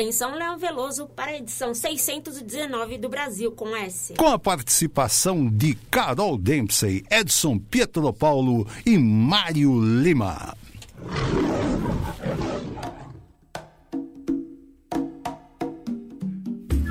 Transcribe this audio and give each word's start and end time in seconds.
Atenção, 0.00 0.34
Leão 0.34 0.56
Veloso, 0.56 1.06
para 1.08 1.32
a 1.32 1.36
edição 1.36 1.74
619 1.74 2.96
do 2.96 3.10
Brasil 3.10 3.52
com 3.52 3.76
S. 3.76 4.14
Com 4.14 4.28
a 4.28 4.38
participação 4.38 5.46
de 5.46 5.74
Carol 5.90 6.38
Dempsey, 6.38 7.04
Edson 7.10 7.58
Pietropaulo 7.58 8.66
e 8.86 8.96
Mário 8.96 9.78
Lima. 9.78 10.56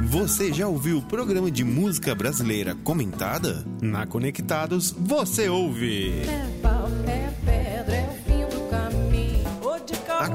Você 0.03 0.53
já 0.53 0.67
ouviu 0.67 0.99
o 0.99 1.01
programa 1.01 1.49
de 1.49 1.63
música 1.63 2.13
brasileira 2.13 2.75
comentada? 2.75 3.65
Na 3.81 4.05
Conectados, 4.05 4.91
você 4.91 5.49
ouve. 5.49 6.11
É 6.27 7.28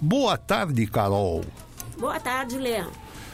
Boa 0.00 0.36
tarde, 0.36 0.86
Carol. 0.86 1.44
Boa 1.98 2.18
tarde, 2.18 2.58
Leão. 2.58 2.90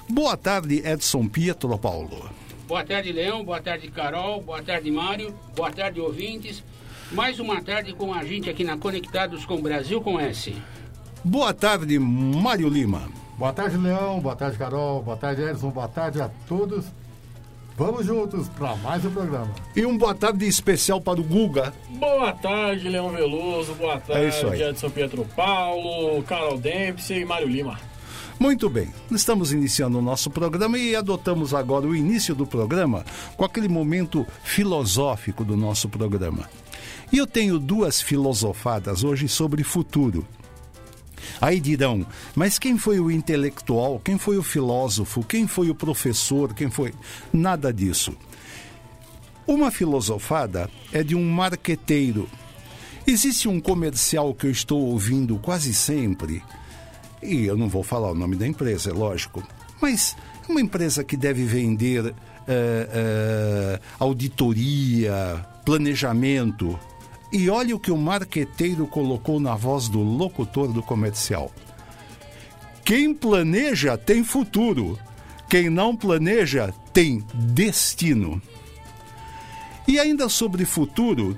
Boa 0.09 0.37
tarde, 0.37 0.83
Edson 0.85 1.27
Pietropaulo. 1.27 2.29
Boa 2.67 2.85
tarde, 2.85 3.13
Leão. 3.13 3.45
Boa 3.45 3.61
tarde, 3.61 3.89
Carol. 3.91 4.43
Boa 4.43 4.63
tarde, 4.63 4.91
Mário. 4.91 5.35
Boa 5.57 5.71
tarde, 5.71 6.01
ouvintes. 6.01 6.63
Mais 7.13 7.41
uma 7.41 7.63
tarde 7.63 7.95
com 7.95 8.13
a 8.13 8.23
gente 8.25 8.51
aqui 8.51 8.65
na 8.65 8.77
Conectados 8.77 9.47
com 9.47 9.55
o 9.55 9.63
Brasil 9.63 10.01
com 10.03 10.21
S. 10.21 10.55
Boa 11.25 11.55
tarde, 11.55 11.99
Mário 11.99 12.69
Lima. 12.69 13.09
Boa 13.39 13.53
tarde, 13.53 13.77
Leão. 13.79 14.21
Boa 14.21 14.37
tarde, 14.37 14.59
Carol. 14.59 15.03
Boa 15.03 15.17
tarde, 15.17 15.43
Edson. 15.43 15.71
Boa 15.71 15.89
tarde 15.89 16.21
a 16.21 16.29
todos. 16.47 16.85
Vamos 17.79 18.05
juntos 18.05 18.49
para 18.49 18.75
mais 18.79 19.05
um 19.05 19.11
programa. 19.13 19.55
E 19.77 19.87
um 19.87 19.97
boa 19.97 20.13
tarde 20.13 20.45
especial 20.49 21.01
para 21.01 21.21
o 21.21 21.23
Guga. 21.23 21.73
Boa 21.91 22.33
tarde, 22.33 22.89
Leão 22.89 23.11
Veloso. 23.11 23.73
Boa 23.75 24.01
tarde, 24.01 24.25
É 24.25 24.29
isso 24.29 24.49
aí. 24.49 24.63
Edson 24.63 24.91
Pietro 24.91 25.25
Paulo, 25.37 26.21
Carol 26.25 26.59
Dempsey 26.59 27.21
e 27.21 27.25
Mário 27.25 27.47
Lima. 27.47 27.79
Muito 28.41 28.69
bem, 28.69 28.93
estamos 29.13 29.53
iniciando 29.53 29.99
o 29.99 30.03
nosso 30.03 30.29
programa 30.29 30.77
e 30.77 30.97
adotamos 30.97 31.55
agora 31.55 31.87
o 31.87 31.95
início 31.95 32.35
do 32.35 32.45
programa 32.45 33.05
com 33.37 33.45
aquele 33.45 33.69
momento 33.69 34.27
filosófico 34.43 35.45
do 35.45 35.57
nosso 35.57 35.89
programa. 35.89 36.51
E 37.13 37.19
eu 37.19 37.29
tenho 37.29 37.61
duas 37.61 38.03
filosofadas 38.03 39.05
hoje 39.05 39.29
sobre 39.29 39.63
futuro. 39.63 40.27
Aí 41.41 41.61
dirão, 41.61 42.07
mas 42.35 42.59
quem 42.59 42.79
foi 42.79 43.01
o 43.01 43.11
intelectual, 43.11 44.01
quem 44.05 44.19
foi 44.19 44.37
o 44.37 44.43
filósofo, 44.43 45.23
quem 45.23 45.47
foi 45.47 45.71
o 45.71 45.75
professor, 45.75 46.55
quem 46.55 46.71
foi. 46.71 46.93
Nada 47.33 47.73
disso. 47.73 48.13
Uma 49.47 49.71
filosofada 49.71 50.71
é 50.93 51.03
de 51.03 51.15
um 51.15 51.25
marqueteiro. 51.31 52.29
Existe 53.07 53.49
um 53.49 53.61
comercial 53.61 54.35
que 54.35 54.47
eu 54.47 54.51
estou 54.51 54.81
ouvindo 54.81 55.39
quase 55.39 55.73
sempre, 55.73 56.43
e 57.23 57.47
eu 57.47 57.57
não 57.57 57.69
vou 57.69 57.83
falar 57.83 58.11
o 58.11 58.15
nome 58.15 58.37
da 58.37 58.47
empresa, 58.47 58.91
é 58.91 58.93
lógico, 58.93 59.43
mas 59.81 60.15
é 60.47 60.53
uma 60.53 60.61
empresa 60.61 61.03
que 61.03 61.17
deve 61.17 61.45
vender 61.45 62.15
eh, 62.47 62.89
eh, 62.93 63.81
auditoria, 63.99 65.47
planejamento. 65.65 66.79
E 67.31 67.51
olha 67.51 67.77
o 67.77 67.81
que 67.81 67.91
o 67.91 67.97
marqueteiro 67.97 68.87
colocou 68.87 69.39
na 69.39 69.55
voz 69.55 69.89
do 69.89 70.01
locutor 70.01 70.73
do 70.73 70.83
comercial. 70.83 71.53
Quem 72.85 73.13
planeja 73.13 73.99
tem 73.99 74.25
futuro. 74.25 74.99
Quem 75.49 75.69
não 75.69 75.95
planeja 75.95 76.73
tem 76.93 77.23
destino. 77.35 78.41
E 79.87 79.99
ainda 79.99 80.29
sobre 80.29 80.65
futuro, 80.65 81.37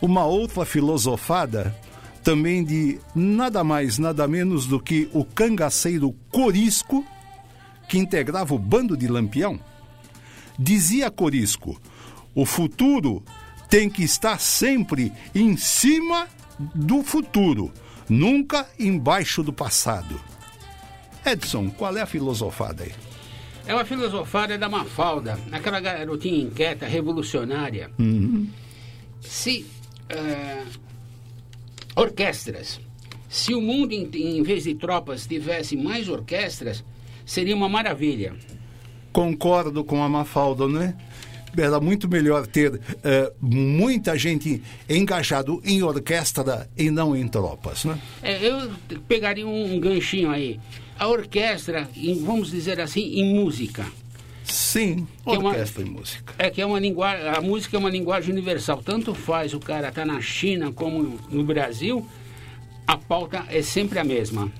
uma 0.00 0.24
outra 0.24 0.64
filosofada, 0.64 1.74
também 2.22 2.64
de 2.64 2.98
nada 3.14 3.62
mais, 3.62 3.98
nada 3.98 4.26
menos 4.26 4.66
do 4.66 4.80
que 4.80 5.08
o 5.12 5.24
cangaceiro 5.24 6.14
Corisco, 6.30 7.04
que 7.88 7.98
integrava 7.98 8.54
o 8.54 8.58
bando 8.58 8.96
de 8.96 9.08
Lampião. 9.08 9.60
Dizia 10.58 11.10
Corisco: 11.10 11.80
o 12.34 12.46
futuro 12.46 13.22
tem 13.74 13.90
que 13.90 14.04
estar 14.04 14.38
sempre 14.38 15.12
em 15.34 15.56
cima 15.56 16.28
do 16.76 17.02
futuro, 17.02 17.72
nunca 18.08 18.68
embaixo 18.78 19.42
do 19.42 19.52
passado. 19.52 20.20
Edson, 21.26 21.70
qual 21.70 21.96
é 21.96 22.00
a 22.00 22.06
filosofada 22.06 22.84
aí? 22.84 22.92
É 23.66 23.74
uma 23.74 23.84
filosofada 23.84 24.56
da 24.56 24.68
Mafalda, 24.68 25.40
aquela 25.50 25.80
garotinha 25.80 26.40
inquieta, 26.40 26.86
revolucionária. 26.86 27.90
Se 29.20 29.66
eh, 30.08 30.62
orquestras, 31.96 32.80
se 33.28 33.54
o 33.54 33.60
mundo 33.60 33.90
em, 33.90 34.08
em 34.14 34.42
vez 34.44 34.62
de 34.62 34.76
tropas 34.76 35.26
tivesse 35.26 35.76
mais 35.76 36.08
orquestras, 36.08 36.84
seria 37.26 37.56
uma 37.56 37.68
maravilha. 37.68 38.36
Concordo 39.12 39.82
com 39.82 40.00
a 40.00 40.08
Mafalda, 40.08 40.68
né? 40.68 40.96
Era 41.56 41.80
muito 41.80 42.08
melhor 42.08 42.46
ter 42.46 42.80
eh, 43.02 43.32
muita 43.40 44.16
gente 44.18 44.62
engajado 44.88 45.60
em 45.64 45.82
orquestra 45.82 46.68
e 46.76 46.90
não 46.90 47.16
em 47.16 47.26
tropas, 47.28 47.84
né? 47.84 47.98
É, 48.22 48.44
eu 48.46 48.70
pegaria 49.08 49.46
um, 49.46 49.74
um 49.74 49.80
ganchinho 49.80 50.30
aí. 50.30 50.58
A 50.98 51.08
orquestra, 51.08 51.88
em- 51.96 52.22
vamos 52.24 52.50
dizer 52.50 52.80
assim, 52.80 53.02
em 53.20 53.34
música. 53.34 53.84
Sim, 54.44 55.06
Que 55.24 55.34
é 55.34 55.38
uma- 55.38 55.50
orquestra 55.50 55.82
e 55.82 55.86
música. 55.86 56.34
É 56.38 56.50
que 56.50 56.60
é 56.60 56.66
uma 56.66 56.78
linguagem, 56.78 57.28
a 57.28 57.40
música 57.40 57.76
é 57.76 57.80
uma 57.80 57.90
linguagem 57.90 58.30
universal. 58.32 58.82
Tanto 58.84 59.14
faz 59.14 59.54
o 59.54 59.58
cara 59.60 59.88
estar 59.88 60.04
na 60.04 60.20
China 60.20 60.70
como 60.72 61.18
no 61.30 61.42
Brasil, 61.44 62.06
a 62.86 62.96
pauta 62.96 63.44
é 63.48 63.62
sempre 63.62 63.98
a 63.98 64.04
mesma. 64.04 64.52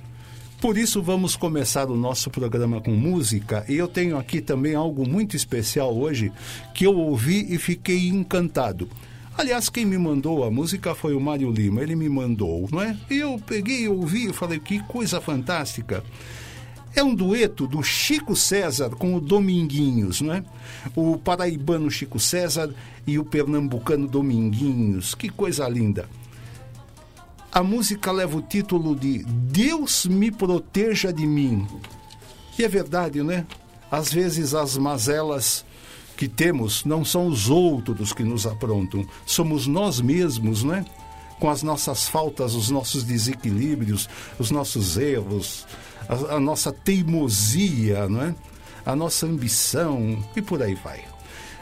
Por 0.64 0.78
isso 0.78 1.02
vamos 1.02 1.36
começar 1.36 1.90
o 1.90 1.94
nosso 1.94 2.30
programa 2.30 2.80
com 2.80 2.92
música 2.92 3.66
e 3.68 3.74
eu 3.76 3.86
tenho 3.86 4.16
aqui 4.16 4.40
também 4.40 4.74
algo 4.74 5.06
muito 5.06 5.36
especial 5.36 5.94
hoje 5.94 6.32
que 6.72 6.86
eu 6.86 6.96
ouvi 6.96 7.52
e 7.52 7.58
fiquei 7.58 8.08
encantado. 8.08 8.88
Aliás, 9.36 9.68
quem 9.68 9.84
me 9.84 9.98
mandou 9.98 10.42
a 10.42 10.50
música 10.50 10.94
foi 10.94 11.14
o 11.14 11.20
Mário 11.20 11.52
Lima, 11.52 11.82
ele 11.82 11.94
me 11.94 12.08
mandou, 12.08 12.66
não 12.72 12.80
é? 12.80 12.96
E 13.10 13.18
eu 13.18 13.38
peguei, 13.46 13.86
ouvi 13.86 14.30
e 14.30 14.32
falei 14.32 14.58
que 14.58 14.80
coisa 14.84 15.20
fantástica. 15.20 16.02
É 16.96 17.04
um 17.04 17.14
dueto 17.14 17.66
do 17.66 17.82
Chico 17.82 18.34
César 18.34 18.88
com 18.88 19.14
o 19.14 19.20
Dominguinhos, 19.20 20.22
não 20.22 20.32
é? 20.32 20.42
O 20.96 21.18
paraibano 21.18 21.90
Chico 21.90 22.18
César 22.18 22.74
e 23.06 23.18
o 23.18 23.24
pernambucano 23.26 24.08
Dominguinhos. 24.08 25.14
Que 25.14 25.28
coisa 25.28 25.68
linda. 25.68 26.08
A 27.54 27.62
música 27.62 28.10
leva 28.10 28.36
o 28.36 28.42
título 28.42 28.96
de 28.96 29.22
Deus 29.22 30.06
me 30.06 30.32
proteja 30.32 31.12
de 31.12 31.24
mim. 31.24 31.64
E 32.58 32.64
é 32.64 32.68
verdade, 32.68 33.22
né? 33.22 33.46
Às 33.88 34.12
vezes 34.12 34.54
as 34.54 34.76
mazelas 34.76 35.64
que 36.16 36.26
temos 36.26 36.84
não 36.84 37.04
são 37.04 37.28
os 37.28 37.48
outros 37.48 38.12
que 38.12 38.24
nos 38.24 38.44
aprontam, 38.44 39.06
somos 39.24 39.68
nós 39.68 40.00
mesmos, 40.00 40.64
né? 40.64 40.84
Com 41.38 41.48
as 41.48 41.62
nossas 41.62 42.08
faltas, 42.08 42.56
os 42.56 42.70
nossos 42.70 43.04
desequilíbrios, 43.04 44.08
os 44.36 44.50
nossos 44.50 44.96
erros, 44.96 45.64
a, 46.08 46.34
a 46.34 46.40
nossa 46.40 46.72
teimosia, 46.72 48.08
não 48.08 48.20
é? 48.20 48.34
A 48.84 48.96
nossa 48.96 49.26
ambição 49.26 50.18
e 50.34 50.42
por 50.42 50.60
aí 50.60 50.74
vai. 50.74 51.04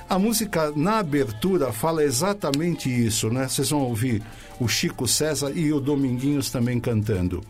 A 0.09 0.19
música 0.19 0.73
na 0.75 1.00
abertura 1.00 1.71
fala 1.71 2.03
exatamente 2.03 2.89
isso, 2.89 3.29
né? 3.29 3.47
Vocês 3.47 3.69
vão 3.69 3.81
ouvir 3.81 4.23
o 4.62 4.69
Chico 4.69 5.09
César 5.09 5.53
e 5.55 5.73
o 5.73 5.81
Dominguinhos 5.81 6.50
também 6.50 6.79
cantando. 6.79 7.43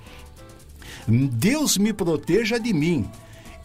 Deus 1.07 1.77
me 1.77 1.93
proteja 1.93 2.59
de 2.59 2.73
mim 2.73 3.09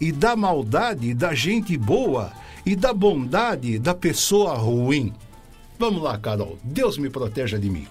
e 0.02 0.12
da 0.12 0.36
maldade 0.36 1.14
da 1.14 1.34
gente 1.34 1.78
boa 1.78 2.32
e 2.66 2.76
da 2.76 2.94
bondade 2.94 3.80
da 3.80 3.94
pessoa 3.94 4.56
ruim. 4.56 5.14
Vamos 5.80 6.02
lá, 6.02 6.18
Carol. 6.18 6.58
Deus 6.64 6.98
me 6.98 7.10
proteja 7.10 7.58
de 7.58 7.70
mim. 7.70 7.88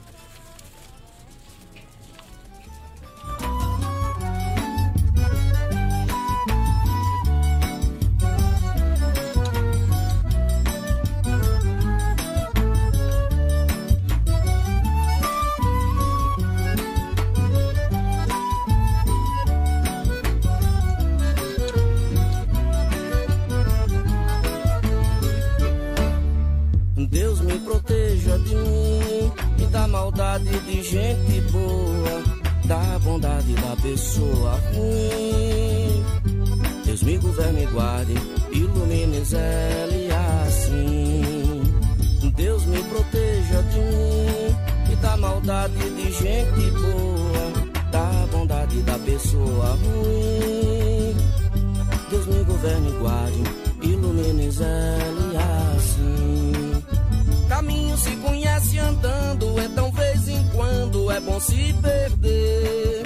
Pessoa 33.86 34.60
ruim. 34.74 36.04
Deus 36.84 37.02
me 37.02 37.18
governe 37.18 37.62
e 37.62 37.66
guarde, 37.66 38.14
ilumine 38.52 39.24
Zé 39.24 39.86
assim. 40.46 41.62
Deus 42.34 42.66
me 42.66 42.82
proteja 42.82 43.62
de 43.62 43.78
mim 43.78 44.92
e 44.92 44.96
da 44.96 45.16
maldade 45.16 45.90
de 45.90 46.12
gente 46.12 46.70
boa, 46.72 47.70
da 47.90 48.26
bondade 48.30 48.82
da 48.82 48.98
pessoa 48.98 49.78
ruim. 49.82 51.16
Deus 52.10 52.26
me 52.26 52.44
governe 52.44 52.88
e 52.88 52.98
guarde, 52.98 53.42
ilumine 53.82 54.50
Zé 54.50 54.98
assim. 55.76 56.82
Caminho 57.48 57.96
se 57.96 58.10
conhece 58.16 58.78
andando, 58.78 59.46
então 59.62 59.92
vez 59.92 60.28
em 60.28 60.48
quando 60.48 61.10
é 61.10 61.20
bom 61.20 61.40
se 61.40 61.74
perder. 61.80 63.05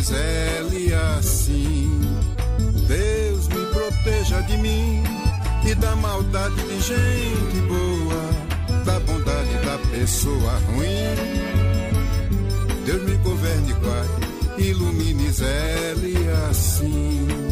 Ilumine 0.00 0.02
Zé 0.02 0.94
assim. 1.18 2.00
Deus 2.88 3.48
me 3.48 3.66
proteja 3.66 4.40
de 4.42 4.56
mim 4.56 5.02
e 5.64 5.74
da 5.74 5.94
maldade 5.96 6.54
de 6.54 6.80
gente 6.80 7.60
boa, 7.68 8.84
da 8.84 8.98
bondade 9.00 9.58
da 9.64 9.78
pessoa 9.90 10.52
ruim. 10.66 11.16
Deus 12.84 13.02
me 13.02 13.16
governe 13.18 13.72
guarde, 13.74 14.68
ilumine 14.68 15.30
Zé 15.30 15.94
assim. 16.48 17.49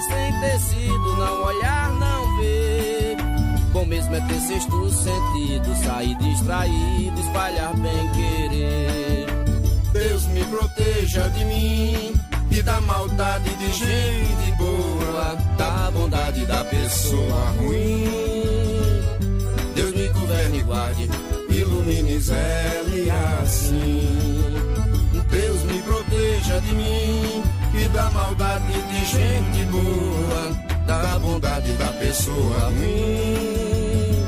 Sem 0.00 0.40
tecido, 0.40 1.16
não 1.16 1.44
olhar, 1.44 1.92
não 1.92 2.36
ver. 2.38 3.16
Bom 3.72 3.86
mesmo 3.86 4.14
é 4.14 4.20
ter 4.20 4.40
sexto 4.40 4.90
sentido, 4.90 5.74
sair 5.84 6.14
distraído, 6.16 7.20
espalhar 7.20 7.74
bem 7.76 8.10
querer. 8.12 9.26
Deus 9.92 10.26
me 10.26 10.44
proteja 10.44 11.28
de 11.30 11.44
mim 11.44 12.14
e 12.50 12.62
da 12.62 12.80
maldade 12.82 13.54
de 13.56 13.72
gente 13.72 14.52
boa, 14.58 15.36
da 15.56 15.90
bondade 15.90 16.44
da 16.46 16.64
pessoa 16.64 17.54
ruim. 17.58 19.02
Deus 19.74 19.92
me 19.94 20.08
governe 20.08 20.58
e 20.58 20.62
guarde, 20.62 21.10
ilumine 21.48 22.18
Zé 22.20 22.82
assim. 23.42 24.71
Deus 25.32 25.62
me 25.64 25.80
proteja 25.82 26.60
de 26.60 26.74
mim 26.74 27.42
e 27.74 27.88
da 27.88 28.10
maldade 28.10 28.72
de 28.72 29.04
gente 29.06 29.64
boa, 29.70 30.52
da 30.86 31.18
bondade 31.18 31.72
da 31.72 31.88
pessoa 31.94 32.58
ruim. 32.68 34.26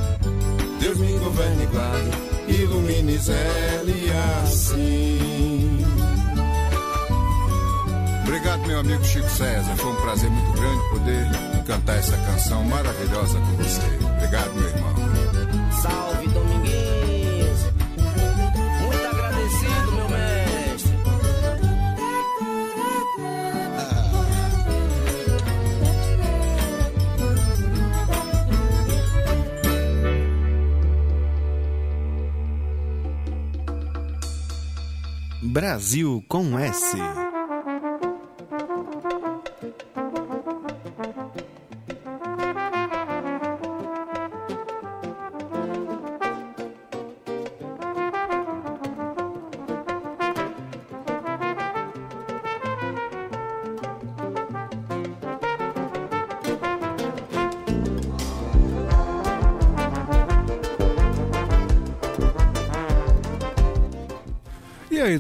Deus 0.81 0.99
me 0.99 1.19
governe 1.19 1.67
guarde, 1.67 2.11
ilumine 2.49 3.19
Zé 3.19 3.83
assim. 4.43 5.85
Obrigado, 8.23 8.67
meu 8.67 8.81
amigo 8.81 9.05
Chico 9.05 9.29
César. 9.29 9.77
Foi 9.77 9.93
um 9.93 9.97
prazer 9.97 10.31
muito 10.31 10.53
grande 10.59 10.89
poder 10.91 11.27
cantar 11.67 11.99
essa 11.99 12.17
canção 12.17 12.65
maravilhosa 12.65 13.39
com 13.39 13.57
você. 13.63 13.81
Obrigado, 14.17 14.55
meu 14.55 14.69
irmão. 14.69 15.14
Brasil 35.55 36.21
com 36.27 36.59
S. 36.59 36.97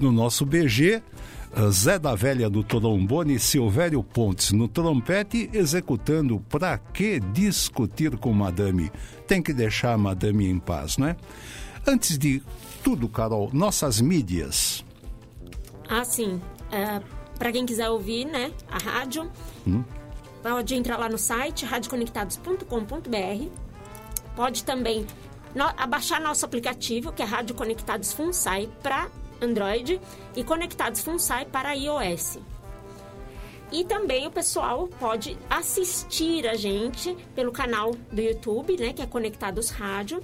No 0.00 0.12
nosso 0.12 0.44
BG, 0.44 1.02
Zé 1.70 1.98
da 1.98 2.14
Velha 2.14 2.50
do 2.50 2.64
trombone, 2.64 3.38
Silvério 3.38 4.02
Pontes 4.02 4.50
no 4.52 4.66
trompete, 4.66 5.48
executando 5.52 6.40
Pra 6.48 6.76
que 6.78 7.20
discutir 7.20 8.16
com 8.16 8.32
Madame? 8.32 8.90
Tem 9.26 9.40
que 9.40 9.52
deixar 9.52 9.92
a 9.92 9.98
Madame 9.98 10.48
em 10.48 10.58
paz, 10.58 10.98
não 10.98 11.08
é? 11.08 11.16
Antes 11.86 12.18
de 12.18 12.42
tudo, 12.82 13.08
Carol, 13.08 13.50
nossas 13.52 14.00
mídias. 14.00 14.84
Ah, 15.88 16.04
sim. 16.04 16.40
É, 16.72 17.00
para 17.38 17.52
quem 17.52 17.64
quiser 17.64 17.88
ouvir, 17.90 18.24
né, 18.24 18.50
a 18.68 18.78
rádio, 18.78 19.30
pode 20.42 20.74
entrar 20.74 20.98
lá 20.98 21.08
no 21.08 21.18
site 21.18 21.64
radioconectados.com.br. 21.64 23.48
Pode 24.34 24.64
também 24.64 25.06
no, 25.54 25.64
abaixar 25.76 26.20
nosso 26.20 26.44
aplicativo, 26.44 27.12
que 27.12 27.22
é 27.22 27.24
Rádio 27.24 27.54
Conectados 27.54 28.12
FUNSAI 28.12 28.68
para 28.82 29.08
Android 29.44 30.00
e 30.34 30.44
Conectados 30.44 31.02
FUNSAI 31.02 31.46
para 31.46 31.72
iOS. 31.72 32.38
E 33.72 33.82
também 33.82 34.24
o 34.24 34.30
pessoal 34.30 34.86
pode 35.00 35.36
assistir 35.50 36.46
a 36.46 36.54
gente 36.54 37.16
pelo 37.34 37.50
canal 37.50 37.92
do 38.12 38.20
YouTube, 38.20 38.76
né, 38.78 38.92
que 38.92 39.02
é 39.02 39.06
Conectados 39.06 39.70
Rádio. 39.70 40.22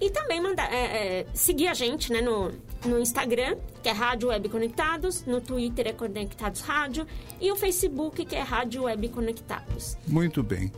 E 0.00 0.08
também 0.10 0.40
mandar, 0.40 0.72
é, 0.72 1.20
é, 1.20 1.26
seguir 1.34 1.66
a 1.66 1.74
gente 1.74 2.12
né, 2.12 2.20
no, 2.20 2.52
no 2.84 3.00
Instagram, 3.00 3.56
que 3.82 3.88
é 3.88 3.92
Rádio 3.92 4.28
Web 4.28 4.48
Conectados, 4.50 5.24
no 5.24 5.40
Twitter 5.40 5.88
é 5.88 5.92
Conectados 5.92 6.60
Rádio 6.60 7.06
e 7.40 7.50
o 7.50 7.56
Facebook, 7.56 8.24
que 8.24 8.36
é 8.36 8.40
Rádio 8.40 8.84
Web 8.84 9.08
Conectados. 9.08 9.96
Muito 10.06 10.42
bem. 10.42 10.70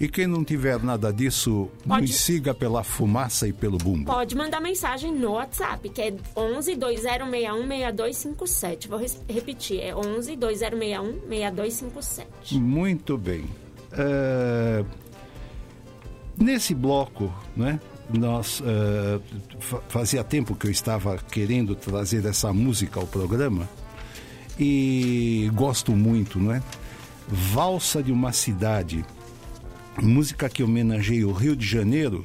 E 0.00 0.06
quem 0.08 0.26
não 0.28 0.44
tiver 0.44 0.80
nada 0.82 1.12
disso, 1.12 1.68
Pode. 1.86 2.02
nos 2.02 2.14
siga 2.14 2.54
pela 2.54 2.84
fumaça 2.84 3.48
e 3.48 3.52
pelo 3.52 3.76
bumbo. 3.78 4.04
Pode 4.04 4.36
mandar 4.36 4.60
mensagem 4.60 5.12
no 5.12 5.32
WhatsApp, 5.32 5.88
que 5.88 6.00
é 6.00 6.14
11 6.36 6.76
2061 6.76 7.66
6257. 7.66 8.86
Vou 8.88 9.00
repetir, 9.28 9.80
é 9.80 9.94
11 9.96 10.36
2061 10.36 11.20
6257. 11.28 12.58
Muito 12.60 13.18
bem. 13.18 13.44
É, 13.92 14.84
Nesse 16.36 16.72
bloco, 16.74 17.32
né? 17.56 17.80
Nós 18.08 18.62
fa- 19.58 19.82
fazia 19.88 20.22
tempo 20.22 20.54
que 20.54 20.68
eu 20.68 20.70
estava 20.70 21.18
querendo 21.18 21.74
trazer 21.74 22.24
essa 22.24 22.52
música 22.52 23.00
ao 23.00 23.06
programa 23.08 23.68
e 24.58 25.50
gosto 25.54 25.92
muito, 25.92 26.38
não 26.38 26.52
é? 26.52 26.62
Valsa 27.26 28.02
de 28.02 28.10
uma 28.12 28.32
cidade, 28.32 29.04
música 30.02 30.48
que 30.48 30.62
homenageia 30.62 31.26
o 31.26 31.32
Rio 31.32 31.54
de 31.56 31.66
Janeiro 31.66 32.24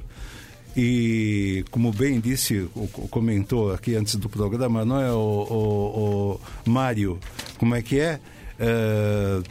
e 0.76 1.64
como 1.72 1.92
bem 1.92 2.20
disse, 2.20 2.68
comentou 3.12 3.72
aqui 3.74 3.96
antes 3.96 4.16
do 4.16 4.28
programa, 4.28 4.84
não 4.84 5.00
é 5.00 5.12
o, 5.12 5.16
o- 5.18 6.40
o 6.66 6.70
Mário? 6.70 7.20
Como 7.58 7.76
é 7.76 7.82
que 7.82 8.00
é? 8.00 8.20
É, 8.60 9.42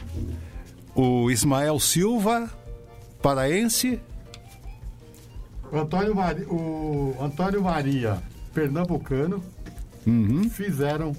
o 0.95 1.29
Ismael 1.31 1.79
Silva, 1.79 2.49
paraense, 3.21 3.99
O 5.71 5.77
Antônio, 5.79 6.13
Mari- 6.15 6.45
o 6.45 7.15
Antônio 7.19 7.63
Maria, 7.63 8.21
pernambucano, 8.53 9.43
fizeram 10.51 11.15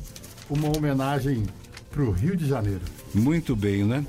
uma 0.49 0.69
homenagem 0.77 1.43
para 1.91 2.03
o 2.03 2.11
Rio 2.13 2.37
de 2.37 2.47
Janeiro. 2.47 2.83
Muito 3.15 3.57
bem, 3.57 3.85
né? 3.85 4.05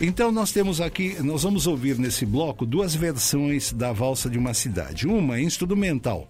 Então 0.00 0.32
nós 0.32 0.52
temos 0.52 0.80
aqui, 0.80 1.16
nós 1.22 1.42
vamos 1.44 1.66
ouvir 1.66 1.98
nesse 1.98 2.26
bloco 2.26 2.66
duas 2.66 2.94
versões 2.94 3.72
da 3.72 3.92
Valsa 3.92 4.28
de 4.28 4.38
uma 4.38 4.52
Cidade. 4.52 5.06
Uma 5.06 5.40
instrumental, 5.40 6.28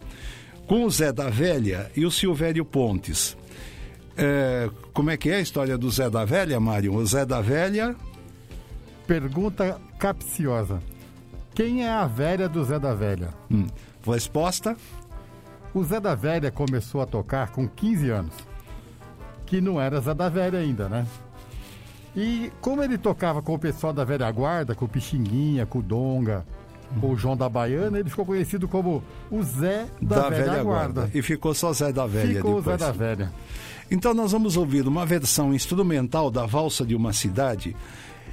com 0.67 0.85
o 0.85 0.91
Zé 0.91 1.13
da 1.13 1.31
Velha 1.31 1.91
e 1.97 2.05
o 2.05 2.11
Silvério 2.11 2.65
Pontes. 2.65 3.37
É, 4.17 4.71
como 4.93 5.11
é 5.11 5.17
que 5.17 5.31
é 5.31 5.37
a 5.37 5.41
história 5.41 5.77
do 5.79 5.91
Zé 5.91 6.09
da 6.11 6.25
Velha, 6.25 6.61
Mário? 6.61 6.95
O 6.95 7.05
Zé 7.07 7.25
da 7.25 7.41
Velha, 7.41 7.97
Pergunta 9.07 9.79
capciosa. 9.99 10.81
Quem 11.55 11.85
é 11.85 11.91
a 11.91 12.07
velha 12.07 12.49
do 12.49 12.65
Zé 12.65 12.79
da 12.79 12.95
Velha? 12.95 13.29
hum, 13.51 13.67
resposta, 14.07 14.77
O 15.75 15.85
Zé 15.85 16.01
da 16.01 16.15
Velha 16.15 16.51
começou 16.51 17.01
a 17.03 17.07
tocar 17.07 17.51
com 17.51 17.69
15 17.69 18.09
anos. 18.11 18.35
Que 19.45 19.61
não 19.61 19.79
era 19.81 20.01
Zé 20.01 20.15
da 20.15 20.29
Velha 20.31 20.59
ainda, 20.59 20.89
né? 20.89 21.07
E 22.17 22.53
como 22.61 22.83
ele 22.83 22.97
tocava 22.97 23.43
com 23.43 23.55
o 23.55 23.59
pessoal 23.59 23.93
da 23.93 24.05
velha 24.05 24.31
guarda, 24.31 24.75
com 24.75 24.85
o 24.85 24.89
Pixinguinha, 24.89 25.67
com 25.67 25.81
o 25.81 25.83
Donga, 25.83 26.45
com 27.01 27.11
o 27.11 27.17
João 27.17 27.37
da 27.37 27.49
Baiana, 27.49 27.99
ele 27.99 28.09
ficou 28.09 28.25
conhecido 28.25 28.69
como 28.69 29.03
o 29.31 29.43
Zé 29.43 29.87
da, 30.01 30.29
velha, 30.29 30.63
guarda. 30.63 31.11
E 31.13 31.21
ficou 31.23 31.55
só 31.55 31.73
Zé 31.73 31.93
da 31.93 32.07
Velha 32.07 32.37
Ficou 32.37 32.55
o 32.55 32.57
depois. 32.59 32.81
Zé 32.81 32.87
da 32.87 32.93
Velha. 32.93 33.33
Então 33.91 34.15
nós 34.15 34.33
vamos 34.33 34.57
ouvir 34.57 34.87
uma 34.87 35.05
versão 35.05 35.53
instrumental 35.53 36.31
da 36.31 36.47
Valsa 36.47 36.85
de 36.85 36.95
uma 36.95 37.13
Cidade. 37.13 37.75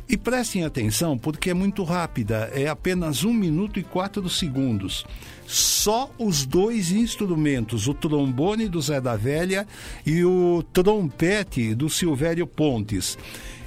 E 0.08 0.18
prestem 0.18 0.66
atenção, 0.66 1.18
porque 1.18 1.52
é 1.52 1.54
muito 1.54 1.84
rápida, 1.84 2.52
é 2.54 2.68
apenas 2.68 3.24
um 3.24 3.34
minuto 3.34 3.80
e 3.80 3.84
quatro 3.84 4.28
segundos. 4.30 5.06
Só 5.48 6.10
os 6.18 6.46
dois 6.46 6.92
instrumentos, 6.92 7.88
o 7.88 7.94
trombone 7.94 8.68
do 8.68 8.82
Zé 8.82 9.00
da 9.00 9.16
Velha 9.16 9.66
e 10.06 10.24
o 10.26 10.64
trompete 10.74 11.74
do 11.74 11.90
Silvério 11.90 12.46
Pontes. 12.46 13.18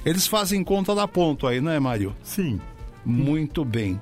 Eles 0.05 0.27
fazem 0.27 0.63
conta 0.63 0.93
da 0.93 1.07
ponto 1.07 1.47
aí, 1.47 1.59
não 1.59 1.71
é, 1.71 1.79
Mário? 1.79 2.15
Sim. 2.23 2.61
Muito 3.03 3.65
bem. 3.65 3.99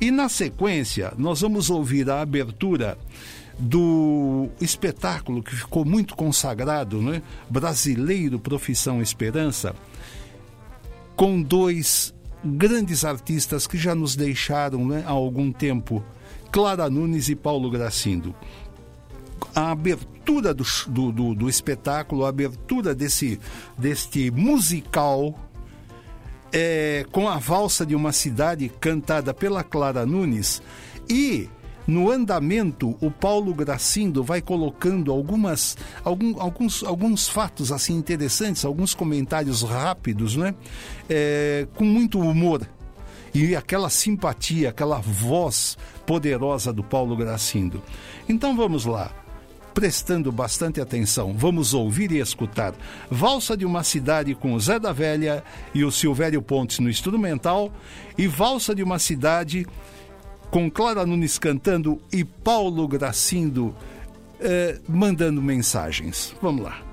E 0.00 0.10
na 0.10 0.28
sequência, 0.28 1.12
nós 1.16 1.40
vamos 1.40 1.70
ouvir 1.70 2.10
a 2.10 2.20
abertura 2.20 2.98
do 3.58 4.48
espetáculo 4.60 5.42
que 5.42 5.54
ficou 5.54 5.84
muito 5.84 6.14
consagrado, 6.14 7.00
né? 7.00 7.22
Brasileiro 7.48 8.38
Profissão 8.38 9.00
Esperança, 9.00 9.74
com 11.14 11.40
dois 11.40 12.12
grandes 12.44 13.04
artistas 13.04 13.66
que 13.66 13.78
já 13.78 13.94
nos 13.94 14.16
deixaram 14.16 14.84
né, 14.86 15.04
há 15.06 15.10
algum 15.10 15.52
tempo, 15.52 16.04
Clara 16.50 16.90
Nunes 16.90 17.28
e 17.28 17.36
Paulo 17.36 17.70
Gracindo 17.70 18.34
a 19.54 19.70
abertura 19.70 20.52
do, 20.54 20.64
do, 20.88 21.12
do, 21.12 21.34
do 21.34 21.48
espetáculo, 21.48 22.24
a 22.24 22.28
abertura 22.28 22.94
desse, 22.94 23.40
deste 23.76 24.30
musical 24.30 25.34
é, 26.52 27.04
com 27.10 27.28
a 27.28 27.38
valsa 27.38 27.84
de 27.86 27.94
uma 27.94 28.12
cidade 28.12 28.68
cantada 28.80 29.32
pela 29.32 29.64
Clara 29.64 30.04
Nunes 30.04 30.62
e 31.08 31.48
no 31.86 32.10
andamento 32.10 32.96
o 33.00 33.10
Paulo 33.10 33.52
Gracindo 33.54 34.22
vai 34.22 34.40
colocando 34.40 35.10
algumas 35.10 35.76
algum- 36.04 36.40
alguns, 36.40 36.84
alguns 36.84 37.28
fatos 37.28 37.72
assim 37.72 37.94
interessantes, 37.94 38.64
alguns 38.64 38.94
comentários 38.94 39.62
rápidos, 39.62 40.36
né? 40.36 40.54
É, 41.08 41.66
com 41.74 41.84
muito 41.84 42.20
humor 42.20 42.68
e 43.34 43.56
aquela 43.56 43.88
simpatia, 43.88 44.68
aquela 44.68 44.98
voz 45.00 45.76
poderosa 46.06 46.72
do 46.72 46.84
Paulo 46.84 47.16
Gracindo. 47.16 47.82
Então 48.28 48.54
vamos 48.54 48.84
lá. 48.84 49.10
Prestando 49.74 50.30
bastante 50.30 50.80
atenção, 50.80 51.34
vamos 51.34 51.72
ouvir 51.72 52.12
e 52.12 52.18
escutar 52.18 52.74
Valsa 53.10 53.56
de 53.56 53.64
uma 53.64 53.82
Cidade 53.82 54.34
com 54.34 54.52
o 54.52 54.60
Zé 54.60 54.78
da 54.78 54.92
Velha 54.92 55.42
e 55.74 55.82
o 55.82 55.90
Silvério 55.90 56.42
Pontes 56.42 56.78
no 56.78 56.90
instrumental 56.90 57.72
e 58.18 58.26
Valsa 58.26 58.74
de 58.74 58.82
uma 58.82 58.98
Cidade 58.98 59.66
com 60.50 60.70
Clara 60.70 61.06
Nunes 61.06 61.38
cantando 61.38 62.00
e 62.12 62.22
Paulo 62.22 62.86
Gracindo 62.86 63.74
eh, 64.38 64.78
mandando 64.86 65.40
mensagens. 65.40 66.34
Vamos 66.42 66.64
lá. 66.64 66.91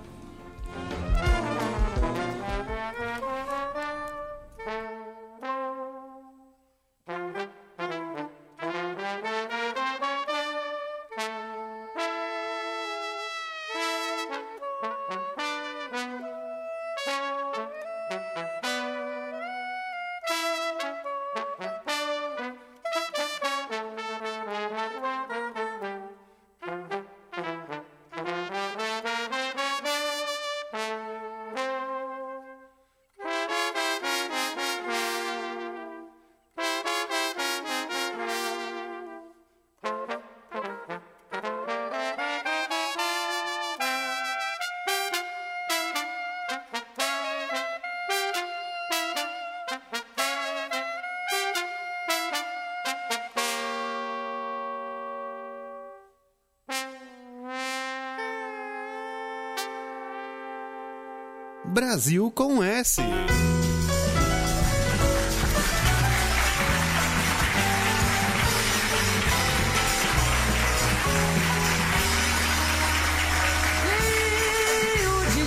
Brasil 61.99 62.31
com 62.33 62.63
S. 62.63 63.01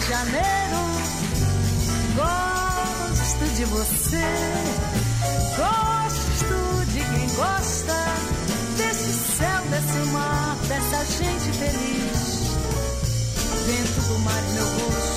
Janeiro, 0.06 0.80
gosto 2.16 3.44
de 3.56 3.64
você, 3.64 4.20
gosto 5.56 6.84
de 6.92 7.00
quem 7.00 7.34
gosta 7.34 7.94
desse 8.76 9.12
céu, 9.38 9.62
desse 9.70 10.12
mar, 10.12 10.56
dessa 10.68 11.04
gente 11.16 11.50
feliz. 11.56 12.42
Vento 13.64 14.00
do 14.08 14.18
mar 14.18 14.42
meu 14.52 14.66
rosto 14.66 15.11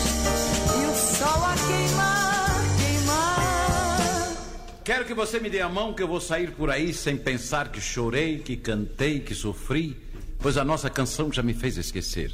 Quero 4.86 5.04
que 5.04 5.16
você 5.16 5.40
me 5.40 5.50
dê 5.50 5.62
a 5.62 5.68
mão 5.68 5.96
que 5.96 6.04
eu 6.04 6.08
vou 6.08 6.22
sair 6.22 6.52
por 6.52 6.70
aí 6.70 6.94
sem 6.94 7.18
pensar 7.18 7.72
que 7.72 7.82
chorei, 7.82 8.38
que 8.38 8.56
cantei, 8.56 9.20
que 9.20 9.34
sofri, 9.34 9.98
pois 10.38 10.58
a 10.58 10.64
nossa 10.64 10.92
canção 10.92 11.34
já 11.34 11.42
me 11.42 11.56
fez 11.56 11.76
esquecer. 11.76 12.32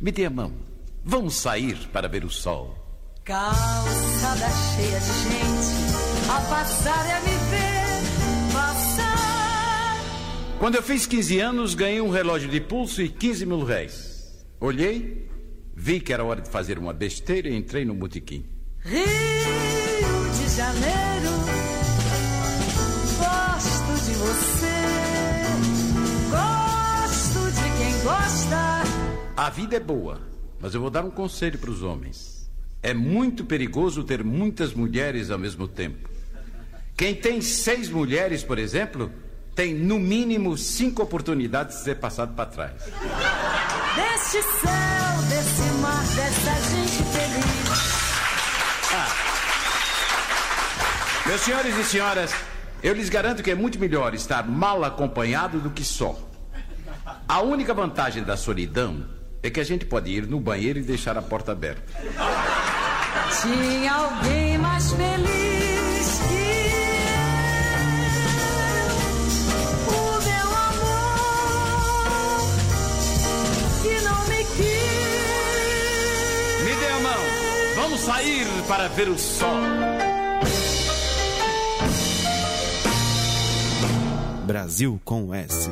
Me 0.00 0.10
dê 0.10 0.24
a 0.24 0.30
mão. 0.30 0.52
Vamos 1.04 1.36
sair 1.36 1.76
para 1.92 2.08
ver 2.08 2.24
o 2.24 2.28
sol. 2.28 2.76
Calçada 3.24 4.48
cheia 4.74 4.98
de 4.98 5.12
gente 5.22 6.28
a 6.28 6.40
passar 6.50 7.06
e 7.06 7.12
a 7.12 7.20
me 7.20 7.36
ver 7.50 8.52
passar. 8.52 9.96
Quando 10.58 10.74
eu 10.74 10.82
fiz 10.82 11.06
15 11.06 11.38
anos, 11.38 11.74
ganhei 11.76 12.00
um 12.00 12.10
relógio 12.10 12.50
de 12.50 12.60
pulso 12.60 13.00
e 13.00 13.08
15 13.08 13.46
mil 13.46 13.62
réis. 13.62 14.44
Olhei, 14.58 15.30
vi 15.72 16.00
que 16.00 16.12
era 16.12 16.24
hora 16.24 16.40
de 16.40 16.50
fazer 16.50 16.80
uma 16.80 16.92
besteira 16.92 17.48
e 17.48 17.56
entrei 17.56 17.84
no 17.84 17.94
botequim. 17.94 18.44
Rio 18.80 19.04
de 19.04 20.56
Janeiro, 20.56 21.30
você, 24.22 24.66
gosto 26.30 27.50
de 27.50 27.70
quem 27.78 27.92
gosta. 28.02 28.82
A 29.36 29.50
vida 29.50 29.76
é 29.76 29.80
boa, 29.80 30.20
mas 30.60 30.74
eu 30.74 30.80
vou 30.80 30.90
dar 30.90 31.04
um 31.04 31.10
conselho 31.10 31.58
para 31.58 31.70
os 31.70 31.82
homens. 31.82 32.48
É 32.82 32.94
muito 32.94 33.44
perigoso 33.44 34.04
ter 34.04 34.22
muitas 34.24 34.72
mulheres 34.74 35.30
ao 35.30 35.38
mesmo 35.38 35.66
tempo. 35.68 36.08
Quem 36.96 37.14
tem 37.14 37.40
seis 37.40 37.88
mulheres, 37.88 38.44
por 38.44 38.58
exemplo, 38.58 39.10
tem 39.54 39.74
no 39.74 39.98
mínimo 39.98 40.56
cinco 40.56 41.02
oportunidades 41.02 41.78
de 41.78 41.84
ser 41.84 41.96
passado 41.96 42.34
para 42.34 42.46
trás. 42.46 42.82
Deste 42.82 44.42
céu, 44.42 45.22
desse 45.28 45.62
mar, 45.80 46.04
dessa 46.04 46.54
gente 46.70 47.02
feliz. 47.12 47.52
Meus 51.26 51.40
senhores 51.40 51.76
e 51.76 51.84
senhoras, 51.84 52.32
eu 52.82 52.92
lhes 52.94 53.08
garanto 53.08 53.42
que 53.42 53.50
é 53.50 53.54
muito 53.54 53.78
melhor 53.78 54.14
estar 54.14 54.46
mal 54.48 54.84
acompanhado 54.84 55.60
do 55.60 55.70
que 55.70 55.84
só. 55.84 56.18
A 57.28 57.40
única 57.40 57.72
vantagem 57.72 58.22
da 58.22 58.36
solidão 58.36 59.06
é 59.42 59.50
que 59.50 59.60
a 59.60 59.64
gente 59.64 59.84
pode 59.84 60.10
ir 60.10 60.26
no 60.26 60.40
banheiro 60.40 60.78
e 60.78 60.82
deixar 60.82 61.16
a 61.16 61.22
porta 61.22 61.52
aberta. 61.52 61.82
Tinha 63.40 63.92
alguém 63.92 64.58
mais 64.58 64.92
feliz 64.92 66.20
que 66.28 66.34
eu. 67.08 67.12
O 69.88 70.20
meu 70.22 70.48
amor, 70.68 72.40
que 73.82 73.94
não 74.02 74.20
me 74.26 74.44
quis. 74.56 76.62
Me 76.64 76.74
dê 76.74 76.88
a 76.88 76.98
mão. 77.00 77.22
Vamos 77.76 78.00
sair 78.00 78.46
para 78.68 78.88
ver 78.88 79.08
o 79.08 79.18
sol. 79.18 80.11
Brasil 84.52 85.00
com 85.02 85.32
S. 85.32 85.70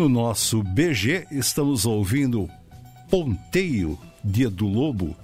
no 0.00 0.08
nosso 0.08 0.62
BG 0.62 1.26
estamos 1.30 1.84
ouvindo 1.84 2.48
Ponteio, 3.10 3.98
Dia 4.24 4.48
do 4.48 4.66
Lobo, 4.66 5.14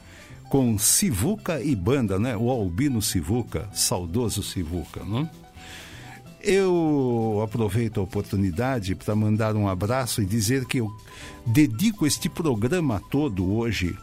com 0.50 0.78
Sivuca 0.78 1.62
e 1.62 1.74
banda, 1.74 2.18
né? 2.18 2.36
O 2.36 2.50
Albino 2.50 3.00
Sivuca, 3.00 3.70
saudoso 3.72 4.42
Sivuca, 4.42 5.02
né? 5.02 5.30
Eu 6.42 7.40
aproveito 7.42 7.98
a 7.98 8.02
oportunidade 8.02 8.94
para 8.94 9.16
mandar 9.16 9.56
um 9.56 9.66
abraço 9.66 10.20
e 10.20 10.26
dizer 10.26 10.66
que 10.66 10.76
eu 10.76 10.94
dedico 11.46 12.06
este 12.06 12.28
programa 12.28 13.00
todo 13.10 13.50
hoje 13.50 13.96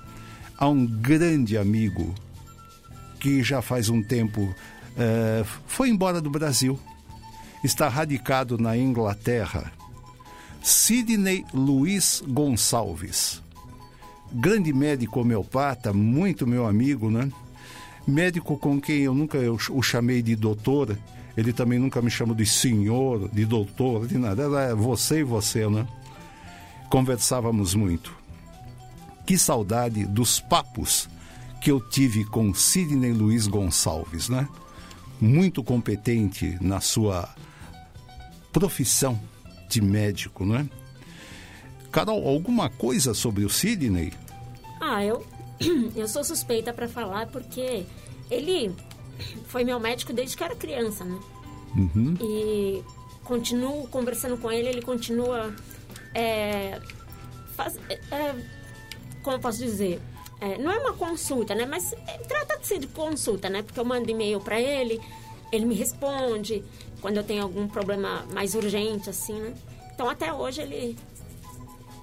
a 0.58 0.68
um 0.68 0.88
grande 0.88 1.56
amigo 1.56 2.16
que 3.20 3.44
já 3.44 3.62
faz 3.62 3.90
um 3.90 4.02
tempo 4.02 4.52
eh, 4.98 5.46
foi 5.68 5.90
embora 5.90 6.20
do 6.20 6.32
Brasil, 6.32 6.80
está 7.64 7.88
radicado 7.88 8.58
na 8.58 8.76
Inglaterra. 8.76 9.72
Sidney 10.64 11.46
Luiz 11.54 12.24
Gonçalves, 12.26 13.42
grande 14.32 14.72
médico 14.72 15.20
homeopata, 15.20 15.92
muito 15.92 16.48
meu 16.48 16.66
amigo, 16.66 17.12
né? 17.12 17.30
Médico 18.08 18.58
com 18.58 18.80
quem 18.80 19.02
eu 19.02 19.14
nunca 19.14 19.38
eu 19.38 19.60
o 19.72 19.82
chamei 19.82 20.22
de 20.22 20.38
doutor, 20.38 20.98
ele 21.36 21.52
também 21.52 21.78
nunca 21.78 22.02
me 22.02 22.10
chamou 22.10 22.34
de 22.34 22.46
senhor, 22.46 23.28
de 23.28 23.44
doutor, 23.44 24.08
de 24.08 24.18
nada, 24.18 24.44
era 24.44 24.74
você 24.74 25.20
e 25.20 25.24
você, 25.24 25.68
né? 25.68 25.86
Conversávamos 26.90 27.76
muito. 27.76 28.16
Que 29.26 29.38
saudade 29.38 30.06
dos 30.06 30.40
papos 30.40 31.10
que 31.60 31.70
eu 31.70 31.82
tive 31.82 32.24
com 32.24 32.54
Sidney 32.54 33.12
Luiz 33.12 33.48
Gonçalves, 33.48 34.30
né? 34.30 34.48
Muito 35.20 35.62
competente 35.62 36.58
na 36.62 36.80
sua 36.80 37.28
profissão 38.54 39.20
de 39.74 39.82
médico, 39.82 40.46
não 40.46 40.56
é? 40.56 40.66
Carol, 41.92 42.28
alguma 42.28 42.70
coisa 42.70 43.14
sobre 43.14 43.46
o 43.46 43.50
Sidney? 43.50 44.14
Ah, 44.80 45.04
eu, 45.04 45.26
eu 45.96 46.08
sou 46.08 46.24
suspeita 46.24 46.74
para 46.74 46.88
falar 46.88 47.28
porque 47.28 47.86
ele 48.30 48.74
foi 49.48 49.64
meu 49.64 49.80
médico 49.80 50.14
desde 50.14 50.38
que 50.38 50.44
era 50.44 50.56
criança, 50.56 51.04
né? 51.04 51.20
Uhum. 51.76 52.16
E 52.22 52.84
continuo 53.24 53.88
conversando 53.88 54.38
com 54.38 54.52
ele, 54.52 54.70
ele 54.70 54.82
continua. 54.82 55.54
É, 56.14 56.80
faz, 57.56 57.78
é, 58.12 58.36
como 59.24 59.38
eu 59.38 59.40
posso 59.40 59.58
dizer? 59.60 60.00
É, 60.40 60.58
não 60.58 60.72
é 60.72 60.78
uma 60.78 60.94
consulta, 60.94 61.56
né? 61.56 61.66
Mas 61.66 61.94
é, 61.94 62.18
trata-se 62.28 62.78
de 62.78 62.88
consulta, 62.88 63.50
né? 63.50 63.64
Porque 63.64 63.80
eu 63.80 63.86
mando 63.86 64.10
e-mail 64.10 64.40
para 64.40 64.60
ele, 64.60 65.02
ele 65.56 65.66
me 65.66 65.76
responde 65.76 66.64
quando 67.02 67.18
eu 67.18 67.24
tenho 67.24 67.44
algum 67.44 67.68
problema 67.68 68.26
mais 68.34 68.56
urgente, 68.56 69.10
assim, 69.10 69.34
né? 69.34 69.54
Então 69.94 70.10
até 70.10 70.34
hoje 70.34 70.62
ele, 70.62 70.98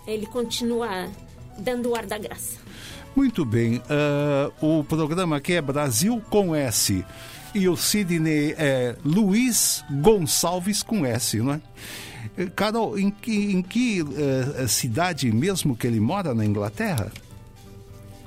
ele 0.06 0.26
continua 0.26 1.08
dando 1.58 1.90
o 1.90 1.96
ar 1.96 2.06
da 2.06 2.16
graça. 2.16 2.58
Muito 3.14 3.44
bem. 3.44 3.82
ah, 3.90 4.52
o 4.60 4.84
programa 4.84 5.36
aqui 5.36 5.54
é 5.54 5.60
Brasil 5.60 6.22
com 6.30 6.54
S. 6.54 7.04
E 7.52 7.68
o 7.68 7.76
Sidney 7.76 8.54
é 8.56 8.94
Luiz 9.04 9.84
Gonçalves 9.90 10.84
com 10.84 11.04
S, 11.04 11.36
não 11.38 11.54
é? 11.54 11.60
Eh, 12.38 12.46
Carol, 12.54 12.96
em 12.96 13.10
que, 13.10 13.52
em 13.52 13.60
que 13.60 14.00
eh, 14.00 14.68
cidade 14.68 15.32
mesmo 15.32 15.76
que 15.76 15.84
ele 15.84 15.98
mora 15.98 16.32
na 16.32 16.44
Inglaterra? 16.44 17.10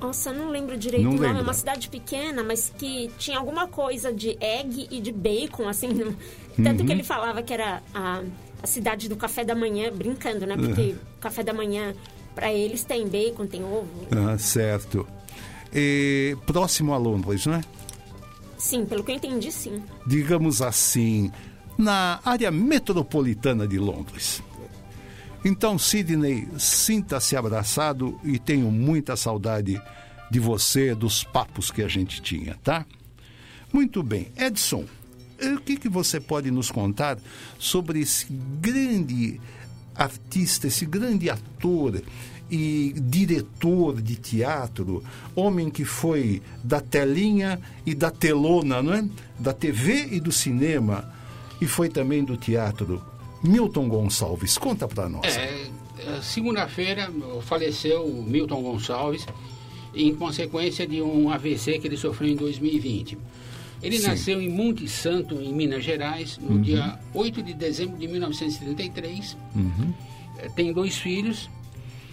Nossa, 0.00 0.30
eu 0.30 0.34
não 0.34 0.50
lembro 0.50 0.76
direito 0.76 1.04
Não 1.04 1.12
o 1.12 1.20
nome. 1.20 1.38
É 1.38 1.42
uma 1.42 1.54
cidade 1.54 1.88
pequena, 1.88 2.42
mas 2.42 2.70
que 2.76 3.10
tinha 3.18 3.38
alguma 3.38 3.66
coisa 3.68 4.12
de 4.12 4.36
egg 4.40 4.86
e 4.90 5.00
de 5.00 5.10
bacon, 5.12 5.68
assim. 5.68 5.88
não- 5.88 6.14
Tanto 6.62 6.80
Uhum. 6.80 6.86
que 6.86 6.92
ele 6.92 7.02
falava 7.02 7.42
que 7.42 7.52
era 7.52 7.82
a, 7.94 8.22
a 8.62 8.66
cidade 8.66 9.08
do 9.08 9.16
café 9.16 9.44
da 9.44 9.54
manhã, 9.54 9.90
brincando, 9.92 10.46
né? 10.46 10.56
Porque 10.56 10.94
café 11.20 11.42
da 11.42 11.52
manhã, 11.52 11.94
para 12.34 12.52
eles, 12.52 12.84
tem 12.84 13.08
bacon, 13.08 13.46
tem 13.46 13.64
ovo. 13.64 13.88
Ah, 14.12 14.36
certo. 14.38 15.06
eh, 15.72 16.36
próximo 16.46 16.92
a 16.94 16.96
Londres, 16.98 17.46
não 17.46 17.54
é? 17.54 17.60
Sim, 18.56 18.86
pelo 18.86 19.02
que 19.02 19.10
eu 19.10 19.16
entendi, 19.16 19.50
sim. 19.50 19.82
digamos 20.06 20.62
assim, 20.62 21.32
na 21.76 22.20
área 22.24 22.50
metropolitana 22.50 23.66
de 23.66 23.78
Londres. 23.78 24.40
Então, 25.44 25.78
Sidney, 25.78 26.48
sinta-se 26.58 27.36
abraçado 27.36 28.18
e 28.24 28.38
tenho 28.38 28.70
muita 28.70 29.14
saudade 29.14 29.80
de 30.30 30.40
você, 30.40 30.94
dos 30.94 31.22
papos 31.22 31.70
que 31.70 31.82
a 31.82 31.88
gente 31.88 32.22
tinha, 32.22 32.58
tá? 32.64 32.86
Muito 33.72 34.02
bem. 34.02 34.28
Edson, 34.36 34.84
o 35.42 35.60
que, 35.60 35.76
que 35.76 35.88
você 35.88 36.18
pode 36.18 36.50
nos 36.50 36.70
contar 36.70 37.18
sobre 37.58 38.00
esse 38.00 38.26
grande 38.60 39.40
artista, 39.94 40.66
esse 40.66 40.86
grande 40.86 41.28
ator 41.28 42.02
e 42.50 42.94
diretor 42.96 44.00
de 44.00 44.16
teatro, 44.16 45.02
homem 45.34 45.70
que 45.70 45.84
foi 45.84 46.40
da 46.62 46.80
telinha 46.80 47.60
e 47.84 47.94
da 47.94 48.10
telona, 48.10 48.82
não 48.82 48.94
é? 48.94 49.04
Da 49.38 49.52
TV 49.52 50.08
e 50.10 50.20
do 50.20 50.32
cinema 50.32 51.12
e 51.60 51.66
foi 51.66 51.88
também 51.88 52.24
do 52.24 52.36
teatro. 52.36 53.13
Milton 53.44 53.88
Gonçalves, 53.88 54.56
conta 54.56 54.88
para 54.88 55.08
nós. 55.08 55.36
É, 55.36 55.66
é, 55.98 56.20
segunda-feira 56.22 57.12
faleceu 57.42 58.04
o 58.04 58.22
Milton 58.22 58.62
Gonçalves 58.62 59.26
em 59.94 60.14
consequência 60.14 60.86
de 60.86 61.02
um 61.02 61.30
AVC 61.30 61.78
que 61.78 61.86
ele 61.86 61.96
sofreu 61.96 62.30
em 62.30 62.36
2020. 62.36 63.18
Ele 63.82 63.98
Sim. 63.98 64.06
nasceu 64.06 64.40
em 64.40 64.48
Monte 64.48 64.88
Santo, 64.88 65.34
em 65.40 65.52
Minas 65.52 65.84
Gerais, 65.84 66.38
no 66.38 66.58
dia 66.58 66.98
8 67.12 67.42
de 67.42 67.52
dezembro 67.52 67.98
de 67.98 68.08
1933. 68.08 69.36
Eh, 70.38 70.48
Tem 70.56 70.72
dois 70.72 70.96
filhos. 70.96 71.50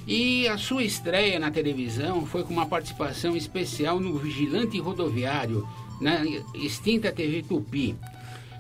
E 0.06 0.48
a 0.50 0.58
sua 0.58 0.84
estreia 0.84 1.40
na 1.40 1.50
televisão 1.50 2.26
foi 2.26 2.44
com 2.44 2.52
uma 2.52 2.66
participação 2.66 3.38
especial 3.38 4.00
no 4.00 4.18
Vigilante 4.18 4.80
Rodoviário, 4.80 5.66
na 6.02 6.26
extinta 6.56 7.12
TV 7.12 7.42
Tupi. 7.44 7.96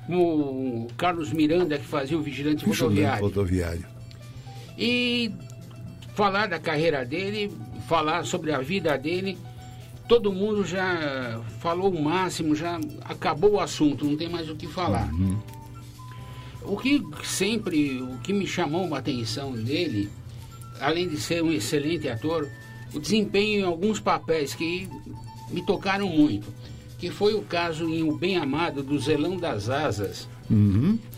Com 0.07 0.85
o 0.85 0.87
Carlos 0.97 1.31
Miranda, 1.31 1.77
que 1.77 1.85
fazia 1.85 2.17
o 2.17 2.21
Vigilante 2.21 2.65
Vigilante 2.65 2.81
Rodoviário. 2.81 3.23
rodoviário. 3.23 3.85
E 4.77 5.31
falar 6.15 6.47
da 6.47 6.59
carreira 6.59 7.05
dele, 7.05 7.51
falar 7.87 8.25
sobre 8.25 8.51
a 8.51 8.59
vida 8.59 8.97
dele, 8.97 9.37
todo 10.07 10.33
mundo 10.33 10.65
já 10.65 11.39
falou 11.59 11.89
o 11.89 12.03
máximo, 12.03 12.55
já 12.55 12.79
acabou 13.05 13.53
o 13.53 13.59
assunto, 13.59 14.03
não 14.05 14.17
tem 14.17 14.27
mais 14.27 14.49
o 14.49 14.55
que 14.55 14.67
falar. 14.67 15.09
O 16.63 16.77
que 16.77 17.01
sempre, 17.23 18.01
o 18.01 18.17
que 18.19 18.33
me 18.33 18.45
chamou 18.45 18.93
a 18.93 18.99
atenção 18.99 19.53
dele, 19.53 20.09
além 20.79 21.07
de 21.07 21.17
ser 21.17 21.41
um 21.43 21.51
excelente 21.51 22.09
ator, 22.09 22.47
o 22.93 22.99
desempenho 22.99 23.61
em 23.61 23.63
alguns 23.63 23.99
papéis 23.99 24.53
que 24.53 24.89
me 25.49 25.65
tocaram 25.65 26.07
muito, 26.07 26.53
que 27.01 27.09
foi 27.11 27.33
o 27.33 27.41
caso 27.41 27.89
em 27.89 28.01
O 28.03 28.15
Bem 28.15 28.37
Amado 28.37 28.81
do 28.81 28.97
Zelão 28.99 29.35
das 29.35 29.69
Asas, 29.69 30.29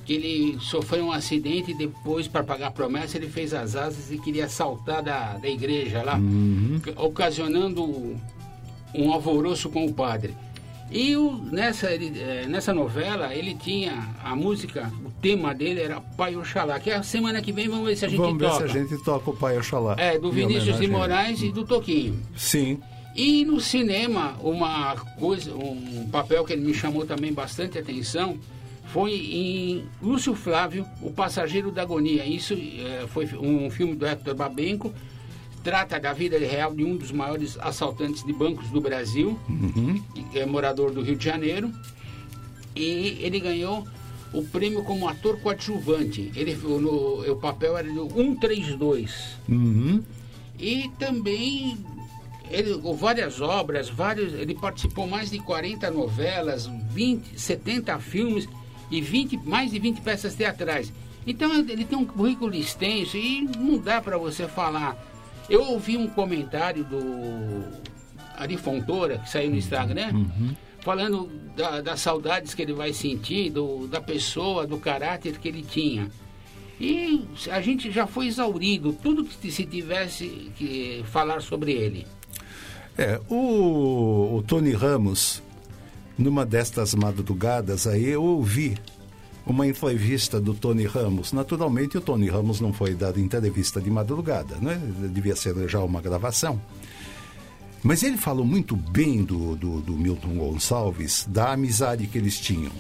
que 0.06 0.14
ele 0.14 0.58
sofreu 0.60 1.06
um 1.06 1.12
acidente 1.12 1.72
e 1.72 1.74
depois, 1.78 2.28
para 2.28 2.44
pagar 2.44 2.68
a 2.68 2.72
promessa, 2.72 3.18
ele 3.18 3.28
fez 3.28 3.54
as 3.54 3.76
asas 3.76 4.12
e 4.12 4.18
queria 4.18 4.48
saltar 4.50 5.04
da, 5.04 5.34
da 5.38 5.48
igreja 5.50 6.02
lá, 6.02 6.20
ocasionando 6.96 8.16
um 8.96 9.12
alvoroço 9.12 9.70
com 9.70 9.86
o 9.86 9.94
padre. 9.94 10.34
E 10.92 11.16
o- 11.18 11.32
nessa, 11.52 11.92
ele- 11.92 12.20
eh, 12.20 12.46
nessa 12.48 12.72
novela, 12.74 13.34
ele 13.34 13.56
tinha 13.56 14.10
a 14.24 14.36
música, 14.36 14.92
o 15.04 15.10
tema 15.22 15.54
dele 15.54 15.82
era 15.82 16.00
Pai 16.00 16.36
Oxalá, 16.36 16.80
que 16.80 16.92
é 16.92 16.96
a 16.96 17.02
semana 17.04 17.42
que 17.42 17.52
vem 17.52 17.68
vamos 17.68 17.86
ver 17.88 17.96
se 17.96 18.06
a 18.06 18.08
gente 18.08 18.20
Vamos 18.20 18.38
ver 18.38 18.48
toca. 18.50 18.68
se 18.70 18.78
a 18.78 18.82
gente 18.82 19.04
toca 19.04 19.30
o 19.32 19.36
Pai 19.36 19.58
Oxalá. 19.58 19.96
É, 19.98 20.20
do 20.20 20.32
Vinícius 20.32 20.80
de. 20.80 20.88
Moraes 20.88 21.42
e 21.42 21.52
do 21.52 21.66
Toquinho. 21.66 22.20
Sim. 22.36 22.80
E 23.16 23.46
no 23.46 23.60
cinema, 23.60 24.36
uma 24.42 24.96
coisa, 25.20 25.54
um 25.54 26.08
papel 26.12 26.44
que 26.44 26.54
ele 26.54 26.66
me 26.66 26.74
chamou 26.74 27.06
também 27.06 27.32
bastante 27.32 27.78
atenção 27.78 28.38
foi 28.86 29.14
em 29.14 29.86
Lúcio 30.02 30.36
Flávio, 30.36 30.86
O 31.02 31.12
Passageiro 31.12 31.72
da 31.72 31.84
Agonia. 31.84 32.26
Isso 32.26 32.54
eh, 32.54 33.06
foi 33.08 33.26
um 33.38 33.70
filme 33.70 33.96
do 33.96 34.06
Hector 34.06 34.36
Babenco, 34.36 34.94
trata 35.64 36.00
da 36.00 36.12
vida 36.12 36.38
real 36.38 36.74
de 36.74 36.84
um 36.84 36.98
dos 36.98 37.12
maiores 37.12 37.58
assaltantes 37.60 38.24
de 38.24 38.34
bancos 38.34 38.70
do 38.70 38.82
Brasil, 38.82 39.40
que 40.32 40.40
é 40.40 40.46
morador 40.46 40.92
do 40.92 41.02
Rio 41.02 41.16
de 41.16 41.24
Janeiro, 41.24 41.72
e 42.76 43.18
ele 43.22 43.40
ganhou 43.40 43.88
o 44.34 44.44
prêmio 44.44 44.84
como 44.84 45.08
ator 45.08 45.40
coadjuvante. 45.40 46.32
Ele, 46.36 46.56
no, 46.56 47.32
o 47.32 47.36
papel 47.38 47.78
era 47.78 47.92
do 47.92 48.10
132. 48.10 49.38
Uhum. 49.48 50.04
E 50.60 50.90
também 51.00 51.78
ele, 52.54 52.80
várias 52.96 53.42
obras, 53.42 53.90
vários, 53.90 54.34
ele 54.34 54.54
participou 54.56 55.08
mais 55.08 55.30
de 55.32 55.40
40 55.40 55.90
novelas, 55.92 56.68
20, 56.92 57.40
70 57.40 58.00
filmes 58.00 58.48
e 58.92 59.02
20, 59.02 59.38
mais 59.38 59.72
de 59.72 59.80
20 59.80 60.02
peças 60.02 60.36
teatrais. 60.36 60.94
Então 61.26 61.54
ele 61.54 61.84
tem 61.86 61.98
um 61.98 62.06
currículo 62.06 62.54
extenso 62.54 63.18
e 63.18 63.42
não 63.58 63.78
dá 63.78 64.02
para 64.02 64.18
você 64.18 64.48
falar. 64.48 64.96
Eu 65.50 65.64
ouvi 65.64 65.98
um 65.98 66.08
comentário 66.08 66.84
do 66.84 67.64
Ari 68.38 68.58
Fontoura, 68.58 69.18
que 69.20 69.30
saiu 69.30 69.50
no 69.50 69.58
Instagram, 69.58 70.26
falando 70.82 71.30
da- 71.56 71.82
das 71.82 72.02
saudades 72.02 72.54
que 72.54 72.62
ele 72.62 72.74
vai 72.74 72.92
sentir, 72.94 73.50
do, 73.50 73.88
da 73.88 74.02
pessoa, 74.02 74.68
do 74.68 74.78
caráter 74.78 75.38
que 75.40 75.48
ele 75.48 75.62
tinha. 75.64 76.10
E 76.80 77.24
a 77.52 77.62
gente 77.62 77.90
já 77.92 78.06
foi 78.06 78.28
exaurido, 78.28 78.92
tudo 79.02 79.24
que 79.24 79.52
se 79.52 79.66
tivesse 79.66 80.52
que 80.58 81.04
falar 81.08 81.42
sobre 81.42 81.72
ele. 81.72 82.06
É, 82.98 83.20
o, 83.30 84.38
o 84.38 84.44
Tony 84.44 84.72
Ramos, 84.72 85.42
numa 86.18 86.46
destas 86.46 86.94
madrugadas 86.94 87.88
aí, 87.88 88.10
eu 88.10 88.24
ouvi 88.24 88.78
uma 89.46 89.68
entrevista 89.68 90.40
do 90.40 90.54
Tony 90.54 90.86
Ramos. 90.86 91.34
Naturalmente, 91.34 91.98
o 91.98 92.02
Tony 92.02 92.30
Ramos 92.30 92.62
não 92.62 92.72
foi 92.72 92.94
dar 92.94 93.18
entrevista 93.18 93.82
de 93.82 93.90
madrugada, 93.90 94.56
né? 94.62 94.80
Devia 95.12 95.36
ser 95.36 95.68
já 95.68 95.80
uma 95.80 96.02
gravação. 96.02 96.62
Mas 97.84 98.02
ele 98.04 98.18
falou 98.18 98.46
muito 98.46 98.76
bem 98.76 99.24
do, 99.24 99.56
do, 99.58 99.82
do 99.82 99.94
Milton 99.94 100.36
Gonçalves, 100.36 101.26
da 101.28 101.52
amizade 101.52 102.08
que 102.08 102.18
eles 102.18 102.40
tinham. 102.40 102.72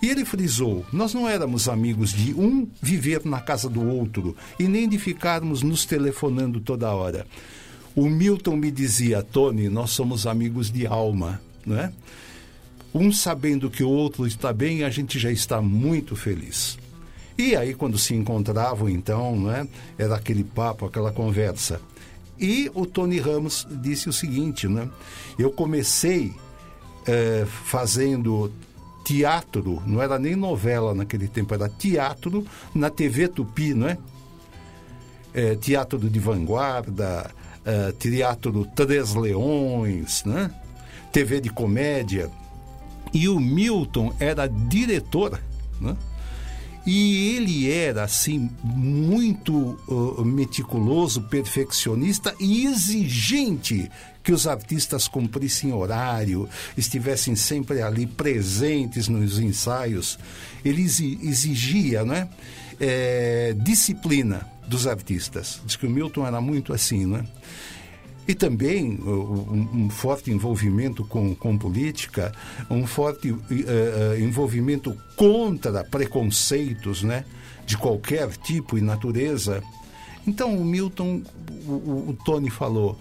E 0.00 0.08
ele 0.08 0.24
frisou: 0.24 0.86
nós 0.92 1.12
não 1.12 1.28
éramos 1.28 1.68
amigos 1.68 2.12
de 2.12 2.32
um 2.34 2.68
viver 2.80 3.24
na 3.24 3.40
casa 3.40 3.68
do 3.68 3.84
outro 3.84 4.36
e 4.58 4.68
nem 4.68 4.88
de 4.88 4.98
ficarmos 4.98 5.62
nos 5.62 5.84
telefonando 5.84 6.60
toda 6.60 6.92
hora. 6.92 7.26
O 7.94 8.08
Milton 8.08 8.56
me 8.56 8.70
dizia, 8.70 9.22
Tony, 9.22 9.68
nós 9.68 9.90
somos 9.90 10.26
amigos 10.26 10.70
de 10.70 10.86
alma, 10.86 11.40
não 11.66 11.78
é? 11.78 11.92
Um 12.94 13.12
sabendo 13.12 13.70
que 13.70 13.84
o 13.84 13.88
outro 13.88 14.26
está 14.26 14.52
bem, 14.52 14.84
a 14.84 14.90
gente 14.90 15.18
já 15.18 15.30
está 15.30 15.60
muito 15.60 16.16
feliz. 16.16 16.78
E 17.38 17.56
aí, 17.56 17.74
quando 17.74 17.96
se 17.96 18.14
encontravam, 18.14 18.88
então, 18.88 19.34
não 19.36 19.50
é? 19.50 19.66
era 19.96 20.16
aquele 20.16 20.44
papo, 20.44 20.86
aquela 20.86 21.12
conversa. 21.12 21.80
E 22.38 22.70
o 22.74 22.86
Tony 22.86 23.18
Ramos 23.18 23.66
disse 23.70 24.08
o 24.08 24.12
seguinte, 24.12 24.66
né? 24.66 24.88
Eu 25.38 25.50
comecei 25.50 26.32
eh, 27.06 27.46
fazendo 27.64 28.52
teatro, 29.04 29.82
não 29.86 30.02
era 30.02 30.18
nem 30.18 30.36
novela 30.36 30.94
naquele 30.94 31.28
tempo, 31.28 31.52
era 31.54 31.68
teatro 31.68 32.44
na 32.74 32.90
TV 32.90 33.28
Tupi, 33.28 33.74
não 33.74 33.88
é? 33.88 33.98
Eh, 35.32 35.54
teatro 35.56 35.98
de 35.98 36.18
vanguarda, 36.18 37.30
eh, 37.64 37.92
teatro 37.98 38.66
Três 38.74 39.14
Leões, 39.14 40.24
né? 40.24 40.50
TV 41.12 41.40
de 41.40 41.50
comédia. 41.50 42.30
E 43.12 43.28
o 43.28 43.40
Milton 43.40 44.14
era 44.18 44.46
diretor, 44.46 45.40
né? 45.80 45.96
E 46.86 47.36
ele 47.36 47.70
era, 47.70 48.04
assim, 48.04 48.50
muito 48.64 49.78
uh, 49.86 50.24
meticuloso, 50.24 51.20
perfeccionista 51.22 52.34
e 52.40 52.64
exigente 52.64 53.90
que 54.22 54.32
os 54.32 54.46
artistas 54.46 55.06
cumprissem 55.06 55.72
horário, 55.72 56.48
estivessem 56.76 57.36
sempre 57.36 57.82
ali 57.82 58.06
presentes 58.06 59.08
nos 59.08 59.38
ensaios. 59.38 60.18
Ele 60.64 60.82
exi- 60.82 61.18
exigia 61.22 62.04
né, 62.04 62.28
eh, 62.80 63.54
disciplina 63.58 64.46
dos 64.70 64.86
artistas. 64.86 65.60
Diz 65.66 65.74
que 65.76 65.86
o 65.86 65.90
Milton 65.90 66.24
era 66.26 66.40
muito 66.40 66.72
assim, 66.72 67.04
né? 67.04 67.26
E 68.28 68.34
também 68.34 68.94
uh, 69.02 69.52
um, 69.74 69.90
forte 69.90 70.30
envolvimento 70.30 71.04
com, 71.04 71.34
com 71.34 71.58
política, 71.58 72.32
um 72.70 72.86
forte 72.86 73.32
uh, 73.32 73.36
uh, 73.36 74.20
envolvimento 74.20 74.96
contra 75.16 75.82
preconceitos 75.82 77.02
né, 77.02 77.24
de 77.66 77.76
qualquer 77.76 78.28
tipo 78.36 78.78
e 78.78 78.80
natureza. 78.80 79.60
Então, 80.24 80.56
o 80.56 80.64
Milton, 80.64 81.22
o, 81.66 81.72
o- 82.10 82.18
Tony 82.24 82.50
falou, 82.50 82.96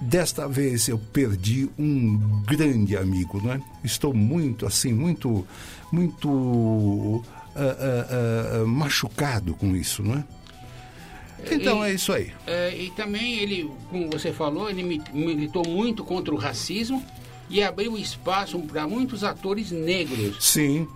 desta 0.00 0.48
vez 0.48 0.88
eu 0.88 0.98
perdi 0.98 1.68
um 1.78 2.42
grande 2.44 2.96
amigo, 2.96 3.40
né? 3.46 3.62
Estou 3.84 4.12
muito, 4.12 4.66
assim, 4.66 4.92
muito, 4.92 5.46
muito 5.92 7.22
ah, 7.54 7.60
ah, 7.60 8.06
ah, 8.62 8.66
machucado 8.66 9.54
com 9.54 9.76
isso, 9.76 10.02
não 10.02 10.14
é? 10.14 10.24
Então 11.50 11.84
E- 11.84 11.90
é 11.90 11.94
isso 11.94 12.12
aí. 12.12 12.32
É, 12.46 12.74
e 12.76 12.90
também 12.90 13.38
ele, 13.38 13.70
como 13.90 14.10
você 14.10 14.32
falou, 14.32 14.70
ele 14.70 14.82
mi- 14.82 15.02
militou 15.12 15.66
muito 15.66 16.04
contra 16.04 16.32
o 16.34 16.36
racismo 16.38 17.02
e 17.50 17.62
abriu 17.62 17.96
espaço 17.98 18.58
para 18.60 18.86
muitos 18.86 19.24
atores 19.24 19.70
negros. 19.70 20.36
Sim, 20.44 20.86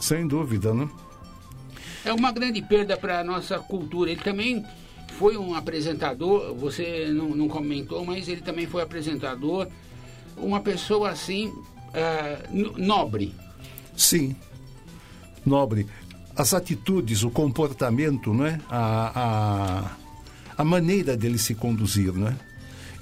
sem 0.00 0.26
dúvida, 0.26 0.72
né? 0.72 0.88
É 2.04 2.12
uma 2.12 2.30
grande 2.30 2.60
perda 2.62 2.96
para 2.96 3.20
a 3.20 3.24
nossa 3.24 3.58
cultura. 3.58 4.10
Ele 4.10 4.20
também 4.20 4.64
foi 5.18 5.36
um 5.36 5.54
apresentador, 5.54 6.54
você 6.54 7.06
não, 7.10 7.30
não 7.30 7.48
comentou, 7.48 8.04
mas 8.04 8.28
ele 8.28 8.40
também 8.42 8.66
foi 8.66 8.82
apresentador, 8.82 9.68
uma 10.36 10.60
pessoa 10.60 11.10
assim, 11.10 11.52
no- 12.50 12.76
nobre. 12.78 13.34
Sim, 13.96 14.34
nobre. 15.46 15.86
As 16.36 16.52
atitudes, 16.52 17.22
o 17.22 17.30
comportamento, 17.30 18.34
não 18.34 18.46
é? 18.46 18.60
A, 18.68 19.12
a, 20.56 20.62
a 20.62 20.64
maneira 20.64 21.16
dele 21.16 21.38
se 21.38 21.54
conduzir, 21.54 22.12
não 22.12 22.28
é? 22.28 22.36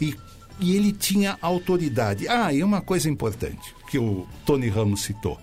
E, 0.00 0.14
e 0.60 0.76
ele 0.76 0.92
tinha 0.92 1.38
autoridade. 1.40 2.28
Ah, 2.28 2.52
e 2.52 2.62
uma 2.62 2.80
coisa 2.80 3.08
importante 3.08 3.74
que 3.88 3.98
o 3.98 4.26
Tony 4.44 4.68
Ramos 4.68 5.02
citou. 5.02 5.38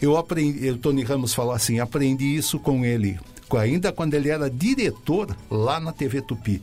Eu 0.00 0.16
aprendi, 0.16 0.70
o 0.70 0.78
Tony 0.78 1.02
Ramos 1.02 1.34
falou 1.34 1.52
assim, 1.52 1.80
aprendi 1.80 2.36
isso 2.36 2.58
com 2.58 2.84
ele, 2.84 3.18
ainda 3.58 3.92
quando 3.92 4.14
ele 4.14 4.28
era 4.28 4.48
diretor 4.48 5.36
lá 5.50 5.80
na 5.80 5.92
TV 5.92 6.22
Tupi. 6.22 6.62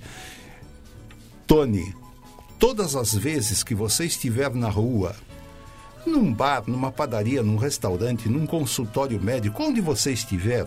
Tony, 1.46 1.94
todas 2.58 2.96
as 2.96 3.14
vezes 3.14 3.62
que 3.62 3.76
você 3.76 4.06
estiver 4.06 4.54
na 4.54 4.70
rua, 4.70 5.16
num 6.06 6.34
bar, 6.34 6.64
numa 6.68 6.92
padaria, 6.92 7.42
num 7.44 7.58
restaurante, 7.58 8.30
num 8.30 8.46
consultório 8.46 9.22
médico, 9.22 9.64
onde 9.64 9.82
você 9.82 10.12
estiver, 10.12 10.66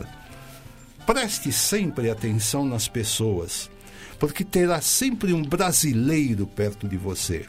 preste 1.07 1.51
sempre 1.53 2.11
atenção 2.11 2.67
nas 2.67 2.89
pessoas, 2.89 3.71
porque 4.19 4.45
terá 4.45 4.81
sempre 4.81 5.33
um 5.33 5.43
brasileiro 5.43 6.47
perto 6.47 6.89
de 6.89 6.97
você. 6.97 7.47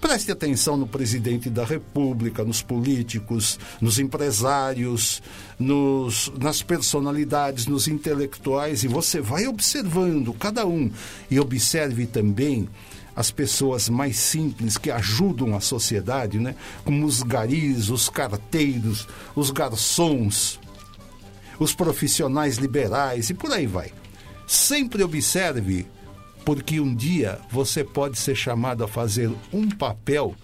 Preste 0.00 0.30
atenção 0.30 0.76
no 0.76 0.86
presidente 0.86 1.50
da 1.50 1.64
República, 1.64 2.44
nos 2.44 2.62
políticos, 2.62 3.58
nos 3.80 3.98
empresários, 3.98 5.20
nos, 5.58 6.32
nas 6.38 6.62
personalidades, 6.62 7.66
nos 7.66 7.88
intelectuais, 7.88 8.84
e 8.84 8.88
você 8.88 9.20
vai 9.20 9.48
observando 9.48 10.32
cada 10.32 10.64
um. 10.64 10.88
E 11.28 11.40
observe 11.40 12.06
também 12.06 12.68
as 13.18 13.32
pessoas 13.32 13.88
mais 13.88 14.16
simples 14.16 14.78
que 14.78 14.92
ajudam 14.92 15.56
a 15.56 15.60
sociedade, 15.60 16.38
né? 16.38 16.54
como 16.84 17.04
os 17.04 17.20
garis, 17.20 17.90
os 17.90 18.08
carteiros, 18.08 19.08
os 19.34 19.50
garçons, 19.50 20.60
os 21.58 21.74
profissionais 21.74 22.58
liberais 22.58 23.28
e 23.28 23.34
por 23.34 23.50
aí 23.50 23.66
vai. 23.66 23.92
Sempre 24.46 25.02
observe, 25.02 25.84
porque 26.44 26.78
um 26.78 26.94
dia 26.94 27.40
você 27.50 27.82
pode 27.82 28.16
ser 28.16 28.36
chamado 28.36 28.84
a 28.84 28.88
fazer 28.88 29.28
um 29.52 29.68
papel 29.68 30.36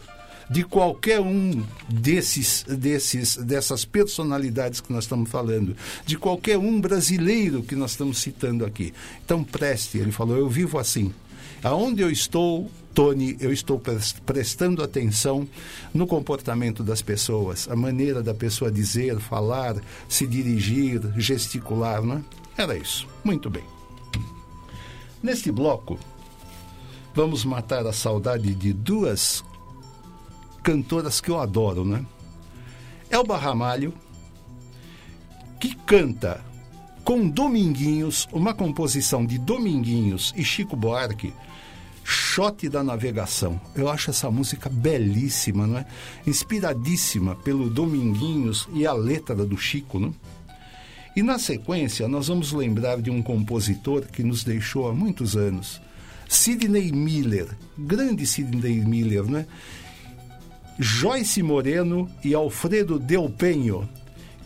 de 0.50 0.64
qualquer 0.64 1.20
um 1.20 1.64
desses, 1.88 2.64
desses, 2.64 3.36
dessas 3.36 3.84
personalidades 3.84 4.80
que 4.80 4.92
nós 4.92 5.04
estamos 5.04 5.30
falando, 5.30 5.76
de 6.04 6.18
qualquer 6.18 6.58
um 6.58 6.80
brasileiro 6.80 7.62
que 7.62 7.76
nós 7.76 7.92
estamos 7.92 8.18
citando 8.18 8.64
aqui. 8.64 8.92
Então 9.24 9.44
preste, 9.44 9.98
ele 9.98 10.10
falou, 10.10 10.36
eu 10.36 10.48
vivo 10.48 10.76
assim. 10.76 11.14
Aonde 11.64 12.02
eu 12.02 12.10
estou, 12.10 12.70
Tony, 12.94 13.36
eu 13.40 13.50
estou 13.50 13.78
pres- 13.80 14.12
prestando 14.12 14.82
atenção 14.82 15.48
no 15.94 16.06
comportamento 16.06 16.84
das 16.84 17.00
pessoas, 17.00 17.66
a 17.70 17.74
maneira 17.74 18.22
da 18.22 18.34
pessoa 18.34 18.70
dizer, 18.70 19.18
falar, 19.18 19.76
se 20.06 20.26
dirigir, 20.26 21.00
gesticular, 21.16 22.02
não 22.02 22.16
é? 22.18 22.22
Era 22.62 22.76
isso. 22.76 23.08
Muito 23.24 23.48
bem. 23.48 23.64
Neste 25.22 25.50
bloco, 25.50 25.98
vamos 27.14 27.44
matar 27.46 27.86
a 27.86 27.92
saudade 27.94 28.54
de 28.54 28.72
duas 28.74 29.42
cantoras 30.62 31.18
que 31.20 31.30
eu 31.30 31.40
adoro, 31.40 31.82
né? 31.84 32.04
Elba 33.10 33.38
Ramalho, 33.38 33.94
que 35.58 35.74
canta 35.74 36.44
com 37.02 37.26
Dominguinhos, 37.28 38.28
uma 38.32 38.52
composição 38.54 39.24
de 39.24 39.38
Dominguinhos 39.38 40.32
e 40.36 40.44
Chico 40.44 40.76
Buarque, 40.76 41.32
Shot 42.04 42.68
da 42.68 42.84
Navegação. 42.84 43.58
Eu 43.74 43.88
acho 43.88 44.10
essa 44.10 44.30
música 44.30 44.68
belíssima, 44.68 45.66
não 45.66 45.78
é? 45.78 45.86
Inspiradíssima 46.26 47.34
pelo 47.34 47.70
Dominguinhos 47.70 48.68
e 48.74 48.86
a 48.86 48.92
letra 48.92 49.34
do 49.34 49.56
Chico, 49.56 49.98
não? 49.98 50.14
E 51.16 51.22
na 51.22 51.38
sequência, 51.38 52.06
nós 52.06 52.28
vamos 52.28 52.52
lembrar 52.52 53.00
de 53.00 53.10
um 53.10 53.22
compositor 53.22 54.02
que 54.02 54.22
nos 54.22 54.44
deixou 54.44 54.88
há 54.88 54.92
muitos 54.92 55.36
anos, 55.36 55.80
Sidney 56.28 56.92
Miller, 56.92 57.48
grande 57.78 58.26
Sidney 58.26 58.80
Miller, 58.84 59.24
né? 59.24 59.46
Joyce 60.78 61.42
Moreno 61.42 62.10
e 62.22 62.34
Alfredo 62.34 62.98
Del 62.98 63.30
Penho, 63.30 63.88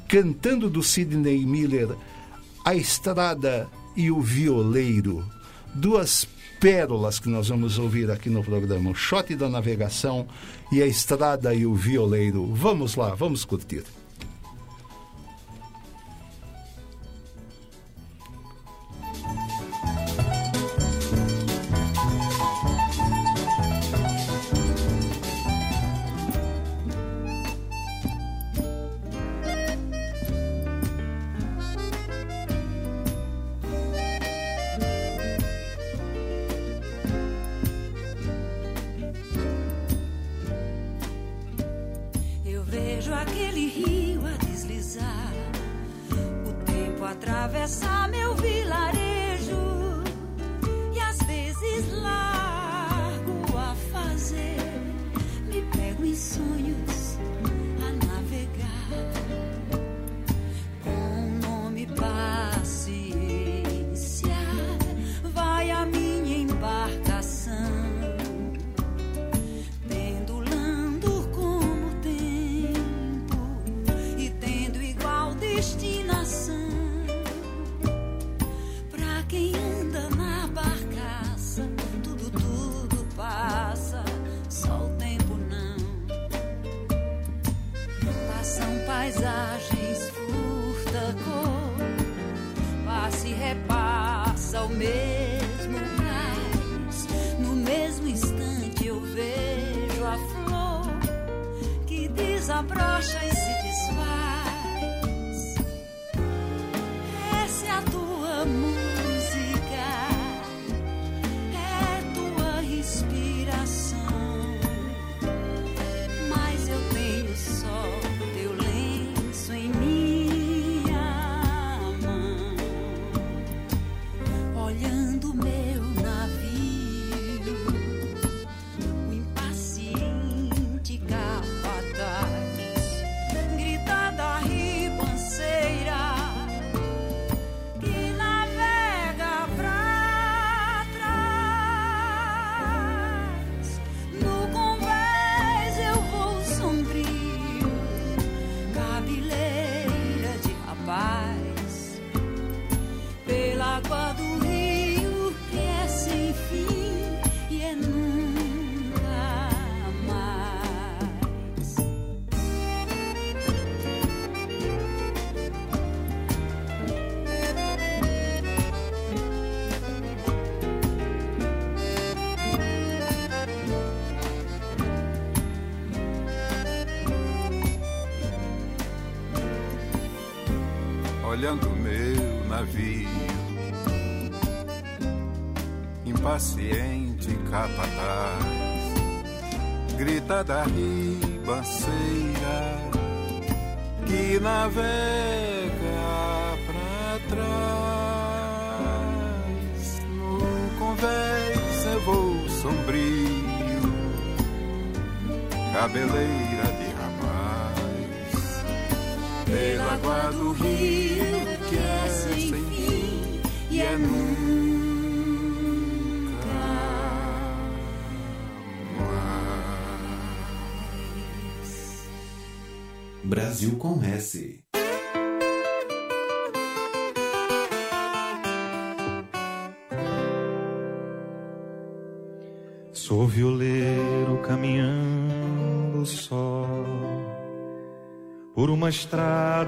cantando 0.07 0.69
do 0.69 0.83
Sidney 0.83 1.45
Miller 1.47 1.89
A 2.65 2.75
Estrada 2.75 3.67
e 3.97 4.11
o 4.11 4.21
Violeiro. 4.21 5.27
Duas 5.75 6.29
pérolas 6.61 7.19
que 7.19 7.29
nós 7.29 7.49
vamos 7.49 7.79
ouvir 7.79 8.11
aqui 8.11 8.29
no 8.29 8.43
programa, 8.43 8.91
o 8.91 8.95
Shot 8.95 9.35
da 9.37 9.49
Navegação 9.49 10.27
e 10.73 10.83
A 10.83 10.87
Estrada 10.87 11.55
e 11.55 11.65
o 11.65 11.75
Violeiro. 11.75 12.47
Vamos 12.55 12.97
lá, 12.97 13.15
vamos 13.15 13.45
curtir. 13.45 13.85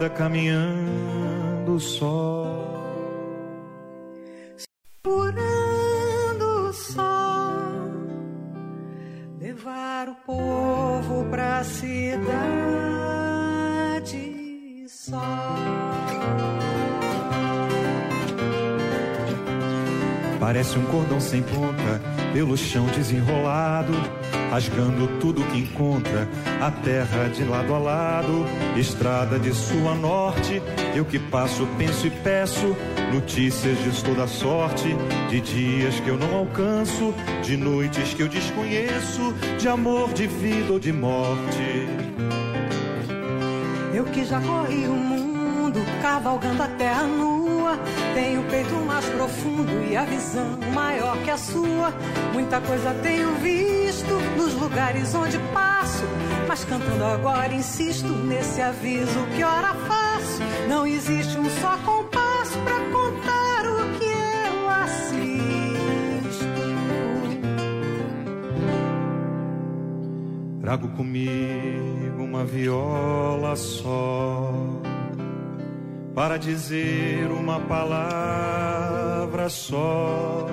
Estrada 0.01 0.09
caminhando 0.09 1.79
só. 1.79 2.47
Segurando 5.05 6.73
só, 6.73 7.53
levar 9.39 10.09
o 10.09 10.15
povo 10.25 11.27
pra 11.31 11.63
cidade 11.63 12.25
só. 14.89 15.21
Parece 20.39 20.79
um 20.79 20.87
cordão 20.87 21.21
sem 21.21 21.43
ponta, 21.43 22.01
pelo 22.33 22.57
chão 22.57 22.87
desenrolado, 22.87 23.93
rasgando 24.51 25.07
tudo 25.21 25.45
que 25.45 25.59
encontra, 25.59 26.29
a 26.61 26.71
terra 26.71 27.29
de 27.29 27.45
lado 27.45 27.75
a 27.75 27.79
lado, 27.79 28.47
estrada 28.77 29.39
de 29.39 29.55
sul 29.55 29.89
a 29.89 29.95
norte. 29.95 30.61
Eu 30.95 31.05
que 31.05 31.19
passo, 31.19 31.67
penso 31.79 32.07
e 32.07 32.11
peço 32.11 32.77
notícias 33.13 33.79
de 33.79 34.05
toda 34.05 34.27
sorte, 34.27 34.95
de 35.29 35.41
dias 35.41 36.01
que 36.01 36.09
eu 36.09 36.19
não 36.19 36.35
alcanço, 36.35 37.15
de 37.43 37.57
noites 37.57 38.13
que 38.15 38.23
eu 38.23 38.29
desconheço, 38.29 39.33
de 39.59 39.69
amor, 39.69 40.13
de 40.13 40.27
vida 40.27 40.73
ou 40.73 40.79
de 40.79 40.93
morte. 40.93 41.89
Eu 43.95 44.05
que 44.05 44.25
já 44.25 44.41
corri 44.41 44.87
o 44.87 44.95
mundo, 44.95 45.81
cavalgando 46.03 46.63
a 46.63 46.69
terra 46.69 47.03
nua. 47.05 47.40
Tenho 48.15 48.41
o 48.41 48.45
peito 48.45 48.75
mais 48.87 49.05
profundo 49.07 49.85
e 49.91 49.97
a 49.97 50.05
visão 50.05 50.59
maior 50.75 51.17
que 51.23 51.31
a 51.31 51.37
sua. 51.37 51.93
Muita 52.33 52.61
coisa 52.61 52.95
tenho 53.03 53.35
visto 53.37 54.13
nos 54.37 54.55
lugares 54.55 55.15
onde 55.15 55.39
passo. 55.53 56.05
Mas 56.49 56.65
cantando 56.65 57.05
agora 57.05 57.53
insisto 57.55 58.09
nesse 58.09 58.61
aviso 58.61 59.27
que 59.37 59.45
ora 59.45 59.75
faço. 59.75 60.41
Não 60.69 60.87
existe 60.87 61.39
um 61.39 61.49
só 61.61 61.77
compasso 61.79 62.59
pra 62.65 62.81
contar 62.91 63.67
o 63.67 63.99
que 63.99 64.05
eu 64.05 64.69
assisto. 64.69 65.21
Trago 70.61 70.89
comigo 70.89 72.23
uma 72.23 72.45
viola 72.45 73.57
só 73.57 74.53
para 76.15 76.37
dizer 76.37 77.31
uma 77.31 77.61
palavra 77.61 79.49
só, 79.49 80.47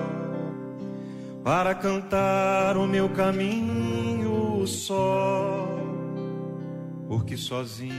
para 1.43 1.73
cantar 1.75 2.77
o 2.77 2.87
meu 2.87 3.09
caminho 3.09 4.65
só, 4.67 5.67
porque 7.07 7.35
sozinho 7.35 7.93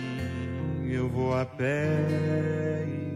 eu 0.88 1.08
vou 1.08 1.34
a 1.34 1.44
pé 1.44 2.84
e 2.86 3.08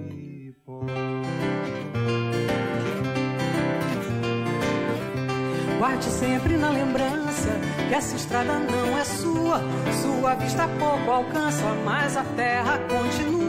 Guarde 5.79 6.05
sempre 6.05 6.57
na 6.57 6.71
lembrança 6.71 7.49
que 7.89 7.95
essa 7.95 8.15
estrada 8.15 8.57
não 8.57 8.97
é 8.97 9.05
sua. 9.05 9.61
Sua 10.01 10.35
vista 10.37 10.69
pouco 10.79 11.11
alcança, 11.11 11.65
mas 11.85 12.17
a 12.17 12.23
terra 12.23 12.79
continua. 12.89 13.42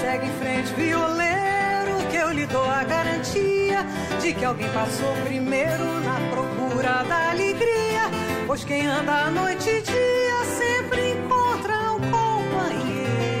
Segue 0.00 0.26
em 0.26 0.32
frente, 0.38 0.72
violeiro, 0.74 2.06
que 2.10 2.16
eu 2.16 2.30
lhe 2.32 2.46
dou 2.46 2.64
a 2.64 2.84
garantia 2.84 3.84
de 4.20 4.32
que 4.32 4.44
alguém 4.44 4.68
passou 4.70 5.12
primeiro 5.24 6.00
na 6.00 6.18
procura 6.30 7.02
da 7.04 7.30
alegria. 7.30 8.10
Pois 8.46 8.64
quem 8.64 8.86
anda 8.86 9.26
à 9.26 9.30
noite 9.30 9.68
e 9.68 9.82
dia 9.82 10.44
sempre 10.58 11.12
encontra 11.12 11.92
um 11.92 12.00
companheiro. 12.10 13.32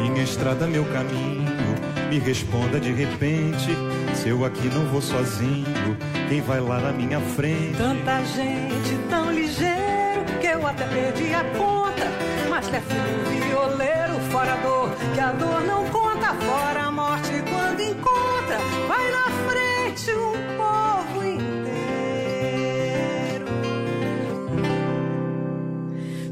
Minha 0.00 0.22
estrada, 0.22 0.66
meu 0.66 0.84
caminho, 0.86 1.74
me 2.08 2.18
responda 2.18 2.78
de 2.78 2.92
repente. 2.92 3.70
Se 4.14 4.28
eu 4.28 4.44
aqui 4.44 4.68
não 4.68 4.84
vou 4.86 5.00
sozinho, 5.00 5.96
quem 6.28 6.40
vai 6.40 6.60
lá 6.60 6.78
na 6.78 6.92
minha 6.92 7.20
frente? 7.20 7.76
Tanta 7.76 8.22
gente 8.24 8.98
tão 9.08 9.32
ligeiro 9.32 10.24
que 10.40 10.46
eu 10.46 10.66
até 10.66 10.84
perdi 10.84 11.34
a 11.34 11.42
conta. 11.56 12.10
Mas 12.48 12.68
é 12.72 12.80
filho 12.80 13.46
violeiro, 13.48 14.11
fora 14.32 14.54
a 14.54 14.56
dor, 14.56 14.88
que 15.14 15.20
a 15.20 15.32
dor 15.32 15.60
não 15.66 15.86
conta, 15.90 16.34
fora 16.34 16.84
a 16.84 16.90
morte 16.90 17.32
quando 17.50 17.80
encontra. 17.80 18.58
Vai 18.88 19.10
na 19.10 19.30
frente 19.46 20.10
um 20.10 20.32
povo 20.56 21.22
inteiro. 21.22 21.52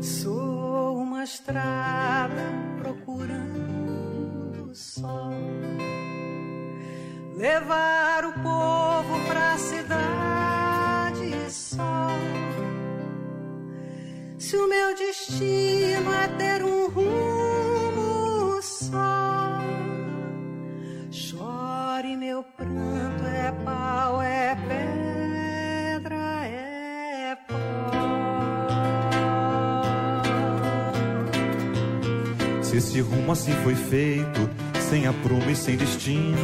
Sou 0.03 0.97
uma 1.03 1.25
estrada 1.25 2.43
procurando 2.81 4.71
o 4.71 4.75
sol. 4.75 5.35
Levar 7.37 8.25
o 8.25 8.33
povo 8.33 9.21
pra 9.29 9.59
cidade 9.59 11.35
só. 11.51 12.09
Se 14.39 14.57
o 14.57 14.67
meu 14.67 14.95
destino 14.97 16.15
é 16.15 16.29
ter 16.39 16.65
um 16.65 16.89
rumo 16.89 17.30
pau, 23.91 24.23
é 24.23 24.57
pedra, 24.69 26.17
é 26.47 27.37
pó. 27.49 27.59
Se 32.63 32.77
esse 32.77 33.01
rumo 33.01 33.33
assim 33.33 33.53
foi 33.65 33.75
feito, 33.75 34.49
sem 34.89 35.07
aprumo 35.09 35.51
e 35.51 35.57
sem 35.57 35.77
destino, 35.77 36.37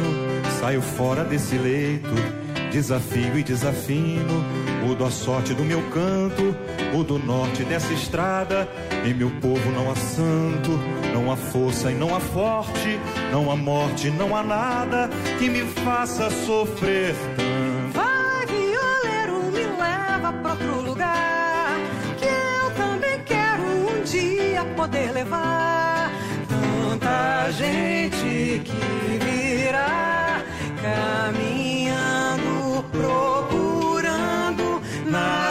saio 0.59 0.81
fora 0.81 1.23
desse 1.23 1.57
leito. 1.57 2.46
Desafio 2.77 3.39
e 3.39 3.41
desafino, 3.41 4.45
mudo 4.85 5.03
a 5.03 5.09
sorte 5.09 5.51
do 5.51 5.63
meu 5.63 5.81
canto, 5.89 6.55
mudo 6.93 7.15
o 7.15 7.19
norte 7.19 7.63
dessa 7.63 7.91
estrada. 7.91 8.69
Em 9.03 9.15
meu 9.15 9.31
povo 9.41 9.71
não 9.71 9.89
há 9.91 9.95
santo, 9.95 10.79
não 11.11 11.31
há 11.31 11.35
força 11.35 11.91
e 11.91 11.95
não 11.95 12.15
há 12.15 12.19
forte, 12.19 12.99
não 13.31 13.51
há 13.51 13.55
morte, 13.55 14.11
não 14.11 14.35
há 14.35 14.43
nada 14.43 15.09
que 15.39 15.49
me 15.49 15.63
faça 15.83 16.29
sofrer 16.29 17.15
tanto. 17.35 17.93
Vai, 17.93 18.45
violeiro, 18.45 19.51
me 19.51 19.81
leva 19.81 20.31
pra 20.33 20.51
outro 20.51 20.81
lugar. 20.81 21.79
Que 22.19 22.25
eu 22.25 22.71
também 22.75 23.19
quero 23.25 23.63
um 23.63 24.03
dia 24.03 24.63
poder 24.75 25.13
levar 25.13 26.11
tanta 26.47 27.51
gente 27.53 28.61
que 28.63 29.17
virá 29.25 30.43
caminhando, 30.79 31.56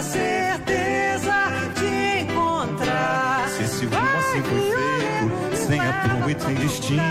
certeza 0.07 1.35
de 1.75 2.23
encontrar. 2.23 3.49
Se 3.49 3.63
esse 3.63 3.87
rumo 3.87 4.19
assim 4.19 4.43
foi 4.43 4.61
feito, 4.61 5.57
sem 5.57 5.81
aprumo 5.81 6.31
e 6.31 6.41
sem 6.41 6.55
destino, 6.55 7.03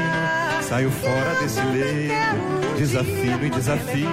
saio 0.62 0.92
fora 0.92 1.36
desse 1.42 1.62
leito, 1.62 2.78
desafio 2.78 3.46
e 3.46 3.50
desafio. 3.50 4.10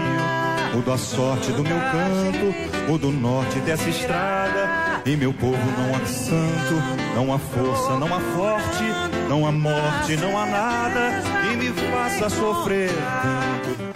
Mudo 0.74 0.92
a 0.92 0.98
sorte 0.98 1.52
do 1.52 1.62
meu 1.62 1.76
canto, 1.76 3.06
o 3.06 3.12
norte 3.12 3.58
dessa 3.60 3.88
estrada. 3.88 5.02
E 5.04 5.16
meu 5.16 5.32
povo 5.34 5.56
não 5.56 5.94
há 5.94 6.06
santo, 6.06 6.74
não 7.14 7.34
há 7.34 7.38
força, 7.38 7.98
não 7.98 8.06
há 8.06 8.20
forte, 8.20 8.84
Não 9.28 9.46
há 9.46 9.52
morte, 9.52 10.16
não 10.16 10.38
há 10.38 10.46
nada 10.46 11.22
que 11.42 11.56
me 11.56 11.68
faça 11.70 12.30
sofrer 12.30 12.90
tanto. 12.90 13.91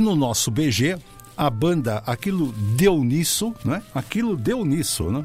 E 0.00 0.02
no 0.02 0.16
nosso 0.16 0.50
BG, 0.50 0.98
a 1.36 1.50
banda 1.50 1.98
Aquilo 2.06 2.52
Deu 2.52 3.04
Nisso, 3.04 3.54
né? 3.62 3.82
Aquilo 3.94 4.34
Deu 4.34 4.64
Nisso, 4.64 5.12
né? 5.12 5.22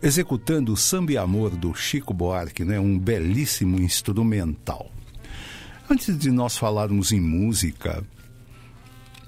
Executando 0.00 0.72
o 0.72 0.76
Samba 0.76 1.10
e 1.10 1.16
Amor 1.16 1.50
do 1.50 1.74
Chico 1.74 2.14
Buarque, 2.14 2.64
né? 2.64 2.78
Um 2.78 2.96
belíssimo 2.96 3.80
instrumental. 3.80 4.88
Antes 5.90 6.16
de 6.16 6.30
nós 6.30 6.56
falarmos 6.56 7.10
em 7.10 7.20
música, 7.20 8.04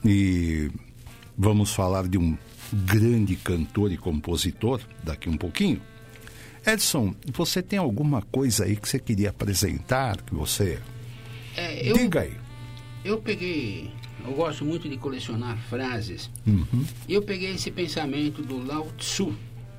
e 0.05 0.71
vamos 1.37 1.75
falar 1.75 2.07
de 2.07 2.17
um 2.17 2.39
grande 2.73 3.35
cantor 3.35 3.91
e 3.91 3.97
compositor 3.97 4.81
daqui 5.03 5.29
um 5.29 5.37
pouquinho. 5.37 5.83
Edson, 6.65 7.13
você 7.33 7.61
tem 7.61 7.81
alguma 7.81 8.23
coisa 8.23 8.67
aí 8.67 8.77
que 8.77 8.89
você 8.89 9.01
queria 9.01 9.31
apresentar, 9.31 10.23
que 10.23 10.33
você... 10.33 10.79
É, 11.57 11.91
eu, 11.91 11.97
Diga 11.97 12.21
aí. 12.21 12.44
Eu 13.05 13.19
peguei. 13.21 13.91
Eu 14.27 14.33
gosto 14.33 14.65
muito 14.65 14.89
de 14.89 14.97
colecionar 14.97 15.57
frases. 15.69 16.31
Uhum. 16.47 16.85
E 17.07 17.13
eu 17.15 17.23
peguei 17.23 17.53
esse 17.55 17.71
pensamento 17.71 18.43
do 18.43 18.65
Lao 18.67 18.89
Tzu. 18.97 19.35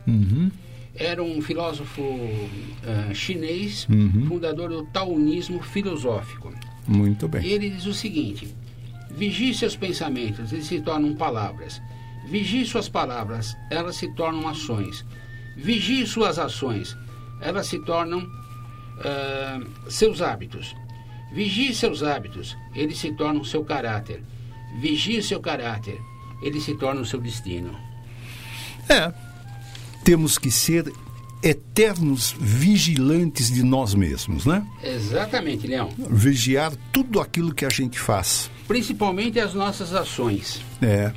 Uhum. 0.07 0.51
Era 0.93 1.21
um 1.21 1.41
filósofo 1.41 2.01
ah, 2.85 3.13
chinês, 3.13 3.87
Uhum. 3.89 4.27
fundador 4.27 4.69
do 4.69 4.83
taoísmo 4.85 5.61
filosófico. 5.61 6.53
Muito 6.87 7.27
bem. 7.27 7.43
Ele 7.45 7.69
diz 7.71 7.85
o 7.85 7.93
seguinte: 7.93 8.47
vigie 9.11 9.53
seus 9.53 9.75
pensamentos, 9.75 10.53
eles 10.53 10.65
se 10.67 10.79
tornam 10.81 11.15
palavras. 11.15 11.81
Vigie 12.29 12.65
suas 12.65 12.87
palavras, 12.87 13.55
elas 13.71 13.95
se 13.97 14.07
tornam 14.15 14.47
ações. 14.47 15.03
Vigie 15.57 16.05
suas 16.05 16.37
ações, 16.37 16.95
elas 17.41 17.65
se 17.67 17.79
tornam 17.79 18.25
ah, 18.99 19.59
seus 19.89 20.21
hábitos. 20.21 20.75
Vigie 21.35 21.75
seus 21.75 22.01
hábitos, 22.01 22.55
eles 22.73 22.97
se 22.97 23.11
tornam 23.11 23.43
seu 23.43 23.61
caráter. 23.65 24.23
Vigie 24.79 25.21
seu 25.21 25.41
caráter, 25.41 25.99
eles 26.41 26.63
se 26.63 26.73
tornam 26.75 27.03
seu 27.03 27.19
destino. 27.19 27.77
É. 28.87 29.13
Temos 30.05 30.37
que 30.37 30.49
ser 30.49 30.89
eternos 31.43 32.33
vigilantes 32.39 33.51
de 33.51 33.63
nós 33.63 33.93
mesmos, 33.93 34.45
né? 34.45 34.65
Exatamente, 34.81 35.67
Leão. 35.67 35.89
Vigiar 36.09 36.71
tudo 36.93 37.19
aquilo 37.19 37.53
que 37.53 37.65
a 37.65 37.69
gente 37.69 37.99
faz. 37.99 38.49
Principalmente 38.65 39.37
as 39.37 39.53
nossas 39.53 39.93
ações. 39.93 40.61
É. 40.81 41.11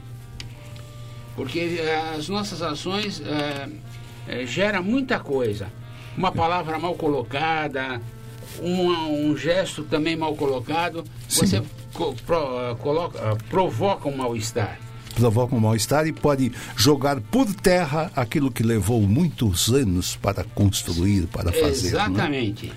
Porque 1.37 1.61
eh, 1.81 2.15
as 2.17 2.29
nossas 2.29 2.61
ações 2.61 3.23
eh, 3.25 3.69
eh, 4.27 4.47
geram 4.47 4.83
muita 4.83 5.21
coisa. 5.21 5.71
Uma 6.17 6.33
palavra 6.33 6.77
mal 6.77 6.97
colocada, 6.97 8.03
uma- 8.61 9.07
um 9.09 9.37
gesto 9.37 9.83
também 9.85 10.17
mal 10.17 10.35
colocado, 10.37 11.05
você 11.29 11.63
co- 11.93 12.15
pro- 12.27 12.77
coloca, 12.81 13.19
eh, 13.19 13.37
provoca 13.49 14.09
um 14.09 14.17
mal-estar. 14.17 14.79
Provoca 15.15 15.55
um 15.55 15.61
mal-estar 15.61 16.07
e 16.07 16.13
pode 16.13 16.53
jogar 16.77 17.21
por 17.21 17.53
terra 17.53 18.11
aquilo 18.15 18.51
que 18.53 18.63
levou 18.63 19.01
muitos 19.03 19.69
anos 19.73 20.17
para 20.17 20.45
construir, 20.45 21.27
para 21.27 21.51
fazer. 21.53 21.89
né? 21.89 21.89
Exatamente. 21.89 22.73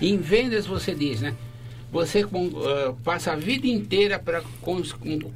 Em 0.00 0.16
vendas 0.18 0.66
você 0.66 0.94
diz, 0.94 1.20
né? 1.20 1.34
Você 1.90 2.20
eh, 2.20 2.94
passa 3.04 3.32
a 3.32 3.36
vida 3.36 3.66
inteira 3.66 4.18
para 4.18 4.42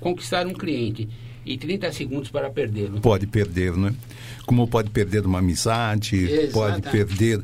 conquistar 0.00 0.46
um 0.46 0.52
cliente 0.54 1.08
e 1.44 1.56
30 1.58 1.92
segundos 1.92 2.30
para 2.30 2.48
perdê-lo. 2.50 3.00
Pode 3.00 3.26
perder, 3.26 3.76
né? 3.76 3.94
Como 4.46 4.66
pode 4.66 4.90
perder 4.90 5.26
uma 5.26 5.40
amizade, 5.40 6.16
pode 6.52 6.78
Exatamente. 6.78 6.90
perder 6.90 7.42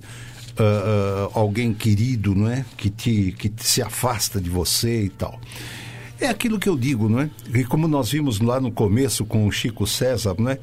ah, 0.59 1.29
alguém 1.35 1.73
querido, 1.73 2.35
não 2.35 2.49
é? 2.49 2.65
Que 2.77 2.91
te, 2.91 3.35
que 3.39 3.49
te- 3.49 3.65
se 3.67 3.83
afasta 3.83 4.41
de 4.41 4.51
você 4.51 5.05
e 5.05 5.09
tal. 5.09 5.41
É 6.21 6.29
aquilo 6.29 6.59
que 6.59 6.69
eu 6.69 6.77
digo, 6.77 7.09
não 7.09 7.21
é? 7.21 7.31
E 7.55 7.65
como 7.65 7.89
nós 7.89 8.11
vimos 8.11 8.41
lá 8.41 8.61
no 8.61 8.71
começo 8.71 9.25
com 9.25 9.47
o 9.47 9.51
Chico 9.51 9.87
César, 9.87 10.35
não 10.39 10.51
é? 10.51 10.59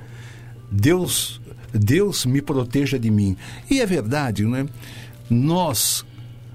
Deus, 0.71 1.41
Deus 1.73 2.25
me 2.25 2.41
proteja 2.41 2.97
de 2.97 3.09
mim. 3.11 3.35
E 3.69 3.81
é 3.81 3.85
verdade, 3.85 4.43
não 4.43 4.55
é? 4.55 4.65
Nós 5.29 6.05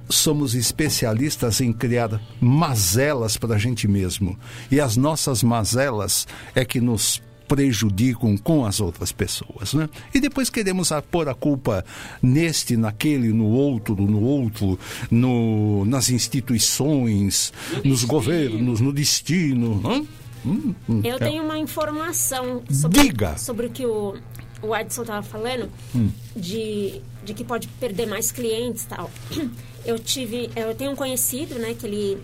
somos 0.09 0.55
especialistas 0.55 1.61
em 1.61 1.72
criar 1.72 2.20
mazelas 2.41 3.37
para 3.37 3.57
a 3.57 3.59
gente 3.59 3.87
mesmo. 3.89 4.39
E 4.70 4.80
as 4.80 4.97
nossas 4.97 5.43
mazelas 5.43 6.26
é 6.55 6.64
que 6.64 6.80
nos 6.80 7.22
prejudicam 7.49 8.37
com 8.37 8.65
as 8.65 8.81
outras 8.81 9.13
pessoas, 9.13 9.75
né? 9.75 9.89
E 10.15 10.21
depois 10.21 10.49
queremos 10.51 10.91
a- 10.93 11.03
pôr 11.03 11.29
a 11.29 11.35
culpa 11.35 11.85
neste, 12.23 12.77
naquele, 12.77 13.29
no 13.33 13.47
outro, 13.47 13.95
no 13.97 14.21
outro, 14.23 14.79
no, 15.11 15.85
nas 15.85 16.09
instituições, 16.11 17.53
nos 17.85 18.05
governos, 18.05 18.81
no 18.81 18.93
destino. 18.93 19.81
né? 19.81 20.07
Hum, 20.47 20.75
hum, 20.89 21.01
Eu 21.05 21.17
é. 21.17 21.19
tenho 21.19 21.43
uma 21.43 21.59
informação 21.59 22.63
sobre, 22.71 23.01
Diga. 23.03 23.37
sobre 23.39 23.67
o 23.67 23.71
que 23.71 23.87
o, 23.87 24.15
o 24.63 24.77
Edson 24.77 25.03
estava 25.03 25.23
falando, 25.23 25.71
Hum. 25.95 26.11
de, 26.37 27.01
de 27.25 27.33
que 27.35 27.45
pode 27.45 27.67
perder 27.69 28.07
mais 28.07 28.31
clientes 28.31 28.85
tal. 28.85 29.11
Eu 29.87 29.99
tive, 29.99 30.49
eu 30.57 30.75
tenho 30.75 30.93
um 30.93 30.97
conhecido, 30.97 31.57
né, 31.59 31.75
que 31.79 31.85
ele 31.85 32.19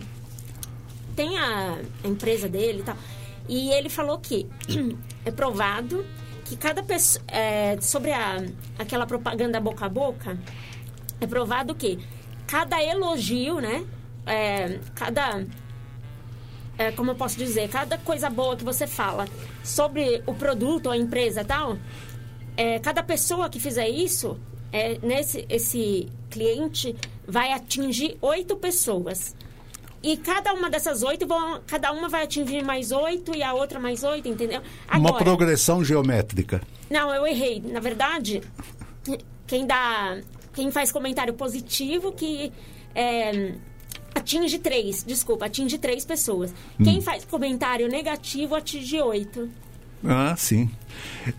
tem 1.15 1.37
a, 1.37 1.77
a 2.03 2.09
empresa 2.09 2.49
dele 2.49 2.79
e 2.79 2.83
tal, 2.83 2.97
e 3.51 3.73
ele 3.73 3.89
falou 3.89 4.17
que 4.19 4.47
é 5.27 5.31
provado 5.33 6.07
que 6.45 6.57
cada 6.57 6.85
pessoa, 6.85 7.25
é, 7.27 7.77
sobre 7.81 8.13
a, 8.13 8.37
aquela 8.79 9.07
propaganda 9.07 9.61
boca 9.61 9.87
a 9.87 9.89
boca, 9.89 10.39
é 11.21 11.27
provado 11.27 11.75
que 11.75 11.99
cada 12.47 12.81
elogio, 12.83 13.61
né, 13.61 13.85
é, 14.25 14.79
cada 14.95 15.45
é, 16.79 16.93
como 16.93 17.11
eu 17.11 17.15
posso 17.17 17.37
dizer, 17.37 17.69
cada 17.69 17.99
coisa 17.99 18.31
boa 18.31 18.57
que 18.57 18.65
você 18.65 18.87
fala 18.87 19.27
sobre 19.65 20.23
o 20.27 20.33
produto 20.33 20.87
ou 20.87 20.93
a 20.93 20.97
empresa 20.97 21.45
tal, 21.45 21.77
é, 22.57 22.79
cada 22.79 23.03
pessoa 23.03 23.51
que 23.51 23.59
fizer 23.59 23.89
isso, 23.89 24.39
é, 24.73 24.97
nesse 25.03 25.45
esse 25.49 26.09
cliente 26.31 26.95
vai 27.27 27.53
atingir 27.53 28.17
oito 28.23 28.57
pessoas. 28.57 29.35
E 30.03 30.17
cada 30.17 30.55
uma 30.55 30.71
dessas 30.71 31.03
oito, 31.03 31.27
vão, 31.27 31.61
cada 31.67 31.93
uma 31.93 32.09
vai 32.09 32.25
atingir 32.25 32.65
mais 32.65 32.91
oito 32.91 33.37
e 33.37 33.43
a 33.43 33.53
outra 33.53 33.79
mais 33.79 34.03
oito, 34.03 34.29
entendeu? 34.29 34.63
Uma 34.93 35.17
progressão 35.19 35.85
geométrica. 35.85 36.63
Não, 36.89 37.15
eu 37.15 37.27
errei. 37.27 37.61
Na 37.61 37.81
verdade, 37.81 38.43
quem 39.47 39.67
dá. 39.67 40.19
Quem 40.53 40.71
faz 40.71 40.91
comentário 40.91 41.35
positivo 41.35 42.11
que 42.13 42.53
é, 42.95 43.55
atinge 44.15 44.59
três, 44.59 45.05
desculpa, 45.05 45.47
atinge 45.47 45.79
três 45.79 46.05
pessoas. 46.05 46.53
Quem 46.83 47.01
faz 47.01 47.25
comentário 47.25 47.87
negativo 47.87 48.55
atinge 48.55 49.01
oito. 49.01 49.49
Ah, 50.05 50.35
sim. 50.37 50.71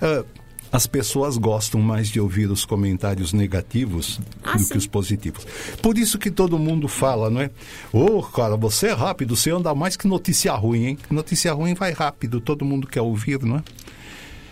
Ah, 0.02 0.24
as 0.72 0.88
pessoas 0.88 1.38
gostam 1.38 1.82
mais 1.82 2.08
de 2.08 2.20
ouvir 2.20 2.50
os 2.50 2.64
comentários 2.66 3.34
negativos 3.34 4.20
Ah, 4.44 4.54
do 4.54 4.60
sim. 4.60 4.70
que 4.72 4.78
os 4.78 4.88
positivos. 4.88 5.46
Por 5.82 5.98
isso 5.98 6.18
que 6.18 6.32
todo 6.32 6.58
mundo 6.58 6.88
fala, 6.88 7.30
não 7.30 7.42
é? 7.42 7.50
Ô, 7.92 8.24
cara, 8.24 8.56
você 8.56 8.88
é 8.88 8.94
rápido, 8.94 9.36
você 9.36 9.52
anda 9.52 9.76
mais 9.76 9.98
que 9.98 10.08
notícia 10.08 10.54
ruim, 10.54 10.86
hein? 10.86 10.98
Notícia 11.10 11.52
ruim 11.54 11.74
vai 11.74 11.92
rápido, 11.92 12.40
todo 12.40 12.64
mundo 12.64 12.88
quer 12.88 13.02
ouvir, 13.02 13.42
não 13.44 13.58
é? 13.58 13.64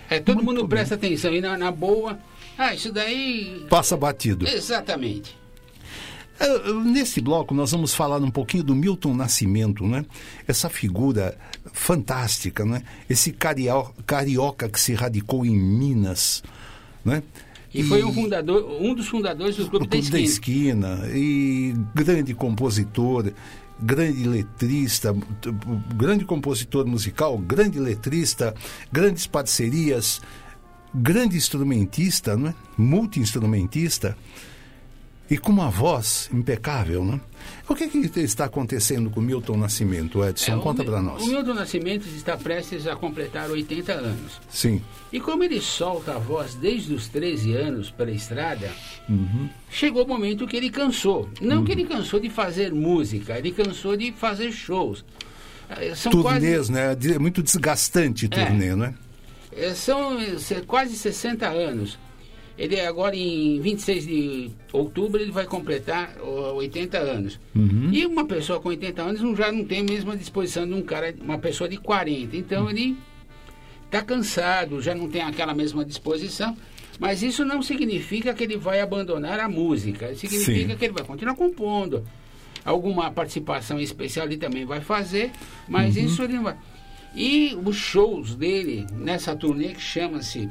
É, 0.09 0.19
todo 0.19 0.43
mundo 0.43 0.67
presta 0.67 0.95
atenção. 0.95 1.33
E 1.33 1.39
na, 1.39 1.57
na 1.57 1.71
boa, 1.71 2.19
ah, 2.57 2.73
isso 2.73 2.91
daí. 2.91 3.65
Passa 3.69 3.95
batido. 3.95 4.45
Exatamente. 4.47 5.38
Ah, 6.39 6.73
Nesse 6.85 7.19
bloco, 7.21 7.53
nós 7.53 7.71
vamos 7.71 7.93
falar 7.93 8.17
um 8.17 8.31
pouquinho 8.31 8.63
do 8.63 8.75
Milton 8.75 9.13
Nascimento, 9.13 9.85
né? 9.85 10.05
Essa 10.47 10.69
figura 10.69 11.37
fantástica, 11.73 12.65
né? 12.65 12.81
Esse 13.09 13.31
cario- 13.31 13.93
carioca 14.05 14.69
que 14.69 14.79
se 14.79 14.93
radicou 14.93 15.45
em 15.45 15.55
Minas, 15.57 16.43
né? 17.03 17.21
E, 17.73 17.83
foi 17.83 18.03
um, 18.03 18.11
fundador, 18.11 18.65
um 18.81 18.95
dos 18.95 19.07
fundadores 19.07 19.55
do 19.55 19.69
Clube 19.69 19.85
o 19.85 19.87
da 19.87 19.97
Clube 19.97 20.09
da 20.09 20.19
Esquina. 20.19 20.93
Esquina 20.95 21.09
e 21.13 21.75
grande 21.93 22.33
compositor, 22.33 23.31
grande 23.79 24.23
letrista, 24.27 25.15
grande 25.95 26.25
compositor 26.25 26.87
musical, 26.87 27.37
grande 27.37 27.79
letrista, 27.79 28.55
grandes 28.91 29.27
parcerias, 29.27 30.19
grande 30.95 31.37
instrumentista, 31.37 32.35
né? 32.35 32.55
multi-instrumentista 32.75 34.17
e 35.29 35.37
com 35.37 35.51
uma 35.51 35.69
voz 35.69 36.29
impecável, 36.33 37.05
né? 37.05 37.19
O 37.67 37.75
que, 37.75 37.87
que 37.87 38.19
está 38.19 38.45
acontecendo 38.45 39.09
com 39.11 39.21
Milton 39.21 39.55
Nascimento, 39.57 40.23
Edson? 40.25 40.51
É, 40.53 40.55
o 40.55 40.59
Conta 40.59 40.83
para 40.83 41.01
nós. 41.01 41.21
O 41.23 41.27
Milton 41.27 41.53
Nascimento 41.53 42.07
está 42.07 42.35
prestes 42.35 42.87
a 42.87 42.95
completar 42.95 43.49
80 43.49 43.91
anos. 43.93 44.41
Sim. 44.49 44.81
E 45.13 45.19
como 45.19 45.43
ele 45.43 45.61
solta 45.61 46.15
a 46.15 46.17
voz 46.19 46.55
desde 46.55 46.93
os 46.93 47.07
13 47.07 47.53
anos 47.53 47.91
para 47.91 48.09
a 48.09 48.13
estrada, 48.13 48.71
chegou 49.69 50.03
o 50.03 50.07
momento 50.07 50.47
que 50.47 50.57
ele 50.57 50.69
cansou. 50.69 51.29
Não 51.39 51.63
que 51.63 51.71
ele 51.71 51.85
cansou 51.85 52.19
de 52.19 52.29
fazer 52.29 52.73
música, 52.73 53.37
ele 53.37 53.51
cansou 53.51 53.95
de 53.95 54.11
fazer 54.11 54.51
shows. 54.51 55.05
Eh, 55.69 55.93
São 55.95 56.11
Turnês, 56.11 56.69
né? 56.69 56.95
De- 56.95 57.13
É 57.13 57.19
muito 57.19 57.43
desgastante 57.43 58.25
É. 58.25 58.29
turnê, 58.45 58.75
né? 58.75 58.95
É, 59.55 59.73
São 59.75 60.19
eh, 60.19 60.39
se- 60.39 60.61
quase 60.61 60.95
60 60.97 61.47
anos. 61.47 61.97
Ele 62.59 62.77
agora 62.81 63.15
em 63.15 63.59
26 63.61 64.05
de 64.05 64.51
outubro 64.73 65.21
ele 65.21 65.31
vai 65.31 65.45
completar 65.45 66.15
ó, 66.21 66.55
80 66.55 66.97
anos. 66.97 67.39
E 67.91 68.05
uma 68.05 68.25
pessoa 68.25 68.59
com 68.59 68.67
80 68.67 69.01
anos 69.01 69.21
não- 69.21 69.33
já 69.35 69.49
não 69.49 69.63
tem 69.63 69.79
a 69.79 69.83
mesma 69.83 70.17
disposição 70.17 70.67
de 70.67 70.73
um 70.73 70.81
cara, 70.81 71.15
uma 71.21 71.37
pessoa 71.37 71.69
de 71.69 71.77
40. 71.77 72.35
Então 72.35 72.69
ele 72.69 72.97
está 73.85 74.01
cansado, 74.01 74.81
já 74.81 74.93
não 74.93 75.07
tem 75.07 75.21
aquela 75.21 75.53
mesma 75.53 75.85
disposição. 75.85 76.55
Mas 76.99 77.23
isso 77.23 77.45
não 77.45 77.61
significa 77.61 78.33
que 78.33 78.43
ele 78.43 78.57
vai 78.57 78.81
abandonar 78.81 79.39
a 79.39 79.47
música. 79.47 80.13
Significa 80.15 80.73
Sim. 80.73 80.75
que 80.77 80.83
ele 80.85 80.93
vai 80.93 81.05
continuar 81.05 81.35
compondo. 81.35 82.03
Alguma 82.65 83.09
participação 83.09 83.79
especial 83.79 84.25
ele 84.25 84.35
também 84.35 84.65
vai 84.65 84.81
fazer, 84.81 85.31
mas 85.65 85.95
isso 85.95 86.21
ele 86.23 86.33
não 86.33 86.43
vai. 86.43 86.57
E 87.15 87.57
os 87.65 87.77
shows 87.77 88.35
dele 88.35 88.85
nessa 88.91 89.33
turnê 89.33 89.69
que 89.69 89.79
chama-se 89.81 90.49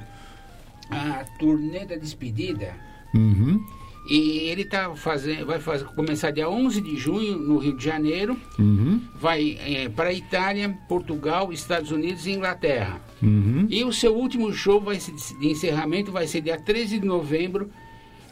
a 0.90 1.24
Turnê 1.38 1.84
da 1.84 1.96
Despedida. 1.96 2.74
Uhum. 3.14 3.64
E 4.08 4.48
ele 4.48 4.64
tá 4.64 4.94
fazendo, 4.96 5.44
vai 5.44 5.60
fazer, 5.60 5.84
começar 5.86 6.30
dia 6.30 6.48
11 6.48 6.80
de 6.80 6.96
junho 6.96 7.36
no 7.36 7.58
Rio 7.58 7.76
de 7.76 7.84
Janeiro. 7.84 8.38
Uhum. 8.58 9.02
Vai 9.20 9.58
para 9.94 10.12
Itália, 10.12 10.78
Portugal, 10.88 11.52
Estados 11.52 11.90
Unidos 11.90 12.26
e 12.26 12.30
Inglaterra. 12.30 13.02
Uhum. 13.22 13.66
E 13.68 13.84
o 13.84 13.92
seu 13.92 14.16
último 14.16 14.50
show 14.52 14.80
vai 14.80 14.98
ser, 14.98 15.12
de 15.12 15.48
encerramento 15.48 16.10
vai 16.10 16.26
ser 16.26 16.40
dia 16.40 16.58
13 16.58 17.00
de 17.00 17.06
novembro 17.06 17.70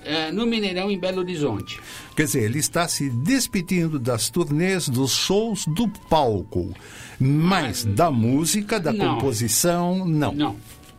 eh, 0.07 0.31
no 0.31 0.47
Mineirão, 0.47 0.89
em 0.89 0.99
Belo 0.99 1.19
Horizonte. 1.19 1.81
Quer 2.15 2.25
dizer, 2.25 2.45
ele 2.45 2.61
está 2.61 2.87
se 2.87 3.11
despedindo 3.11 3.99
das 3.99 4.31
turnês, 4.31 4.89
dos 4.89 5.11
shows, 5.11 5.67
do 5.67 5.89
palco. 6.09 6.73
Mas 7.19 7.85
da 7.85 8.11
música, 8.11 8.79
da 8.79 8.93
não. 8.93 9.17
composição, 9.17 10.07
não. 10.07 10.33
Não. 10.33 10.57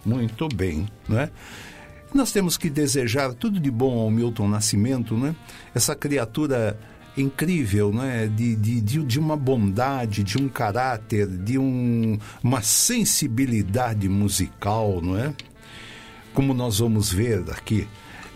Muito 0.07 0.47
bem, 0.47 0.87
né? 1.09 1.29
Nós 2.13 2.31
temos 2.31 2.55
que 2.55 2.69
desejar 2.69 3.33
tudo 3.33 3.59
de 3.59 3.69
bom 3.69 3.99
ao 3.99 4.09
Milton 4.09 4.47
Nascimento, 4.47 5.17
né? 5.17 5.35
Essa 5.75 5.93
criatura 5.93 6.79
incrível, 7.17 7.91
né? 7.91 8.25
De, 8.33 8.55
de, 8.55 8.79
de, 8.79 9.19
uma 9.19 9.35
bondade, 9.35 10.23
de 10.23 10.37
um 10.37 10.47
caráter, 10.47 11.27
de 11.27 11.57
um, 11.57 12.17
uma 12.41 12.61
sensibilidade 12.61 14.07
musical, 14.07 15.01
não 15.01 15.17
é? 15.17 15.33
Como 16.33 16.53
nós 16.53 16.79
vamos 16.79 17.11
ver 17.11 17.43
aqui. 17.51 17.85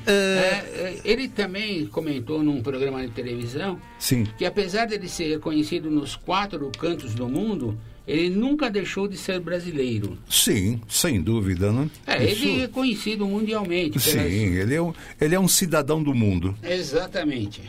É, 0.06 0.12
é, 0.12 1.02
ele 1.06 1.28
também 1.28 1.86
comentou 1.88 2.42
num 2.44 2.62
programa 2.62 3.06
de 3.06 3.12
televisão 3.12 3.80
Sim. 4.00 4.26
que 4.38 4.46
apesar 4.46 4.86
dele 4.88 5.08
ser 5.08 5.40
conhecido 5.40 5.90
nos 5.92 6.16
quatro 6.16 6.72
cantos 6.78 7.14
do 7.14 7.28
mundo, 7.30 7.78
ele 8.08 8.30
nunca 8.30 8.70
deixou 8.70 9.08
de 9.08 9.16
ser 9.16 9.40
brasileiro. 9.40 10.18
Sim, 10.30 10.82
sem 10.90 11.22
dúvida, 11.22 11.72
né? 11.72 11.90
É, 12.08 12.24
Isso- 12.26 12.44
ele 12.46 12.64
é 12.64 12.68
conhecido 12.68 13.26
mundialmente. 13.28 14.00
Sim, 14.00 14.12
pelas- 14.14 14.32
ele 14.32 14.76
é, 14.76 14.82
um, 14.82 14.94
ele 15.20 15.36
é 15.36 15.40
um 15.40 15.48
cidadão 15.48 16.02
do 16.02 16.14
mundo. 16.14 16.56
Exatamente. 16.64 17.62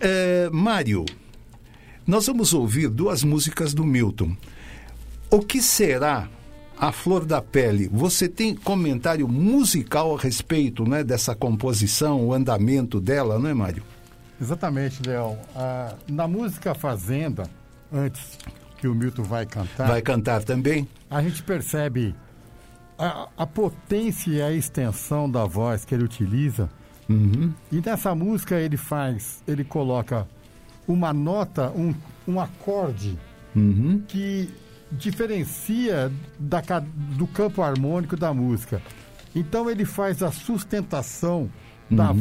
É, 0.00 0.48
Mário, 0.52 1.04
nós 2.06 2.26
vamos 2.26 2.54
ouvir 2.54 2.88
duas 2.88 3.22
músicas 3.22 3.74
do 3.74 3.84
Milton. 3.84 4.36
O 5.30 5.40
que 5.40 5.60
será 5.60 6.28
a 6.80 6.92
Flor 6.92 7.24
da 7.24 7.40
Pele? 7.42 7.88
Você 7.92 8.28
tem 8.28 8.54
comentário 8.54 9.26
musical 9.28 10.16
a 10.16 10.20
respeito 10.20 10.88
né, 10.88 11.02
dessa 11.02 11.34
composição, 11.34 12.26
o 12.26 12.32
andamento 12.32 13.00
dela, 13.00 13.38
não 13.38 13.48
é, 13.50 13.54
Mário? 13.54 13.82
Exatamente, 14.40 15.02
Leão. 15.06 15.38
Ah, 15.54 15.94
na 16.08 16.28
música 16.28 16.74
Fazenda, 16.74 17.48
antes 17.92 18.38
que 18.78 18.86
o 18.86 18.94
Milton 18.94 19.24
vai 19.24 19.44
cantar, 19.44 19.88
Vai 19.88 20.00
cantar 20.02 20.44
também? 20.44 20.88
a 21.10 21.20
gente 21.22 21.42
percebe 21.42 22.14
a, 22.96 23.28
a 23.36 23.46
potência 23.46 24.30
e 24.30 24.40
a 24.42 24.52
extensão 24.52 25.28
da 25.30 25.44
voz 25.44 25.84
que 25.84 25.94
ele 25.94 26.04
utiliza. 26.04 26.68
E 27.72 27.80
nessa 27.80 28.14
música 28.14 28.56
ele 28.60 28.76
faz, 28.76 29.42
ele 29.48 29.64
coloca 29.64 30.28
uma 30.86 31.10
nota, 31.12 31.70
um, 31.70 31.94
um 32.26 32.38
acorde 32.38 33.18
que 34.06 34.50
diferencia 34.92 36.10
da 36.38 36.62
do 37.16 37.26
campo 37.26 37.62
harmônico 37.62 38.16
da 38.16 38.32
música. 38.32 38.80
Então 39.34 39.68
ele 39.70 39.84
faz 39.84 40.22
a 40.22 40.30
sustentação 40.32 41.50
da- 41.90 42.12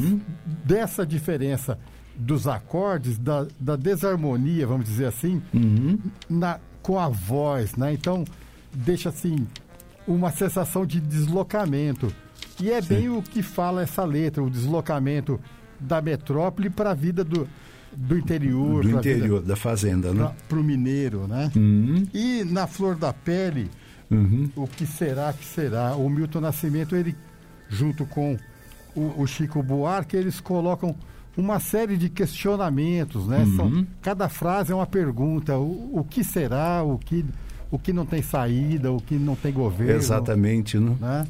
dessa 0.66 1.06
diferença 1.06 1.78
dos 2.16 2.48
acordes, 2.48 3.18
da, 3.18 3.46
da 3.60 3.76
desarmonia, 3.76 4.66
vamos 4.66 4.86
dizer 4.86 5.06
assim, 5.06 5.42
na, 6.30 6.60
com 6.82 7.00
a 7.00 7.08
voz, 7.10 7.76
né? 7.76 7.94
Então 7.94 8.26
deixa 8.74 9.10
assim 9.10 9.48
uma 10.08 10.32
sensação 10.32 10.86
de 10.86 11.00
deslocamento. 11.00 12.12
E 12.60 12.72
é 12.72 12.82
bem 12.82 13.10
o 13.10 13.22
que 13.22 13.44
fala 13.44 13.84
essa 13.84 14.04
letra, 14.04 14.42
o 14.44 14.50
deslocamento 14.50 15.40
da 15.80 16.02
metrópole 16.02 16.70
para 16.72 16.92
a 16.92 16.94
vida 16.96 17.24
do, 17.24 17.48
do 17.96 18.18
interior, 18.18 18.84
Do 18.84 18.90
pra 18.92 19.02
vida- 19.02 19.18
interior, 19.18 19.42
da 19.42 19.56
fazenda, 19.56 20.14
né? 20.14 20.32
para 20.48 20.60
o 20.60 20.64
mineiro, 20.64 21.28
né? 21.28 21.52
E 22.14 22.44
na 22.44 22.68
Flor 22.68 22.96
da 22.96 23.12
Pele, 23.14 23.70
o 24.56 24.68
que 24.68 24.86
será 24.86 25.34
que 25.34 25.46
será? 25.46 25.96
O 25.96 26.10
Milton 26.10 26.42
Nascimento, 26.42 26.96
ele, 26.96 27.16
junto 27.70 28.06
com 28.06 28.38
o, 28.96 29.22
o 29.22 29.28
Chico 29.28 29.62
Buarque, 29.64 30.16
eles 30.16 30.40
colocam 30.40 30.96
uma 31.36 31.60
série 31.60 31.98
de 31.98 32.10
questionamentos, 32.10 33.28
né? 33.28 33.46
São- 33.56 33.86
cada 34.02 34.28
frase 34.30 34.72
é 34.72 34.76
uma 34.76 34.88
pergunta. 34.88 35.58
O, 35.58 36.00
o 36.00 36.04
que 36.04 36.24
será? 36.24 36.84
O 36.84 36.98
que, 36.98 37.24
o 37.70 37.78
que 37.78 37.94
não 37.94 38.06
tem 38.06 38.22
saída? 38.22 38.92
O 38.92 39.00
que 39.02 39.16
não 39.16 39.36
tem 39.36 39.52
governo? 39.54 39.94
Exatamente, 39.94 40.78
né? 40.80 40.96
Né? 41.00 41.28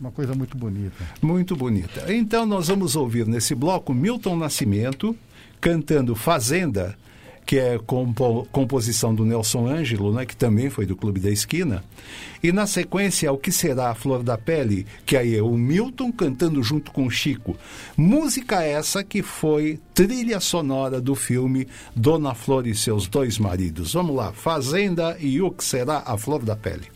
Uma 0.00 0.12
coisa 0.12 0.32
muito 0.34 0.56
bonita. 0.56 1.04
Muito 1.20 1.56
bonita. 1.56 2.12
Então 2.14 2.46
nós 2.46 2.68
vamos 2.68 2.94
ouvir 2.94 3.26
nesse 3.26 3.52
bloco 3.54 3.92
Milton 3.92 4.36
Nascimento 4.36 5.14
cantando 5.60 6.14
Fazenda, 6.14 6.96
que 7.46 7.58
é 7.58 7.78
compo- 7.78 8.46
composição 8.52 9.12
do 9.12 9.24
Nelson 9.24 9.66
Ângelo, 9.66 10.12
né, 10.12 10.24
que 10.24 10.36
também 10.36 10.70
foi 10.70 10.86
do 10.86 10.94
Clube 10.94 11.18
da 11.18 11.30
Esquina. 11.30 11.82
E 12.42 12.52
na 12.52 12.64
sequência, 12.66 13.32
O 13.32 13.38
Que 13.38 13.50
Será 13.50 13.90
a 13.90 13.94
Flor 13.94 14.22
da 14.22 14.38
Pele, 14.38 14.86
que 15.04 15.16
aí 15.16 15.34
é 15.36 15.42
o 15.42 15.56
Milton 15.56 16.12
cantando 16.12 16.62
junto 16.62 16.92
com 16.92 17.06
o 17.06 17.10
Chico. 17.10 17.56
Música 17.96 18.62
essa 18.62 19.02
que 19.02 19.20
foi 19.22 19.80
trilha 19.92 20.38
sonora 20.38 21.00
do 21.00 21.14
filme 21.16 21.66
Dona 21.94 22.34
Flor 22.34 22.66
e 22.68 22.74
seus 22.74 23.08
dois 23.08 23.36
maridos. 23.38 23.94
Vamos 23.94 24.14
lá, 24.14 24.32
Fazenda 24.32 25.16
e 25.18 25.42
O 25.42 25.50
Que 25.50 25.64
Será 25.64 26.04
a 26.06 26.16
Flor 26.16 26.44
da 26.44 26.54
Pele. 26.54 26.86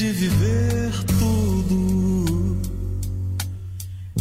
De 0.00 0.12
viver 0.12 1.04
tudo 1.18 2.58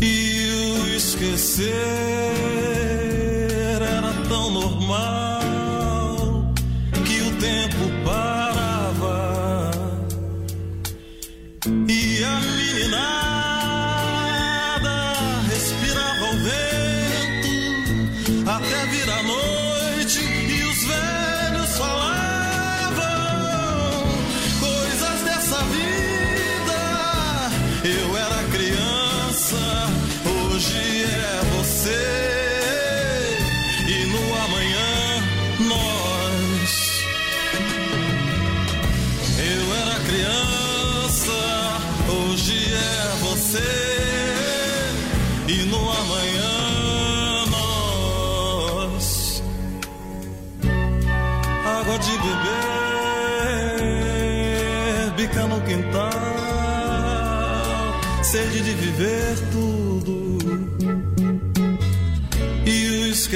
e 0.02 0.52
o 0.74 0.96
esquecer 0.98 2.39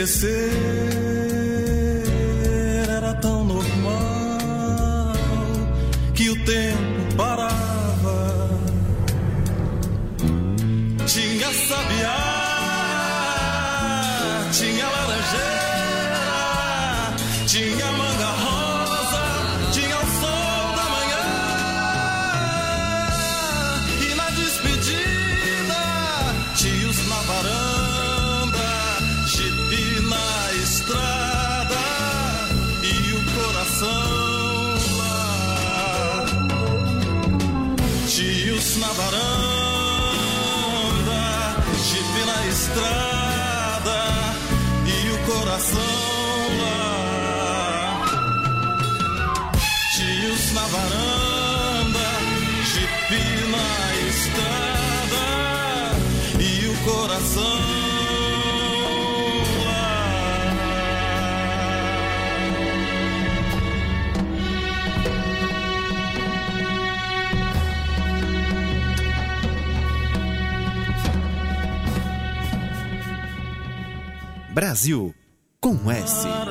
esquecer 0.04 0.83
Brasil 74.84 75.16
com 75.62 75.90
S. 75.90 76.43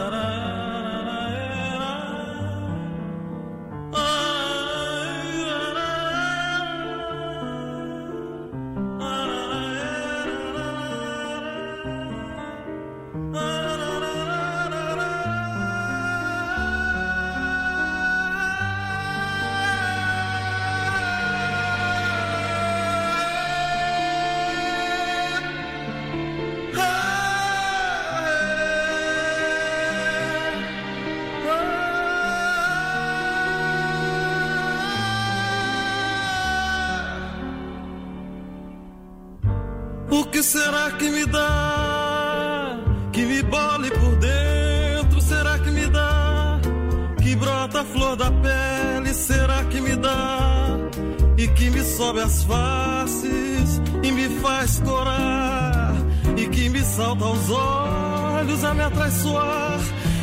será 40.43 40.91
que 40.93 41.09
me 41.09 41.25
dá? 41.27 42.77
Que 43.13 43.25
me 43.25 43.43
bole 43.43 43.91
por 43.91 44.17
dentro? 44.17 45.21
Será 45.21 45.59
que 45.59 45.71
me 45.71 45.87
dá? 45.87 46.61
Que 47.23 47.37
brota 47.37 47.81
a 47.81 47.85
flor 47.85 48.17
da 48.17 48.31
pele? 48.31 49.15
Será 49.15 49.65
que 49.65 49.81
me 49.81 49.95
dá? 49.97 50.77
E 51.37 51.47
que 51.49 51.71
me 51.71 51.83
sobe 51.85 52.21
as 52.21 52.43
faces 52.45 53.81
e 54.03 54.13
me 54.13 54.29
faz 54.41 54.81
corar? 54.81 55.95
E 56.37 56.47
que 56.49 56.69
me 56.69 56.81
salta 56.83 57.25
aos 57.25 57.51
olhos 57.51 58.65
a 58.65 58.75
me 58.75 58.83
atraiçoar? 58.83 59.81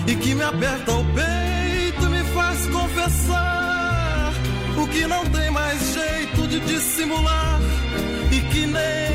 E 0.07 0.15
que 0.15 0.36
me 0.36 0.43
aperta 0.43 0.91
o 0.91 1.05
peito 1.13 2.09
me 2.09 2.24
faz 2.34 2.67
confessar? 2.67 4.34
O 4.78 4.88
que 4.88 5.05
não 5.07 5.26
tem 5.26 5.49
mais 5.51 5.93
jeito 5.93 6.47
de 6.47 6.59
dissimular? 6.61 7.59
e 8.32 8.41
que 8.41 8.65
nem 8.65 9.09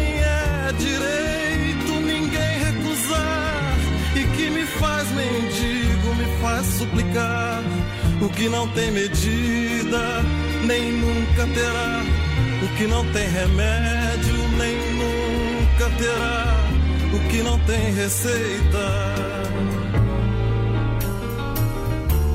mendigo, 5.14 6.14
me 6.14 6.40
faz 6.40 6.66
suplicar 6.66 7.62
o 8.20 8.28
que 8.28 8.48
não 8.48 8.66
tem 8.68 8.90
medida, 8.90 10.22
nem 10.64 10.92
nunca 10.92 11.46
terá, 11.46 12.02
o 12.62 12.76
que 12.76 12.86
não 12.86 13.04
tem 13.12 13.28
remédio, 13.28 14.34
nem 14.56 14.76
nunca 14.94 15.90
terá, 15.98 16.56
o 17.12 17.28
que 17.28 17.42
não 17.42 17.58
tem 17.60 17.92
receita. 17.92 19.14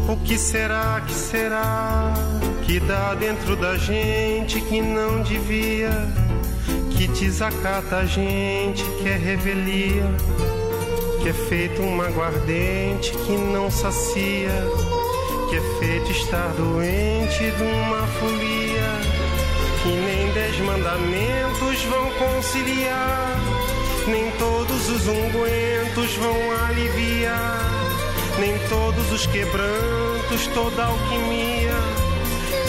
O 0.07 0.17
que 0.17 0.37
será, 0.37 1.01
que 1.05 1.13
será, 1.13 2.13
que 2.65 2.79
dá 2.79 3.13
dentro 3.13 3.55
da 3.55 3.77
gente 3.77 4.59
que 4.61 4.81
não 4.81 5.21
devia, 5.21 5.91
que 6.91 7.07
desacata 7.07 7.97
a 7.97 8.05
gente, 8.05 8.83
que 8.83 9.07
é 9.07 9.15
revelia, 9.15 10.05
que 11.21 11.29
é 11.29 11.33
feito 11.33 11.81
uma 11.81 12.07
aguardente 12.07 13.11
que 13.11 13.35
não 13.35 13.69
sacia, 13.69 14.67
que 15.49 15.55
é 15.57 15.61
feito 15.79 16.11
estar 16.11 16.47
doente 16.53 17.51
de 17.51 17.63
uma 17.63 18.07
folia, 18.07 18.91
que 19.83 19.89
nem 19.89 20.31
dez 20.33 20.59
mandamentos 20.61 21.83
vão 21.83 22.09
conciliar, 22.11 23.37
nem 24.07 24.31
todos 24.31 24.89
os 24.89 25.07
ungüentos 25.07 26.15
vão 26.15 26.51
aliviar, 26.67 27.69
nem 28.39 28.57
todos 28.69 29.11
os 29.11 29.25
quebrantos, 29.25 30.47
toda 30.53 30.83
alquimia. 30.83 32.09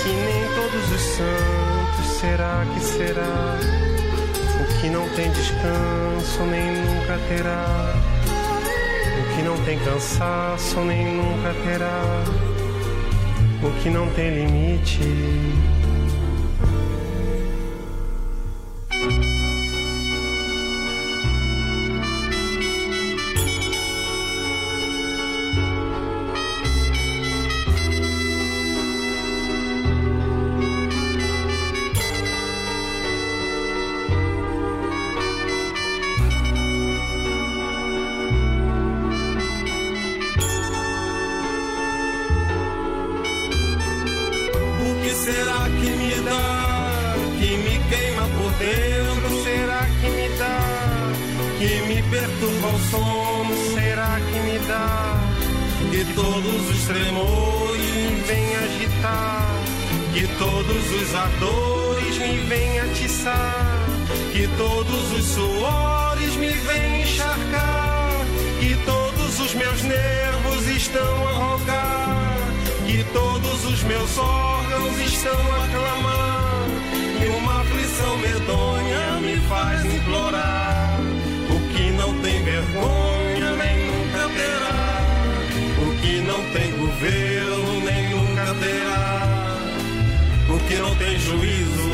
Que 0.03 0.09
nem 0.09 0.49
todos 0.55 0.93
os 0.93 1.03
santos 1.17 2.21
será 2.21 2.65
que 2.73 2.81
será? 2.81 3.59
O 4.61 4.81
que 4.81 4.89
não 4.89 5.07
tem 5.11 5.31
descanso 5.31 6.43
nem 6.45 6.73
nunca 6.73 7.19
terá 7.29 8.00
que 9.41 9.47
não 9.47 9.57
tem 9.65 9.79
cansaço 9.79 10.81
nem 10.81 11.15
nunca 11.15 11.55
terá. 11.65 12.03
O 13.63 13.83
que 13.83 13.89
não 13.89 14.07
tem 14.11 14.45
limite 14.45 15.01
Que 60.13 60.27
todos 60.39 61.03
os 61.03 61.15
ardores 61.15 62.19
me 62.19 62.39
vem 62.49 62.81
atiçar. 62.81 63.87
Que 64.33 64.49
todos 64.57 65.13
os 65.13 65.25
suores 65.25 66.35
me 66.35 66.51
vêm 66.51 67.03
encharcar. 67.03 68.11
Que 68.59 68.75
todos 68.85 69.39
os 69.39 69.55
meus 69.55 69.83
nervos 69.83 70.67
estão 70.67 71.29
a 71.29 71.33
rogar. 71.33 72.37
Que 72.87 73.05
todos 73.13 73.65
os 73.67 73.83
meus 73.85 74.19
órgãos 74.19 74.99
estão 74.99 75.33
a 75.33 75.69
clamar. 75.69 76.67
E 77.23 77.29
uma 77.29 77.61
aflição 77.61 78.17
medonha 78.19 79.21
me 79.21 79.37
faz 79.49 79.85
implorar. 79.95 80.99
O 81.51 81.73
que 81.73 81.91
não 81.93 82.21
tem 82.21 82.43
vergonha 82.43 83.51
nem 83.57 83.87
nunca 83.87 84.29
terá. 84.37 85.07
O 85.87 85.97
que 86.03 86.21
não 86.23 86.43
tem 86.53 86.73
governo 86.79 87.81
nem 87.85 88.11
nunca 88.11 88.55
terá 88.55 89.10
que 90.71 90.77
não 90.77 90.95
tem 90.95 91.19
juízo 91.19 91.91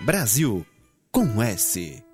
Brasil 0.00 0.64
com 1.12 1.42
S. 1.42 2.05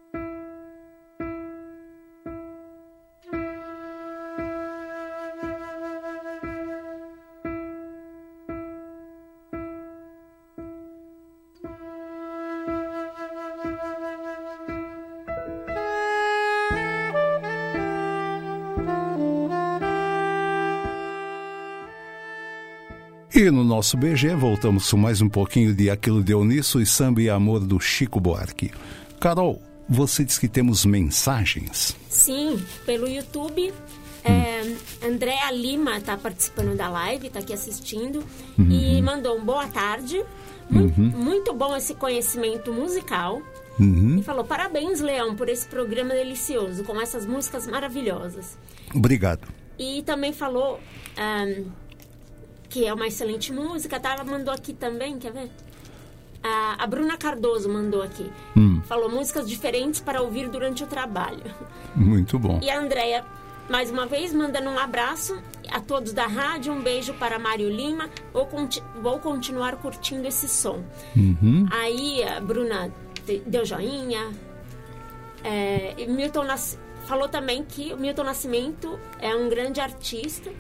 nosso 23.83 23.97
BG 23.97 24.37
voltamos 24.37 24.89
com 24.89 24.97
mais 24.97 25.20
um 25.20 25.28
pouquinho 25.28 25.74
de 25.74 25.91
Aquilo 25.91 26.22
Deu 26.22 26.45
Nisso 26.45 26.80
e 26.80 26.87
Samba 26.87 27.20
e 27.20 27.28
Amor 27.28 27.59
do 27.59 27.80
Chico 27.80 28.20
Buarque. 28.20 28.70
Carol, 29.18 29.61
você 29.89 30.24
diz 30.24 30.39
que 30.39 30.47
temos 30.47 30.85
mensagens. 30.85 31.97
Sim, 32.09 32.64
pelo 32.87 33.09
YouTube. 33.09 33.74
É, 34.24 35.05
Andréa 35.05 35.51
Lima 35.51 35.99
está 35.99 36.16
participando 36.16 36.76
da 36.76 36.89
live, 36.89 37.26
está 37.26 37.41
aqui 37.41 37.53
assistindo 37.53 38.22
e 38.57 39.03
mandou 39.03 39.37
um 39.37 39.45
boa 39.45 39.66
tarde. 39.66 40.22
Mu- 40.70 40.89
Muito 40.97 41.53
bom 41.53 41.76
esse 41.76 41.93
conhecimento 41.97 42.72
musical. 42.72 43.43
E 43.80 44.22
falou: 44.22 44.45
parabéns, 44.45 45.01
Leão, 45.01 45.35
por 45.35 45.49
esse 45.49 45.66
programa 45.66 46.14
delicioso, 46.14 46.85
com 46.85 47.01
essas 47.01 47.26
músicas 47.26 47.66
maravilhosas. 47.66 48.57
Obrigado. 48.95 49.49
E 49.76 50.03
também 50.03 50.33
falou 50.33 50.78
ahn, 51.16 51.64
que 52.72 52.86
é 52.86 52.94
uma 52.94 53.06
excelente 53.06 53.52
música, 53.52 54.00
tá? 54.00 54.14
Ela 54.14 54.24
mandou 54.24 54.52
aqui 54.52 54.72
também, 54.72 55.18
quer 55.18 55.30
ver? 55.32 55.50
A, 56.42 56.82
a 56.82 56.86
Bruna 56.86 57.18
Cardoso 57.18 57.68
mandou 57.68 58.02
aqui. 58.02 58.30
Falou 58.86 59.10
músicas 59.10 59.46
diferentes 59.48 60.00
para 60.00 60.22
ouvir 60.22 60.48
durante 60.48 60.82
o 60.82 60.86
trabalho. 60.86 61.42
Muito 61.94 62.38
bom. 62.38 62.58
E 62.62 62.70
a 62.70 62.80
Andrea, 62.80 63.24
mais 63.68 63.90
uma 63.90 64.06
vez, 64.06 64.32
mandando 64.32 64.70
um 64.70 64.78
abraço 64.78 65.38
a 65.70 65.80
todos 65.80 66.12
da 66.14 66.26
rádio, 66.26 66.72
um 66.72 66.80
beijo 66.82 67.12
para 67.14 67.38
Mário 67.38 67.68
Lima. 67.68 68.08
Vou, 68.32 68.46
conti- 68.46 68.82
vou 69.02 69.18
continuar 69.18 69.76
curtindo 69.76 70.26
esse 70.26 70.48
som. 70.48 70.82
Aí 71.70 72.22
a 72.24 72.40
Bruna 72.40 72.90
de- 73.26 73.40
deu 73.46 73.64
joinha. 73.66 74.30
É, 75.44 75.94
e 75.98 76.06
Milton 76.06 76.44
Nas- 76.44 76.78
falou 77.06 77.28
também 77.28 77.64
que 77.64 77.92
o 77.92 77.96
Milton 77.98 78.24
Nascimento 78.24 78.98
é 79.20 79.34
um 79.34 79.48
grande 79.48 79.80
artista 79.80 80.50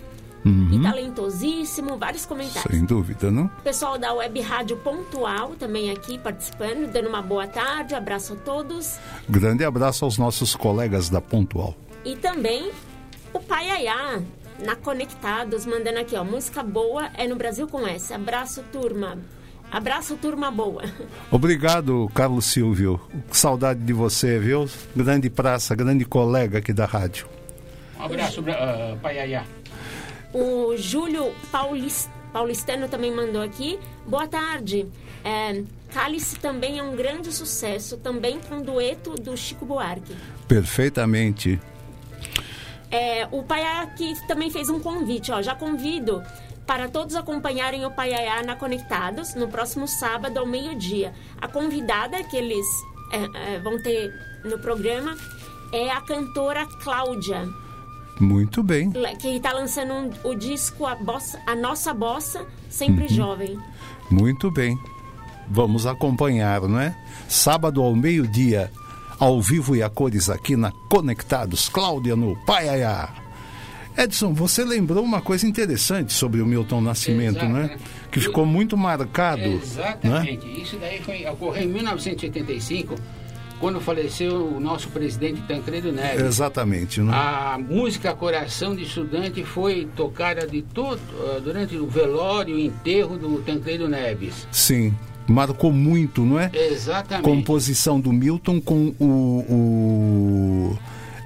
e 0.44 0.82
talentosíssimo. 0.82 1.96
Vários 1.96 2.26
comentários. 2.26 2.70
Sem 2.70 2.84
dúvida, 2.84 3.30
não? 3.30 3.48
Pessoal 3.62 3.98
da 3.98 4.12
Web 4.12 4.40
Rádio 4.40 4.76
Pontual 4.78 5.50
também 5.58 5.90
aqui 5.90 6.18
participando, 6.18 6.90
dando 6.90 7.08
uma 7.08 7.22
boa 7.22 7.46
tarde. 7.46 7.94
Abraço 7.94 8.34
a 8.34 8.36
todos. 8.36 8.98
Grande 9.28 9.64
abraço 9.64 10.04
aos 10.04 10.18
nossos 10.18 10.54
colegas 10.54 11.08
da 11.08 11.20
Pontual. 11.20 11.74
E 12.04 12.16
também 12.16 12.70
o 13.32 13.38
Pai 13.38 13.70
Ayá, 13.70 14.20
na 14.64 14.74
Conectados, 14.76 15.64
mandando 15.64 16.00
aqui, 16.00 16.16
ó. 16.16 16.24
Música 16.24 16.62
boa 16.62 17.10
é 17.14 17.26
no 17.26 17.36
Brasil 17.36 17.68
com 17.68 17.86
S. 17.86 18.12
Abraço, 18.12 18.62
turma. 18.72 19.18
Abraço, 19.70 20.16
turma 20.16 20.50
boa. 20.50 20.82
Obrigado, 21.30 22.10
Carlos 22.14 22.44
Silvio. 22.44 23.00
Saudade 23.30 23.80
de 23.80 23.92
você, 23.92 24.38
viu? 24.38 24.68
Grande 24.94 25.30
praça, 25.30 25.74
grande 25.74 26.04
colega 26.04 26.58
aqui 26.58 26.72
da 26.72 26.84
rádio. 26.84 27.26
Um 27.98 28.02
abraço, 28.02 28.40
uh, 28.40 28.98
Paiaiá. 29.00 29.44
O 30.32 30.76
Júlio 30.76 31.32
Paulis- 31.50 32.08
Paulistano 32.32 32.88
também 32.88 33.12
mandou 33.14 33.42
aqui. 33.42 33.78
Boa 34.06 34.26
tarde. 34.26 34.86
É, 35.24 35.62
Cálice 35.92 36.36
também 36.38 36.78
é 36.78 36.82
um 36.82 36.96
grande 36.96 37.32
sucesso, 37.32 37.96
também 37.98 38.40
com 38.40 38.60
dueto 38.62 39.10
do 39.14 39.36
Chico 39.36 39.64
Buarque. 39.66 40.16
Perfeitamente. 40.48 41.60
É, 42.90 43.26
o 43.30 43.42
Paiá 43.42 43.82
aqui 43.82 44.14
também 44.26 44.50
fez 44.50 44.68
um 44.68 44.80
convite, 44.80 45.30
ó. 45.32 45.40
Já 45.40 45.54
convido 45.54 46.22
para 46.66 46.88
todos 46.88 47.14
acompanharem 47.14 47.84
o 47.84 47.90
Paiaiá 47.90 48.42
na 48.42 48.56
Conectados 48.56 49.34
no 49.34 49.48
próximo 49.48 49.86
sábado 49.86 50.38
ao 50.38 50.46
meio-dia. 50.46 51.12
A 51.40 51.48
convidada 51.48 52.22
que 52.24 52.36
eles 52.36 52.66
é, 53.12 53.54
é, 53.54 53.58
vão 53.60 53.80
ter 53.82 54.12
no 54.44 54.58
programa 54.58 55.16
é 55.72 55.90
a 55.90 56.00
cantora 56.00 56.66
Cláudia, 56.82 57.48
Muito 58.20 58.62
bem. 58.62 58.90
que 59.18 59.28
está 59.28 59.52
lançando 59.52 59.92
um- 59.94 60.10
o 60.30 60.34
disco 60.34 60.86
a, 60.86 60.94
Bossa- 60.94 61.40
a 61.46 61.54
Nossa 61.56 61.92
Bossa, 61.94 62.46
sempre 62.68 63.08
jovem. 63.08 63.58
Muito 64.10 64.50
bem. 64.50 64.78
Vamos 65.48 65.86
acompanhar, 65.86 66.60
não 66.62 66.78
é? 66.78 66.96
Sábado 67.28 67.82
ao 67.82 67.94
meio-dia, 67.96 68.70
ao 69.18 69.40
vivo 69.40 69.74
e 69.74 69.82
a 69.82 69.88
cores 69.90 70.30
aqui 70.30 70.56
na 70.56 70.70
Conectados. 70.88 71.68
Cláudia 71.68 72.14
no 72.14 72.36
Paiaiá. 72.44 73.08
Edson, 73.96 74.32
você 74.32 74.64
lembrou 74.64 75.04
uma 75.04 75.20
coisa 75.20 75.46
interessante 75.46 76.12
sobre 76.14 76.40
o 76.40 76.46
Milton 76.46 76.80
Nascimento, 76.80 77.36
Exato, 77.38 77.52
né? 77.52 77.62
né? 77.64 77.78
Que 78.10 78.20
ficou 78.20 78.46
muito 78.46 78.74
marcado. 78.76 79.42
Né? 79.42 79.60
Exatamente. 79.62 80.62
Isso 80.62 80.76
daí 80.78 81.00
foi, 81.02 81.26
ocorreu 81.26 81.64
em 81.64 81.68
1985, 81.68 82.94
quando 83.62 83.80
faleceu 83.80 84.56
o 84.56 84.58
nosso 84.58 84.88
presidente 84.88 85.40
Tancredo 85.42 85.92
Neves. 85.92 86.20
Exatamente. 86.20 87.00
Né? 87.00 87.12
A 87.14 87.56
música 87.56 88.12
Coração 88.12 88.74
de 88.74 88.82
Estudante 88.82 89.44
foi 89.44 89.88
tocada 89.94 90.44
de 90.48 90.62
todo, 90.62 90.98
eh, 91.36 91.40
durante 91.40 91.76
o 91.76 91.86
velório 91.86 92.58
e 92.58 92.66
enterro 92.66 93.16
do 93.16 93.40
Tancredo 93.40 93.88
Neves. 93.88 94.48
Sim, 94.50 94.92
marcou 95.28 95.72
muito, 95.72 96.22
não 96.22 96.40
é? 96.40 96.50
Exatamente. 96.52 97.24
Composição 97.24 98.00
do 98.00 98.12
Milton 98.12 98.60
com 98.60 98.92
o, 98.98 99.04
o 99.48 100.78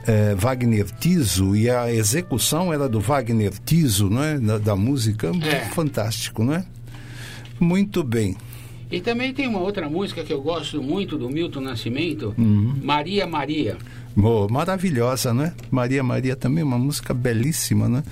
é, 0.06 0.34
Wagner 0.34 0.84
Tiso 1.00 1.56
e 1.56 1.70
a 1.70 1.90
execução 1.90 2.70
era 2.70 2.86
do 2.86 3.00
Wagner 3.00 3.54
Tiso, 3.64 4.10
não 4.10 4.22
é? 4.22 4.38
Da, 4.38 4.58
da 4.58 4.76
música, 4.76 5.32
É. 5.42 5.70
fantástico, 5.70 6.44
não 6.44 6.52
é? 6.52 6.66
Muito 7.58 8.04
bem. 8.04 8.36
E 8.90 9.00
também 9.00 9.32
tem 9.34 9.48
uma 9.48 9.58
outra 9.58 9.88
música 9.88 10.22
que 10.22 10.32
eu 10.32 10.40
gosto 10.40 10.80
muito 10.82 11.18
do 11.18 11.28
Milton 11.28 11.60
Nascimento, 11.60 12.34
Uhum. 12.38 12.78
Maria 12.82 13.26
Maria. 13.26 13.76
Oh, 14.16 14.46
maravilhosa, 14.48 15.34
né? 15.34 15.52
Maria 15.70 16.02
Maria 16.02 16.34
também, 16.36 16.62
uma 16.64 16.78
música 16.78 17.12
belíssima, 17.12 17.88
né? 17.88 18.02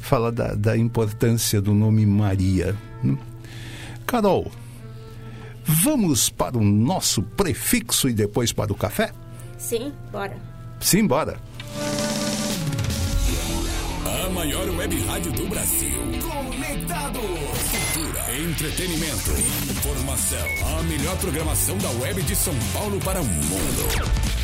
Fala 0.00 0.30
da, 0.30 0.54
da 0.54 0.76
importância 0.76 1.60
do 1.60 1.72
nome 1.72 2.04
Maria. 2.04 2.76
né? 3.02 3.16
Carol, 4.06 4.50
vamos 5.64 6.28
para 6.28 6.58
o 6.58 6.62
nosso 6.62 7.22
prefixo 7.22 8.08
e 8.08 8.12
depois 8.12 8.52
para 8.52 8.72
o 8.72 8.74
café? 8.76 9.12
Sim, 9.56 9.92
bora. 10.12 10.36
Simbora. 10.80 11.38
A 14.04 14.28
maior 14.30 14.68
web 14.68 14.98
rádio 15.06 15.32
do 15.32 15.46
Brasil. 15.46 15.98
Conectado. 16.20 17.20
Entretenimento, 18.36 19.30
informação. 19.70 20.76
A 20.76 20.82
melhor 20.82 21.16
programação 21.18 21.78
da 21.78 21.88
web 21.90 22.20
de 22.22 22.34
São 22.34 22.54
Paulo 22.72 22.98
para 22.98 23.20
o 23.20 23.24
mundo. 23.24 24.43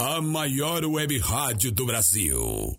a 0.00 0.22
maior 0.22 0.84
web 0.84 1.18
rádio 1.18 1.72
do 1.72 1.84
Brasil. 1.84 2.76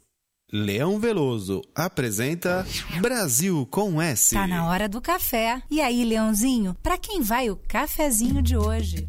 Leão 0.52 1.00
Veloso 1.00 1.62
apresenta 1.76 2.66
Brasil 3.02 3.68
com 3.70 4.02
S. 4.02 4.34
Tá 4.34 4.48
na 4.48 4.66
hora 4.68 4.88
do 4.88 5.02
café. 5.02 5.62
E 5.70 5.82
aí, 5.82 6.04
Leãozinho, 6.06 6.76
pra 6.82 6.98
quem 6.98 7.22
vai 7.22 7.50
o 7.50 7.58
cafezinho 7.58 8.42
de 8.42 8.56
hoje? 8.56 9.08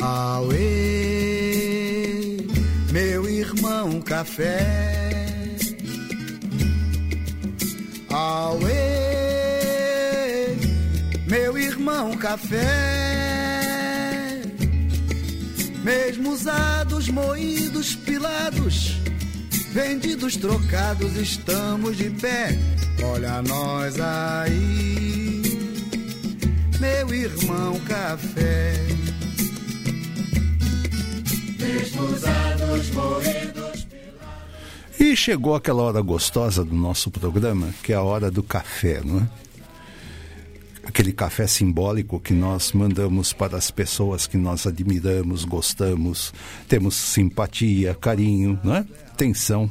Auê, 0.00 2.36
meu 2.92 3.28
irmão 3.28 4.00
café. 4.00 4.64
Auê, 8.08 9.05
meu 11.26 11.58
irmão 11.58 12.16
café. 12.16 12.66
Mesmo 15.82 16.30
usados, 16.30 17.08
moídos, 17.08 17.94
pilados, 17.94 18.96
vendidos, 19.72 20.36
trocados, 20.36 21.16
estamos 21.16 21.96
de 21.96 22.10
pé. 22.10 22.58
Olha 23.04 23.42
nós 23.42 24.00
aí, 24.00 25.42
meu 26.80 27.14
irmão 27.14 27.78
café. 27.80 28.74
Mesmo 31.58 32.02
usados, 32.02 32.90
moídos. 32.90 33.86
E 34.98 35.14
chegou 35.14 35.54
aquela 35.54 35.82
hora 35.82 36.00
gostosa 36.00 36.64
do 36.64 36.74
nosso 36.74 37.10
programa, 37.10 37.68
que 37.82 37.92
é 37.92 37.96
a 37.96 38.02
hora 38.02 38.30
do 38.30 38.42
café, 38.42 39.00
não 39.04 39.20
é? 39.20 39.45
Aquele 40.86 41.12
café 41.12 41.46
simbólico 41.48 42.20
que 42.20 42.32
nós 42.32 42.72
mandamos 42.72 43.32
para 43.32 43.58
as 43.58 43.70
pessoas 43.70 44.26
que 44.26 44.36
nós 44.36 44.66
admiramos, 44.66 45.44
gostamos, 45.44 46.32
temos 46.68 46.94
simpatia, 46.94 47.94
carinho, 47.94 48.58
não 48.62 48.76
é? 48.76 48.86
Atenção. 49.12 49.68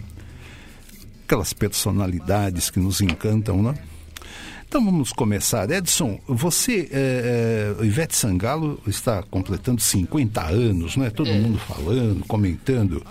Aquelas 1.23 1.53
personalidades 1.53 2.69
que 2.69 2.79
nos 2.79 2.99
encantam, 2.99 3.63
não 3.63 3.71
é? 3.71 3.75
Então 4.67 4.83
vamos 4.83 5.13
começar. 5.13 5.71
Edson, 5.71 6.19
você, 6.27 6.89
é, 6.91 7.75
é, 7.79 7.85
Ivete 7.85 8.15
Sangalo 8.15 8.77
está 8.85 9.23
completando 9.23 9.81
50 9.81 10.43
anos, 10.43 10.97
né? 10.97 11.09
Todo 11.09 11.31
mundo 11.31 11.57
falando, 11.59 12.25
comentando. 12.27 13.01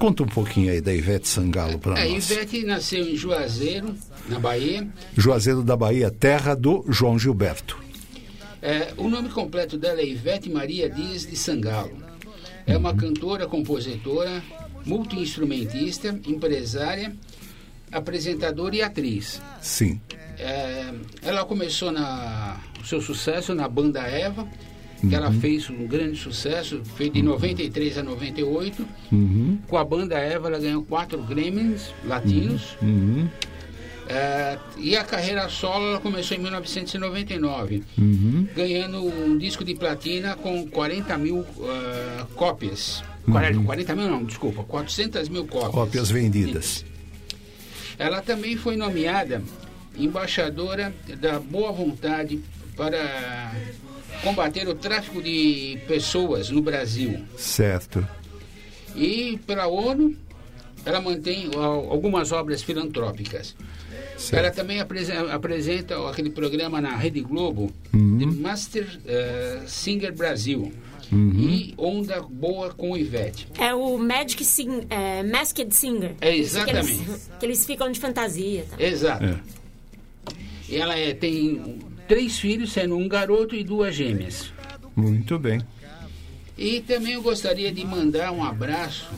Conta 0.00 0.22
um 0.22 0.26
pouquinho 0.26 0.72
aí 0.72 0.80
da 0.80 0.94
Ivete 0.94 1.28
Sangalo 1.28 1.78
para 1.78 2.00
A 2.00 2.08
nós. 2.08 2.30
Ivete 2.30 2.64
nasceu 2.64 3.06
em 3.06 3.14
Juazeiro, 3.14 3.94
na 4.30 4.38
Bahia. 4.40 4.88
Juazeiro 5.14 5.62
da 5.62 5.76
Bahia, 5.76 6.10
terra 6.10 6.54
do 6.54 6.82
João 6.88 7.18
Gilberto. 7.18 7.78
É, 8.62 8.94
o 8.96 9.10
nome 9.10 9.28
completo 9.28 9.76
dela 9.76 10.00
é 10.00 10.06
Ivete 10.06 10.48
Maria 10.48 10.88
Dias 10.88 11.26
de 11.26 11.36
Sangalo. 11.36 11.92
É 12.66 12.78
uma 12.78 12.96
cantora, 12.96 13.46
compositora, 13.46 14.42
multi-instrumentista, 14.86 16.18
empresária, 16.26 17.14
apresentadora 17.92 18.76
e 18.76 18.80
atriz. 18.80 19.42
Sim. 19.60 20.00
É, 20.38 20.94
ela 21.20 21.44
começou 21.44 21.92
na, 21.92 22.58
o 22.82 22.86
seu 22.86 23.02
sucesso 23.02 23.54
na 23.54 23.68
banda 23.68 24.00
Eva, 24.00 24.48
que 25.00 25.14
ela 25.14 25.32
fez 25.32 25.68
um 25.70 25.86
grande 25.86 26.18
sucesso, 26.18 26.82
foi 26.96 27.08
de 27.08 27.22
93 27.22 27.98
a 27.98 28.02
98. 28.02 28.86
Uhum. 29.10 29.58
Com 29.66 29.76
a 29.78 29.84
banda 29.84 30.18
Eva, 30.18 30.48
ela 30.48 30.58
ganhou 30.58 30.82
quatro 30.82 31.22
Grammys 31.22 31.92
latinos. 32.04 32.76
Uhum. 32.82 33.28
É, 34.08 34.58
e 34.76 34.96
a 34.96 35.04
carreira 35.04 35.48
solo 35.48 35.86
ela 35.86 36.00
começou 36.00 36.36
em 36.36 36.40
1999, 36.40 37.84
Uhum. 37.96 38.48
ganhando 38.56 39.04
um 39.04 39.38
disco 39.38 39.64
de 39.64 39.76
platina 39.76 40.34
com 40.34 40.66
40 40.66 41.16
mil 41.16 41.46
ah, 41.62 42.26
cópias. 42.34 43.04
Uhum. 43.26 43.32
40, 43.34 43.60
40 43.60 43.94
mil 43.94 44.08
não, 44.08 44.24
desculpa, 44.24 44.64
400 44.64 45.28
mil 45.28 45.46
cópias. 45.46 45.70
Cópias 45.70 46.10
vendidas. 46.10 46.84
Ela 47.96 48.20
também 48.20 48.56
foi 48.56 48.76
nomeada 48.76 49.42
embaixadora 49.96 50.92
da 51.20 51.38
boa 51.38 51.70
vontade 51.70 52.40
para 52.76 53.52
combater 54.22 54.68
o 54.68 54.74
tráfico 54.74 55.22
de 55.22 55.78
pessoas 55.86 56.50
no 56.50 56.60
Brasil. 56.62 57.24
Certo. 57.36 58.06
E 58.96 59.38
pela 59.46 59.66
ONU, 59.66 60.16
ela 60.84 61.00
mantém 61.00 61.50
al- 61.54 61.90
algumas 61.90 62.32
obras 62.32 62.62
filantrópicas. 62.62 63.54
Certo. 64.16 64.34
Ela 64.44 64.50
também 64.50 64.80
apresen- 64.80 65.30
apresenta 65.30 65.96
aquele 66.08 66.30
programa 66.30 66.80
na 66.80 66.94
Rede 66.96 67.20
Globo, 67.22 67.72
Uhum. 67.94 68.18
The 68.18 68.26
Master 68.26 69.00
eh, 69.06 69.60
Singer 69.66 70.14
Brasil. 70.14 70.72
Uhum. 71.10 71.32
E 71.40 71.74
Onda 71.76 72.20
Boa 72.22 72.70
com 72.72 72.96
Ivete. 72.96 73.48
É 73.58 73.74
o 73.74 73.98
Magic 73.98 74.44
Sing, 74.44 74.86
é, 74.90 75.22
Masked 75.24 75.74
Singer. 75.74 76.14
É, 76.20 76.36
Isso 76.36 76.62
que 76.64 76.70
eles- 76.70 76.88
exatamente. 76.88 77.20
Que 77.40 77.46
eles, 77.46 77.66
ficam 77.66 77.90
de 77.90 77.98
fantasia. 77.98 78.64
Tá? 78.70 78.80
Exato. 78.80 79.24
É. 79.24 79.36
E 80.68 80.76
ela 80.76 80.96
é- 80.96 81.12
tem 81.14 81.80
três 82.10 82.40
filhos, 82.40 82.72
sendo 82.72 82.96
um 82.96 83.06
garoto 83.06 83.54
e 83.54 83.62
duas 83.62 83.94
gêmeas. 83.94 84.52
Muito 84.96 85.38
bem. 85.38 85.60
E 86.58 86.80
também 86.80 87.12
eu 87.12 87.22
gostaria 87.22 87.70
de 87.70 87.86
mandar 87.86 88.32
um 88.32 88.42
abraço 88.42 89.08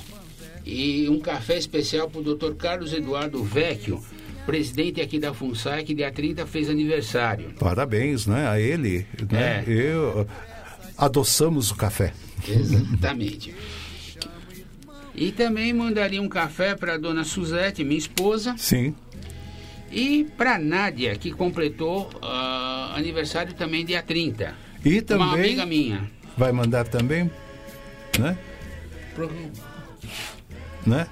e 0.66 1.08
um 1.08 1.18
café 1.18 1.56
especial 1.56 2.10
para 2.10 2.20
o 2.20 2.34
Dr. 2.34 2.52
Carlos 2.52 2.92
Eduardo 2.92 3.42
Vecchio, 3.42 3.98
presidente 4.44 5.00
aqui 5.00 5.18
da 5.18 5.32
FUNSAI, 5.32 5.84
que 5.84 5.94
dia 5.94 6.12
30 6.12 6.46
fez 6.46 6.68
aniversário. 6.68 7.54
Parabéns, 7.58 8.26
né? 8.26 8.46
A 8.46 8.60
ele. 8.60 9.06
Né? 9.30 9.64
É. 9.66 9.70
Eu 9.72 10.28
adoçamos 10.98 11.70
o 11.70 11.74
café. 11.74 12.12
Exatamente. 12.46 13.54
E 15.14 15.32
também 15.32 15.72
mandaria 15.72 16.20
um 16.20 16.28
café 16.28 16.74
para 16.74 16.94
a 16.94 16.98
dona 16.98 17.24
Suzete, 17.24 17.82
minha 17.84 17.98
esposa. 17.98 18.54
Sim. 18.58 18.94
E 19.92 20.24
para 20.36 20.58
Nádia, 20.58 21.14
que 21.16 21.30
completou 21.30 22.08
ah, 22.22 22.94
aniversário 22.96 23.52
também 23.54 23.84
dia 23.84 24.02
30. 24.02 24.54
E 24.84 25.00
também. 25.02 25.26
Uma 25.26 25.34
amiga 25.34 25.66
minha. 25.66 26.10
Vai 26.36 26.50
mandar 26.50 26.88
também, 26.88 27.30
né? 28.18 28.36
Pro- 29.14 29.30
Né? 30.86 31.06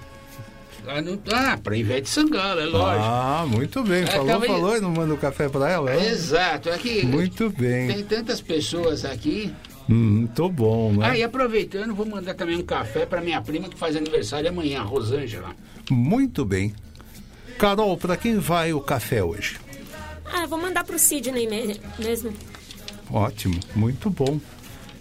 Ah, 0.87 1.03
não- 1.03 1.20
Ah, 1.33 1.59
para 1.62 1.76
Ivete 1.76 2.09
Sangalo, 2.09 2.59
é 2.61 2.64
lógico. 2.64 3.05
Ah, 3.05 3.45
muito 3.47 3.85
bem. 3.85 4.03
É, 4.03 4.07
falou, 4.07 4.26
talvez- 4.26 4.53
falou 4.53 4.76
e 4.76 4.81
não 4.81 4.91
manda 4.91 5.12
o 5.14 5.18
café 5.18 5.49
para 5.49 5.68
ela? 5.70 5.91
né? 5.95 6.09
Exato. 6.09 6.70
Aqui 6.70 7.05
Muito 7.05 7.51
bem. 7.51 7.87
tem 7.89 8.03
tantas 8.03 8.41
pessoas 8.41 9.05
aqui. 9.05 9.53
Hum, 9.89 10.20
Muito 10.20 10.49
bom, 10.49 10.93
né? 10.95 11.09
Ah, 11.11 11.16
e 11.18 11.22
aproveitando, 11.22 11.95
vou 11.95 12.07
mandar 12.07 12.33
também 12.35 12.57
um 12.57 12.62
café 12.62 13.05
para 13.05 13.20
minha 13.20 13.41
prima 13.43 13.68
que 13.68 13.76
faz 13.76 13.95
aniversário 13.95 14.49
amanhã, 14.49 14.81
a 14.81 14.85
Rosângela. 14.85 15.51
Muito 15.91 16.45
bem. 16.45 16.72
Carol, 17.61 17.96
para 17.98 18.16
quem 18.16 18.38
vai 18.38 18.72
o 18.72 18.80
café 18.80 19.22
hoje? 19.22 19.58
Ah, 20.24 20.46
vou 20.46 20.58
mandar 20.58 20.82
pro 20.84 20.98
Sidney 20.98 21.46
me- 21.46 21.78
mesmo. 21.98 22.32
Ótimo, 23.12 23.61
muito 23.76 24.08
bom. 24.08 24.40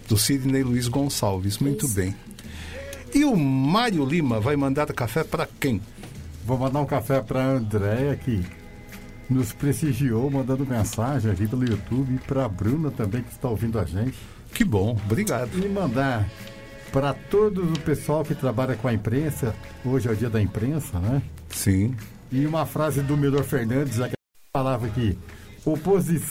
Do 0.08 0.18
Sidney 0.18 0.62
Luiz 0.62 0.86
Gonçalves, 0.88 1.58
muito 1.58 1.88
bem. 1.88 2.14
E 3.14 3.24
o 3.24 3.34
Mário 3.34 4.04
Lima 4.04 4.40
vai 4.40 4.56
mandar 4.56 4.92
café 4.92 5.24
para 5.24 5.48
quem? 5.58 5.80
Vou 6.44 6.58
mandar 6.58 6.80
um 6.80 6.86
café 6.86 7.20
para 7.22 7.40
a 7.42 7.46
Andréia, 7.52 8.14
que 8.16 8.44
nos 9.28 9.52
prestigiou, 9.52 10.30
mandando 10.30 10.66
mensagem 10.66 11.30
aqui 11.30 11.46
pelo 11.46 11.64
YouTube, 11.64 12.14
e 12.14 12.18
para 12.18 12.44
a 12.44 12.48
Bruna 12.48 12.90
também, 12.90 13.22
que 13.22 13.30
está 13.32 13.48
ouvindo 13.48 13.78
a 13.78 13.84
gente. 13.84 14.18
Que 14.52 14.64
bom, 14.64 14.98
obrigado. 15.06 15.50
E 15.64 15.68
mandar 15.68 16.28
para 16.92 17.14
todo 17.14 17.62
o 17.72 17.80
pessoal 17.80 18.24
que 18.24 18.34
trabalha 18.34 18.74
com 18.74 18.88
a 18.88 18.92
imprensa, 18.92 19.54
hoje 19.84 20.08
é 20.08 20.10
o 20.12 20.16
dia 20.16 20.28
da 20.28 20.42
imprensa, 20.42 20.98
né? 20.98 21.22
Sim. 21.50 21.94
E 22.32 22.46
uma 22.46 22.64
frase 22.64 23.02
do 23.02 23.16
Milor 23.16 23.44
Fernandes, 23.44 23.96
que 23.96 24.14
falava 24.52 24.86
aqui. 24.86 25.18
Oposi 25.64 26.22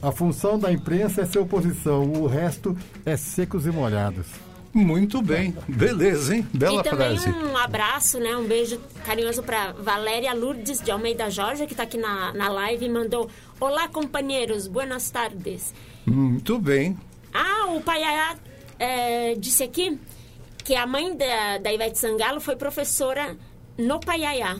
a 0.00 0.12
função 0.12 0.58
da 0.58 0.72
imprensa 0.72 1.22
é 1.22 1.26
ser 1.26 1.40
oposição, 1.40 2.04
o 2.12 2.26
resto 2.26 2.76
é 3.04 3.16
secos 3.16 3.66
e 3.66 3.70
molhados. 3.70 4.26
Muito 4.72 5.20
bem, 5.20 5.54
beleza, 5.68 6.36
hein? 6.36 6.46
Bela 6.54 6.80
e 6.80 6.84
também 6.84 7.18
frase. 7.18 7.30
um 7.44 7.56
abraço, 7.56 8.18
né? 8.18 8.34
Um 8.36 8.46
beijo 8.46 8.80
carinhoso 9.04 9.42
para 9.42 9.72
Valéria 9.72 10.32
Lourdes 10.32 10.80
de 10.80 10.90
Almeida 10.90 11.28
Jorge, 11.28 11.66
que 11.66 11.74
está 11.74 11.82
aqui 11.82 11.98
na, 11.98 12.32
na 12.32 12.48
live 12.48 12.86
e 12.86 12.88
mandou: 12.88 13.28
Olá, 13.60 13.88
companheiros, 13.88 14.66
buenas 14.66 15.10
tardes. 15.10 15.74
Muito 16.06 16.58
bem. 16.58 16.96
Ah, 17.34 17.66
o 17.66 17.82
Paiá 17.82 18.36
é, 18.78 19.34
disse 19.34 19.62
aqui 19.62 19.98
que 20.64 20.74
a 20.74 20.86
mãe 20.86 21.14
da, 21.16 21.58
da 21.58 21.72
Ivete 21.72 21.98
Sangalo 21.98 22.40
foi 22.40 22.56
professora 22.56 23.36
no 23.76 24.00
Paiaiá. 24.00 24.56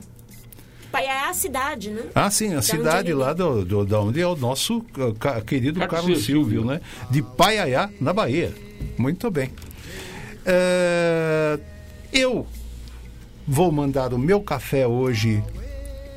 Paiaiá 0.93 1.27
é 1.27 1.31
a 1.31 1.35
cidade, 1.35 1.91
né? 1.91 2.03
Ah, 2.15 2.31
sim, 2.31 2.53
a 2.53 2.57
Da 2.57 2.63
cidade 2.63 3.13
lá 3.15 3.33
do, 3.33 3.65
do, 3.65 3.85
da 3.87 4.01
onde 4.01 4.21
é 4.21 4.27
o 4.27 4.37
nosso 4.37 4.81
ca- 5.19 5.41
querido 5.41 5.81
Carlos 5.81 6.01
Carlos 6.01 6.25
Silvio, 6.25 6.65
né? 6.65 6.81
De 7.11 7.23
Paiaiá, 7.23 7.89
na 8.01 8.13
Bahia. 8.13 8.53
Muito 8.99 9.31
bem. 9.31 9.51
É, 10.45 11.59
eu 12.13 12.47
vou 13.47 13.73
mandar 13.73 14.13
o 14.13 14.19
meu 14.19 14.41
café 14.41 14.87
hoje 14.87 15.43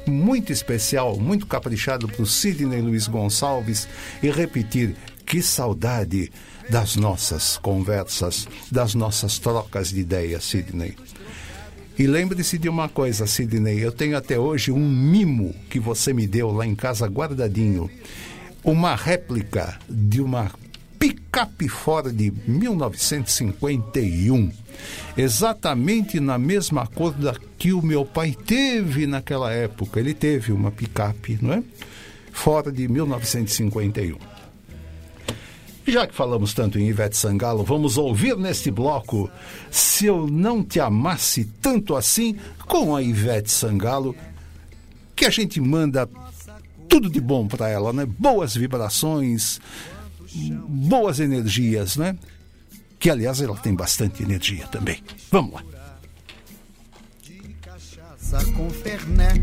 muito 0.07 0.51
especial, 0.51 1.17
muito 1.17 1.47
caprichado 1.47 2.07
para 2.07 2.21
o 2.21 2.25
Sidney 2.27 2.81
Luiz 2.81 3.07
Gonçalves 3.07 3.87
e 4.21 4.29
repetir 4.29 4.95
que 5.25 5.41
saudade 5.41 6.31
das 6.69 6.95
nossas 6.95 7.57
conversas, 7.57 8.47
das 8.71 8.93
nossas 8.93 9.39
trocas 9.39 9.89
de 9.89 9.99
ideias, 10.01 10.43
Sidney. 10.43 10.95
E 11.97 12.07
lembre-se 12.07 12.57
de 12.57 12.67
uma 12.67 12.89
coisa, 12.89 13.25
Sidney, 13.25 13.79
eu 13.79 13.91
tenho 13.91 14.17
até 14.17 14.37
hoje 14.37 14.69
um 14.69 14.89
mimo 14.89 15.55
que 15.69 15.79
você 15.79 16.11
me 16.11 16.27
deu 16.27 16.51
lá 16.51 16.65
em 16.65 16.75
casa 16.75 17.07
guardadinho. 17.07 17.89
Uma 18.61 18.95
réplica 18.95 19.79
de 19.87 20.21
uma 20.21 20.51
picape 20.99 21.69
Ford 21.69 22.13
de 22.13 22.33
1951. 22.45 24.51
Exatamente 25.15 26.19
na 26.19 26.37
mesma 26.37 26.85
cor 26.85 27.13
da 27.13 27.33
que 27.57 27.71
o 27.71 27.81
meu 27.81 28.03
pai 28.03 28.35
teve 28.45 29.07
naquela 29.07 29.53
época. 29.53 29.97
Ele 29.99 30.13
teve 30.13 30.51
uma 30.51 30.71
picape, 30.71 31.39
não 31.41 31.53
é? 31.53 31.63
Ford 32.33 32.73
de 32.73 32.89
1951. 32.89 34.34
Já 35.87 36.07
que 36.07 36.15
falamos 36.15 36.53
tanto 36.53 36.79
em 36.79 36.87
Ivete 36.87 37.15
Sangalo, 37.15 37.63
vamos 37.63 37.97
ouvir 37.97 38.35
neste 38.37 38.71
bloco 38.71 39.29
Se 39.69 40.07
Eu 40.07 40.25
Não 40.25 40.63
Te 40.63 40.79
Amasse 40.79 41.45
Tanto 41.61 41.95
Assim 41.95 42.35
com 42.65 42.95
a 42.95 43.03
Ivete 43.03 43.51
Sangalo, 43.51 44.15
que 45.15 45.25
a 45.25 45.29
gente 45.29 45.61
manda 45.61 46.09
tudo 46.89 47.09
de 47.09 47.21
bom 47.21 47.47
para 47.47 47.69
ela, 47.69 47.93
né? 47.93 48.05
Boas 48.05 48.55
vibrações, 48.55 49.59
boas 50.67 51.19
energias, 51.19 51.97
né? 51.97 52.17
Que, 52.97 53.09
aliás, 53.09 53.39
ela 53.39 53.55
tem 53.55 53.75
bastante 53.75 54.23
energia 54.23 54.65
também. 54.67 55.03
Vamos 55.31 55.53
lá. 55.53 55.63
Cachaça 57.61 58.51
com 58.53 58.69
ferné. 58.69 59.33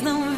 Não 0.00 0.31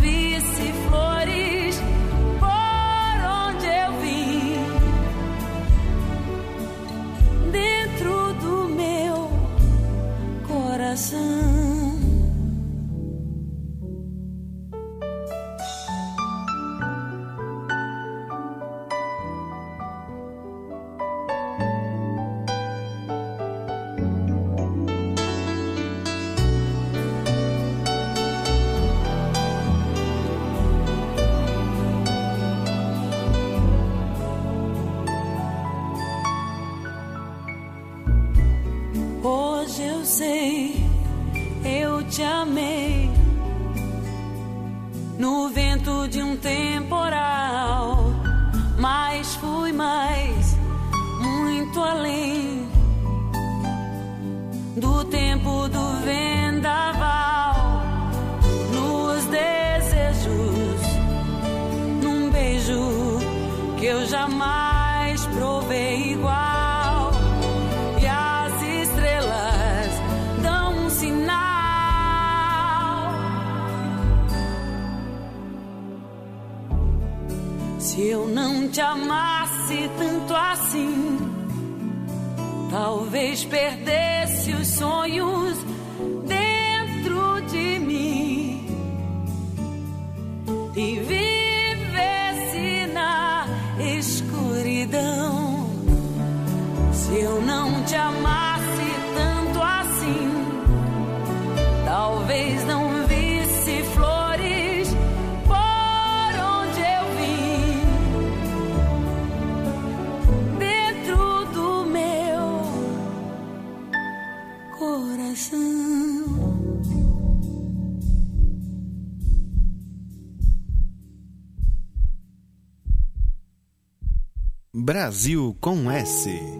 Brasil 125.04 125.54
com 125.60 125.90
S. 125.90 126.53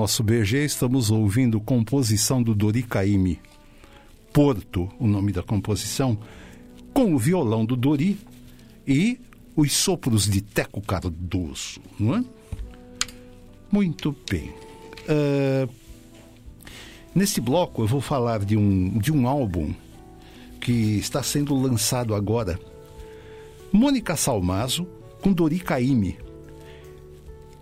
nosso 0.00 0.22
BG 0.22 0.64
estamos 0.64 1.10
ouvindo 1.10 1.60
composição 1.60 2.42
do 2.42 2.54
Dori 2.54 2.82
Caymmi. 2.82 3.38
Porto, 4.32 4.88
o 4.98 5.06
nome 5.06 5.30
da 5.30 5.42
composição, 5.42 6.16
com 6.94 7.14
o 7.14 7.18
violão 7.18 7.66
do 7.66 7.76
Dori 7.76 8.18
e 8.88 9.20
os 9.54 9.74
sopros 9.74 10.26
de 10.26 10.40
Teco 10.40 10.80
Cardoso, 10.80 11.82
não 11.98 12.16
é? 12.16 12.24
Muito 13.70 14.16
bem. 14.30 14.50
Ah, 15.06 15.68
nesse 17.14 17.38
bloco 17.38 17.82
eu 17.82 17.86
vou 17.86 18.00
falar 18.00 18.42
de 18.42 18.56
um, 18.56 18.96
de 19.00 19.12
um 19.12 19.28
álbum 19.28 19.74
que 20.62 20.96
está 20.96 21.22
sendo 21.22 21.54
lançado 21.54 22.14
agora. 22.14 22.58
Mônica 23.70 24.16
Salmazo 24.16 24.86
com 25.20 25.30
Dori 25.30 25.58
Caymmi, 25.58 26.16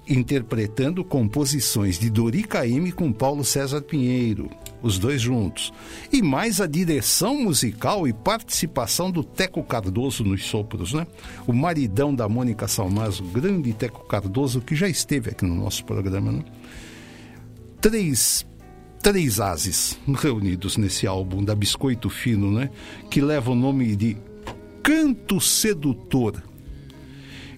interpretando 0.09 1.05
composições 1.05 1.99
de 1.99 2.09
Dori 2.09 2.43
Caymmi 2.43 2.93
com 2.93 3.13
Paulo 3.13 3.45
César 3.45 3.83
Pinheiro, 3.83 4.49
os 4.83 4.99
dois 4.99 5.21
juntos. 5.21 5.73
E 6.13 6.23
mais 6.23 6.61
a 6.61 6.67
direção 6.67 7.37
musical 7.37 8.09
e 8.09 8.13
participação 8.13 9.11
do 9.11 9.23
Teco 9.23 9.63
Cardoso 9.63 10.25
nos 10.25 10.45
sopros, 10.45 10.95
né? 10.95 11.07
O 11.47 11.53
maridão 11.53 12.15
da 12.15 12.29
Mônica 12.29 12.67
Salmazo, 12.67 13.23
grande 13.25 13.73
Teco 13.73 14.07
Cardoso, 14.07 14.61
que 14.61 14.75
já 14.75 14.89
esteve 14.89 15.31
aqui 15.31 15.45
no 15.45 15.55
nosso 15.55 15.85
programa, 15.85 16.33
né? 16.33 16.45
Três 17.81 18.47
três 19.01 19.39
ases 19.39 19.99
reunidos 20.21 20.77
nesse 20.77 21.07
álbum 21.07 21.45
da 21.45 21.55
Biscoito 21.55 22.11
Fino, 22.11 22.51
né? 22.51 22.71
Que 23.11 23.21
leva 23.21 23.51
o 23.51 23.55
nome 23.55 23.95
de 23.95 24.17
Canto 24.83 25.41
Sedutor. 25.41 26.43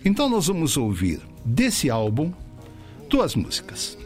Então 0.05 0.28
nós 0.28 0.47
vamos 0.48 0.77
ouvir 0.77 1.20
desse 1.44 1.90
álbum 1.90 2.32
duas 3.11 3.35
músicas. 3.35 3.99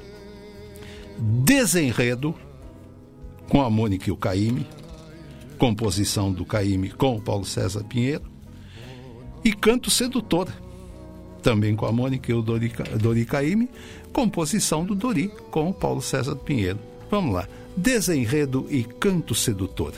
Desenredo, 1.19 2.35
com 3.49 3.61
a 3.63 3.69
Mônica 3.69 4.09
e 4.09 4.13
o 4.13 4.17
Caíme, 4.17 4.67
composição 5.59 6.33
do 6.33 6.45
Caíme 6.45 6.91
com 6.91 7.17
o 7.17 7.21
Paulo 7.21 7.45
César 7.45 7.85
Pinheiro, 7.85 8.25
e 9.45 9.53
Canto 9.53 9.91
Sedutor, 9.91 10.49
também 11.43 11.77
com 11.77 11.85
a 11.85 11.93
Mônica 11.93 12.33
e 12.33 12.35
o 12.35 12.41
Dori, 12.41 12.73
Dori 12.99 13.27
Caymmi, 13.27 13.69
composição 14.11 14.85
do 14.85 14.95
Dori 14.95 15.29
com 15.51 15.69
o 15.69 15.75
Paulo 15.75 16.01
César 16.01 16.35
Pinheiro. 16.37 16.79
Vamos 17.11 17.35
lá, 17.35 17.47
Desenredo 17.77 18.67
e 18.71 18.83
Canto 18.83 19.35
Sedutor. 19.35 19.93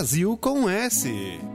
Brasil 0.00 0.34
com 0.38 0.66
S. 0.66 1.49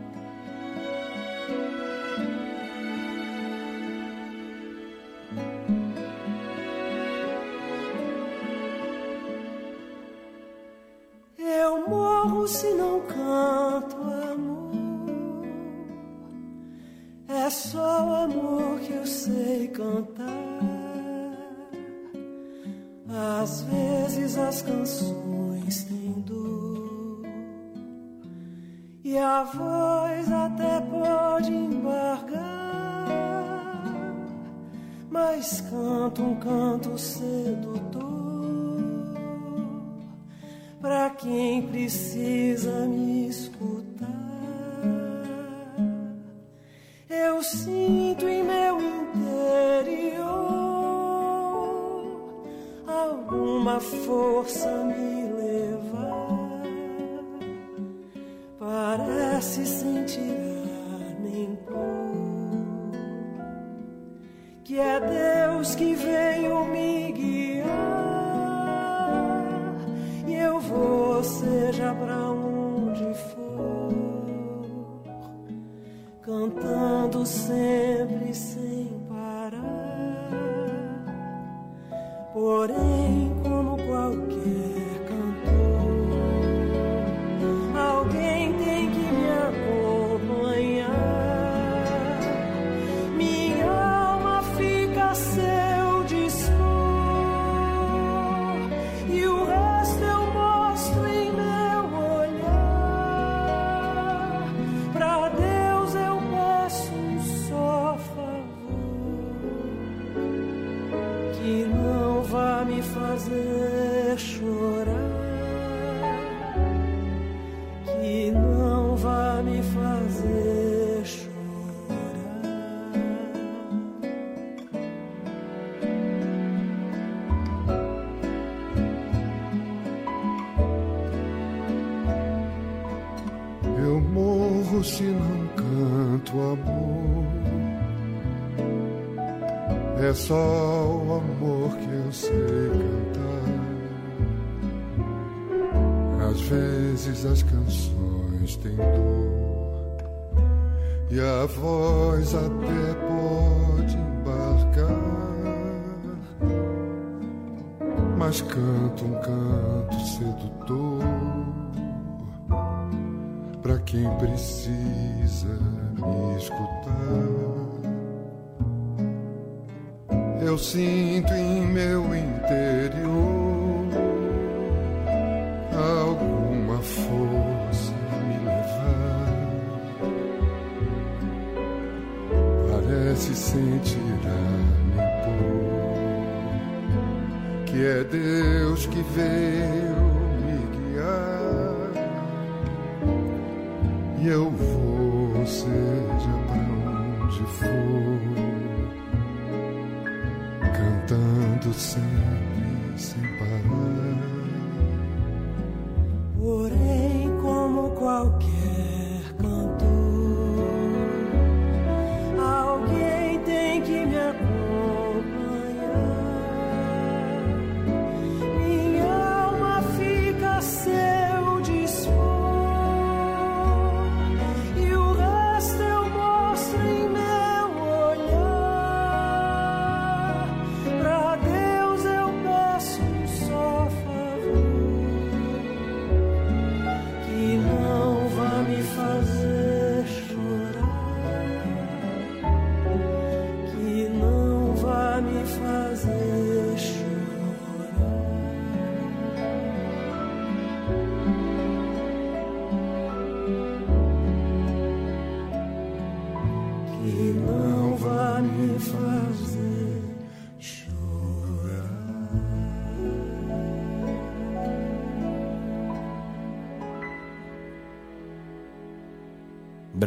seja 71.26 71.94
para 71.94 72.32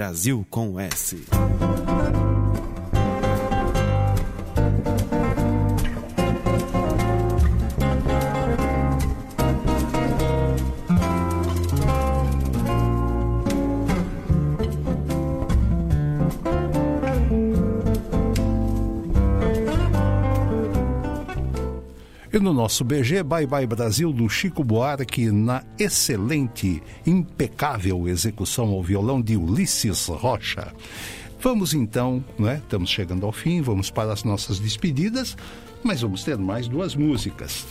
Brasil 0.08 0.42
com 0.48 0.80
S. 0.80 1.18
nosso 22.58 22.82
BG 22.82 23.22
Bye 23.22 23.46
Bye 23.46 23.68
Brasil 23.68 24.12
do 24.12 24.28
Chico 24.28 24.64
Buarque 24.64 25.30
na 25.30 25.62
excelente, 25.78 26.82
impecável 27.06 28.08
execução 28.08 28.70
ao 28.70 28.82
violão 28.82 29.22
de 29.22 29.36
Ulisses 29.36 30.08
Rocha. 30.08 30.74
Vamos 31.40 31.72
então, 31.72 32.24
né? 32.36 32.60
Estamos 32.60 32.90
chegando 32.90 33.24
ao 33.24 33.30
fim, 33.30 33.62
vamos 33.62 33.92
para 33.92 34.12
as 34.12 34.24
nossas 34.24 34.58
despedidas, 34.58 35.36
mas 35.84 36.00
vamos 36.00 36.24
ter 36.24 36.36
mais 36.36 36.66
duas 36.66 36.96
músicas. 36.96 37.64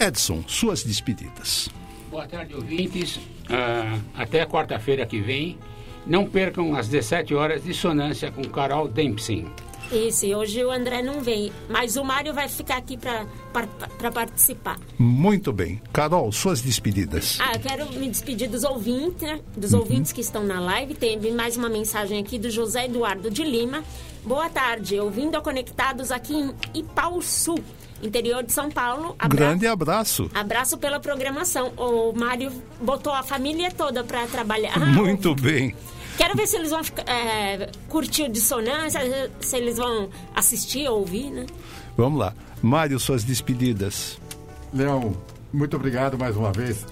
Edson, 0.00 0.42
suas 0.48 0.82
despedidas. 0.82 1.68
Boa 2.10 2.26
tarde, 2.26 2.52
ouvintes. 2.52 3.18
Uh, 3.18 4.02
até 4.12 4.44
quarta-feira 4.44 5.06
que 5.06 5.20
vem. 5.20 5.56
Não 6.04 6.26
percam 6.26 6.74
às 6.74 6.88
17 6.88 7.32
horas 7.32 7.62
Dissonância 7.62 8.32
com 8.32 8.42
Carol 8.42 8.88
Dempsey. 8.88 9.46
Isso, 9.92 10.24
e 10.24 10.34
hoje 10.34 10.64
o 10.64 10.70
André 10.70 11.02
não 11.02 11.20
vem, 11.20 11.52
mas 11.68 11.96
o 11.96 12.04
Mário 12.04 12.32
vai 12.32 12.48
ficar 12.48 12.78
aqui 12.78 12.96
para 12.96 14.10
participar. 14.10 14.78
Muito 14.98 15.52
bem. 15.52 15.82
Carol, 15.92 16.32
suas 16.32 16.62
despedidas. 16.62 17.38
Ah, 17.40 17.52
eu 17.54 17.60
quero 17.60 17.92
me 17.92 18.08
despedir 18.08 18.48
dos 18.48 18.64
ouvintes, 18.64 19.22
né? 19.22 19.40
dos 19.56 19.72
uhum. 19.72 19.80
ouvintes 19.80 20.12
que 20.12 20.22
estão 20.22 20.44
na 20.44 20.60
live. 20.60 20.94
Tem 20.94 21.18
mais 21.32 21.56
uma 21.56 21.68
mensagem 21.68 22.18
aqui 22.18 22.38
do 22.38 22.50
José 22.50 22.86
Eduardo 22.86 23.30
de 23.30 23.44
Lima. 23.44 23.84
Boa 24.24 24.48
tarde, 24.48 24.98
ouvindo 24.98 25.36
a 25.36 25.42
Conectados 25.42 26.10
aqui 26.10 26.34
em 26.34 26.54
Ipauçu 26.74 27.56
interior 28.02 28.42
de 28.42 28.52
São 28.52 28.70
Paulo. 28.70 29.14
Abra... 29.18 29.36
Grande 29.36 29.66
abraço. 29.66 30.28
Abraço 30.34 30.76
pela 30.76 30.98
programação. 30.98 31.72
O 31.76 32.12
Mário 32.12 32.50
botou 32.80 33.12
a 33.12 33.22
família 33.22 33.70
toda 33.70 34.02
para 34.02 34.26
trabalhar. 34.26 34.78
Muito 34.92 35.34
bem. 35.34 35.74
Quero 36.16 36.36
ver 36.36 36.46
se 36.46 36.56
eles 36.56 36.70
vão 36.70 36.80
é, 37.06 37.70
curtir 37.88 38.24
o 38.24 38.28
dissonância, 38.28 39.00
se 39.40 39.56
eles 39.56 39.76
vão 39.76 40.08
assistir, 40.34 40.88
ouvir, 40.88 41.30
né? 41.30 41.46
Vamos 41.96 42.18
lá. 42.18 42.34
Mário, 42.62 42.98
suas 42.98 43.24
despedidas. 43.24 44.20
Leão, 44.72 45.16
muito 45.52 45.76
obrigado 45.76 46.16
mais 46.18 46.36
uma 46.36 46.52
vez 46.52 46.86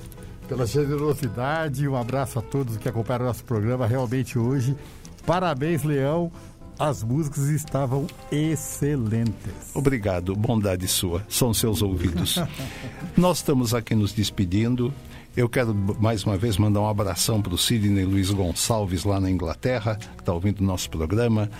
pela 0.49 0.67
generosidade. 0.67 1.87
Um 1.87 1.97
abraço 1.97 2.39
a 2.39 2.43
todos 2.43 2.77
que 2.77 2.89
acompanharam 2.89 3.27
nosso 3.27 3.45
programa 3.45 3.87
realmente 3.87 4.39
hoje. 4.39 4.77
Parabéns, 5.25 5.85
Leão. 5.85 6.31
As 6.79 7.03
músicas 7.05 7.45
estavam 7.49 8.07
excelentes. 8.33 9.53
Obrigado, 9.75 10.35
bondade 10.35 10.89
sua. 10.89 11.25
São 11.29 11.53
seus 11.53 11.83
ouvidos. 11.83 12.37
Nós 13.17 13.39
estamos 13.39 13.75
aqui 13.75 13.95
nos 13.95 14.13
despedindo. 14.13 14.93
Eu 15.41 15.49
quero 15.49 15.75
mais 15.99 16.23
uma 16.23 16.37
vez 16.37 16.59
mandar 16.59 16.83
um 16.83 16.87
abração 16.87 17.41
para 17.41 17.55
o 17.55 17.57
Sidney 17.57 18.05
Luiz 18.05 18.29
Gonçalves 18.29 19.05
lá 19.05 19.19
na 19.19 19.31
Inglaterra, 19.31 19.97
que 19.97 20.21
está 20.21 20.35
ouvindo 20.35 20.61
o 20.61 20.65
nosso 20.65 20.91
programa. 20.91 21.51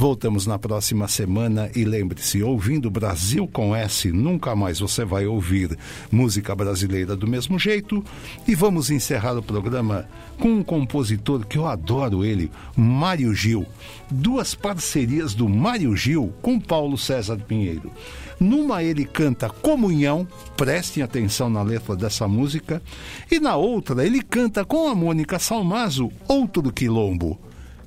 Voltamos 0.00 0.46
na 0.46 0.58
próxima 0.58 1.06
semana 1.06 1.70
e 1.76 1.84
lembre-se, 1.84 2.42
ouvindo 2.42 2.90
Brasil 2.90 3.46
com 3.46 3.76
S, 3.76 4.10
nunca 4.10 4.56
mais 4.56 4.80
você 4.80 5.04
vai 5.04 5.26
ouvir 5.26 5.76
música 6.10 6.56
brasileira 6.56 7.14
do 7.14 7.26
mesmo 7.26 7.58
jeito. 7.58 8.02
E 8.48 8.54
vamos 8.54 8.90
encerrar 8.90 9.36
o 9.36 9.42
programa 9.42 10.08
com 10.38 10.52
um 10.54 10.62
compositor 10.62 11.46
que 11.46 11.58
eu 11.58 11.66
adoro 11.66 12.24
ele, 12.24 12.50
Mário 12.74 13.34
Gil. 13.34 13.66
Duas 14.10 14.54
parcerias 14.54 15.34
do 15.34 15.46
Mário 15.46 15.94
Gil 15.94 16.32
com 16.40 16.58
Paulo 16.58 16.96
César 16.96 17.36
Pinheiro. 17.36 17.92
Numa 18.40 18.82
ele 18.82 19.04
canta 19.04 19.50
Comunhão, 19.50 20.26
prestem 20.56 21.02
atenção 21.02 21.50
na 21.50 21.62
letra 21.62 21.94
dessa 21.94 22.26
música, 22.26 22.82
e 23.30 23.38
na 23.38 23.54
outra 23.54 24.02
ele 24.06 24.22
canta 24.22 24.64
com 24.64 24.88
a 24.88 24.94
Mônica 24.94 25.38
Salmazo, 25.38 26.10
Outro 26.26 26.72
Quilombo. 26.72 27.38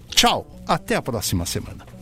Tchau, 0.10 0.62
até 0.68 0.96
a 0.96 1.02
próxima 1.02 1.44
semana. 1.48 1.93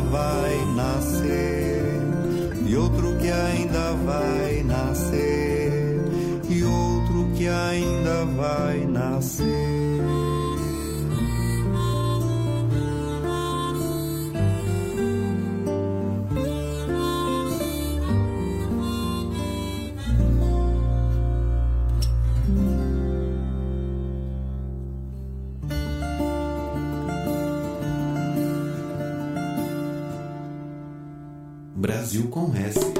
Vai 0.00 0.27
Brasil 32.08 32.26
com 32.30 32.54
S. 32.56 32.97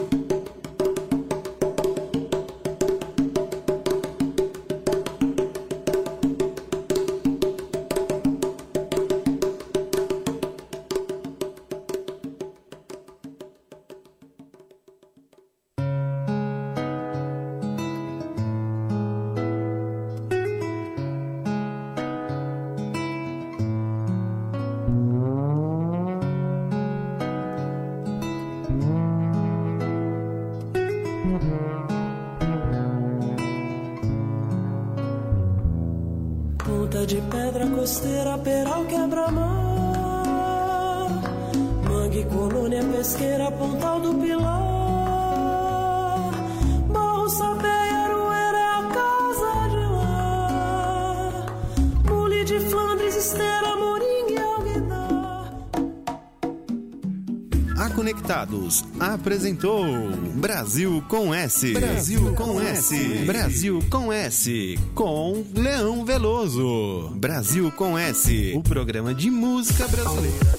apresentou 59.28 59.84
Brasil 60.36 61.04
com 61.06 61.34
S. 61.34 61.74
Brasil 61.74 62.34
com 62.34 62.58
S. 62.62 62.96
Brasil 63.26 63.78
com 63.90 64.10
S. 64.10 64.78
Com 64.94 65.44
Leão 65.54 66.02
Veloso. 66.02 67.10
Brasil 67.14 67.70
com 67.72 67.98
S. 67.98 68.54
O 68.56 68.62
programa 68.62 69.14
de 69.14 69.30
música 69.30 69.86
brasileira. 69.86 70.57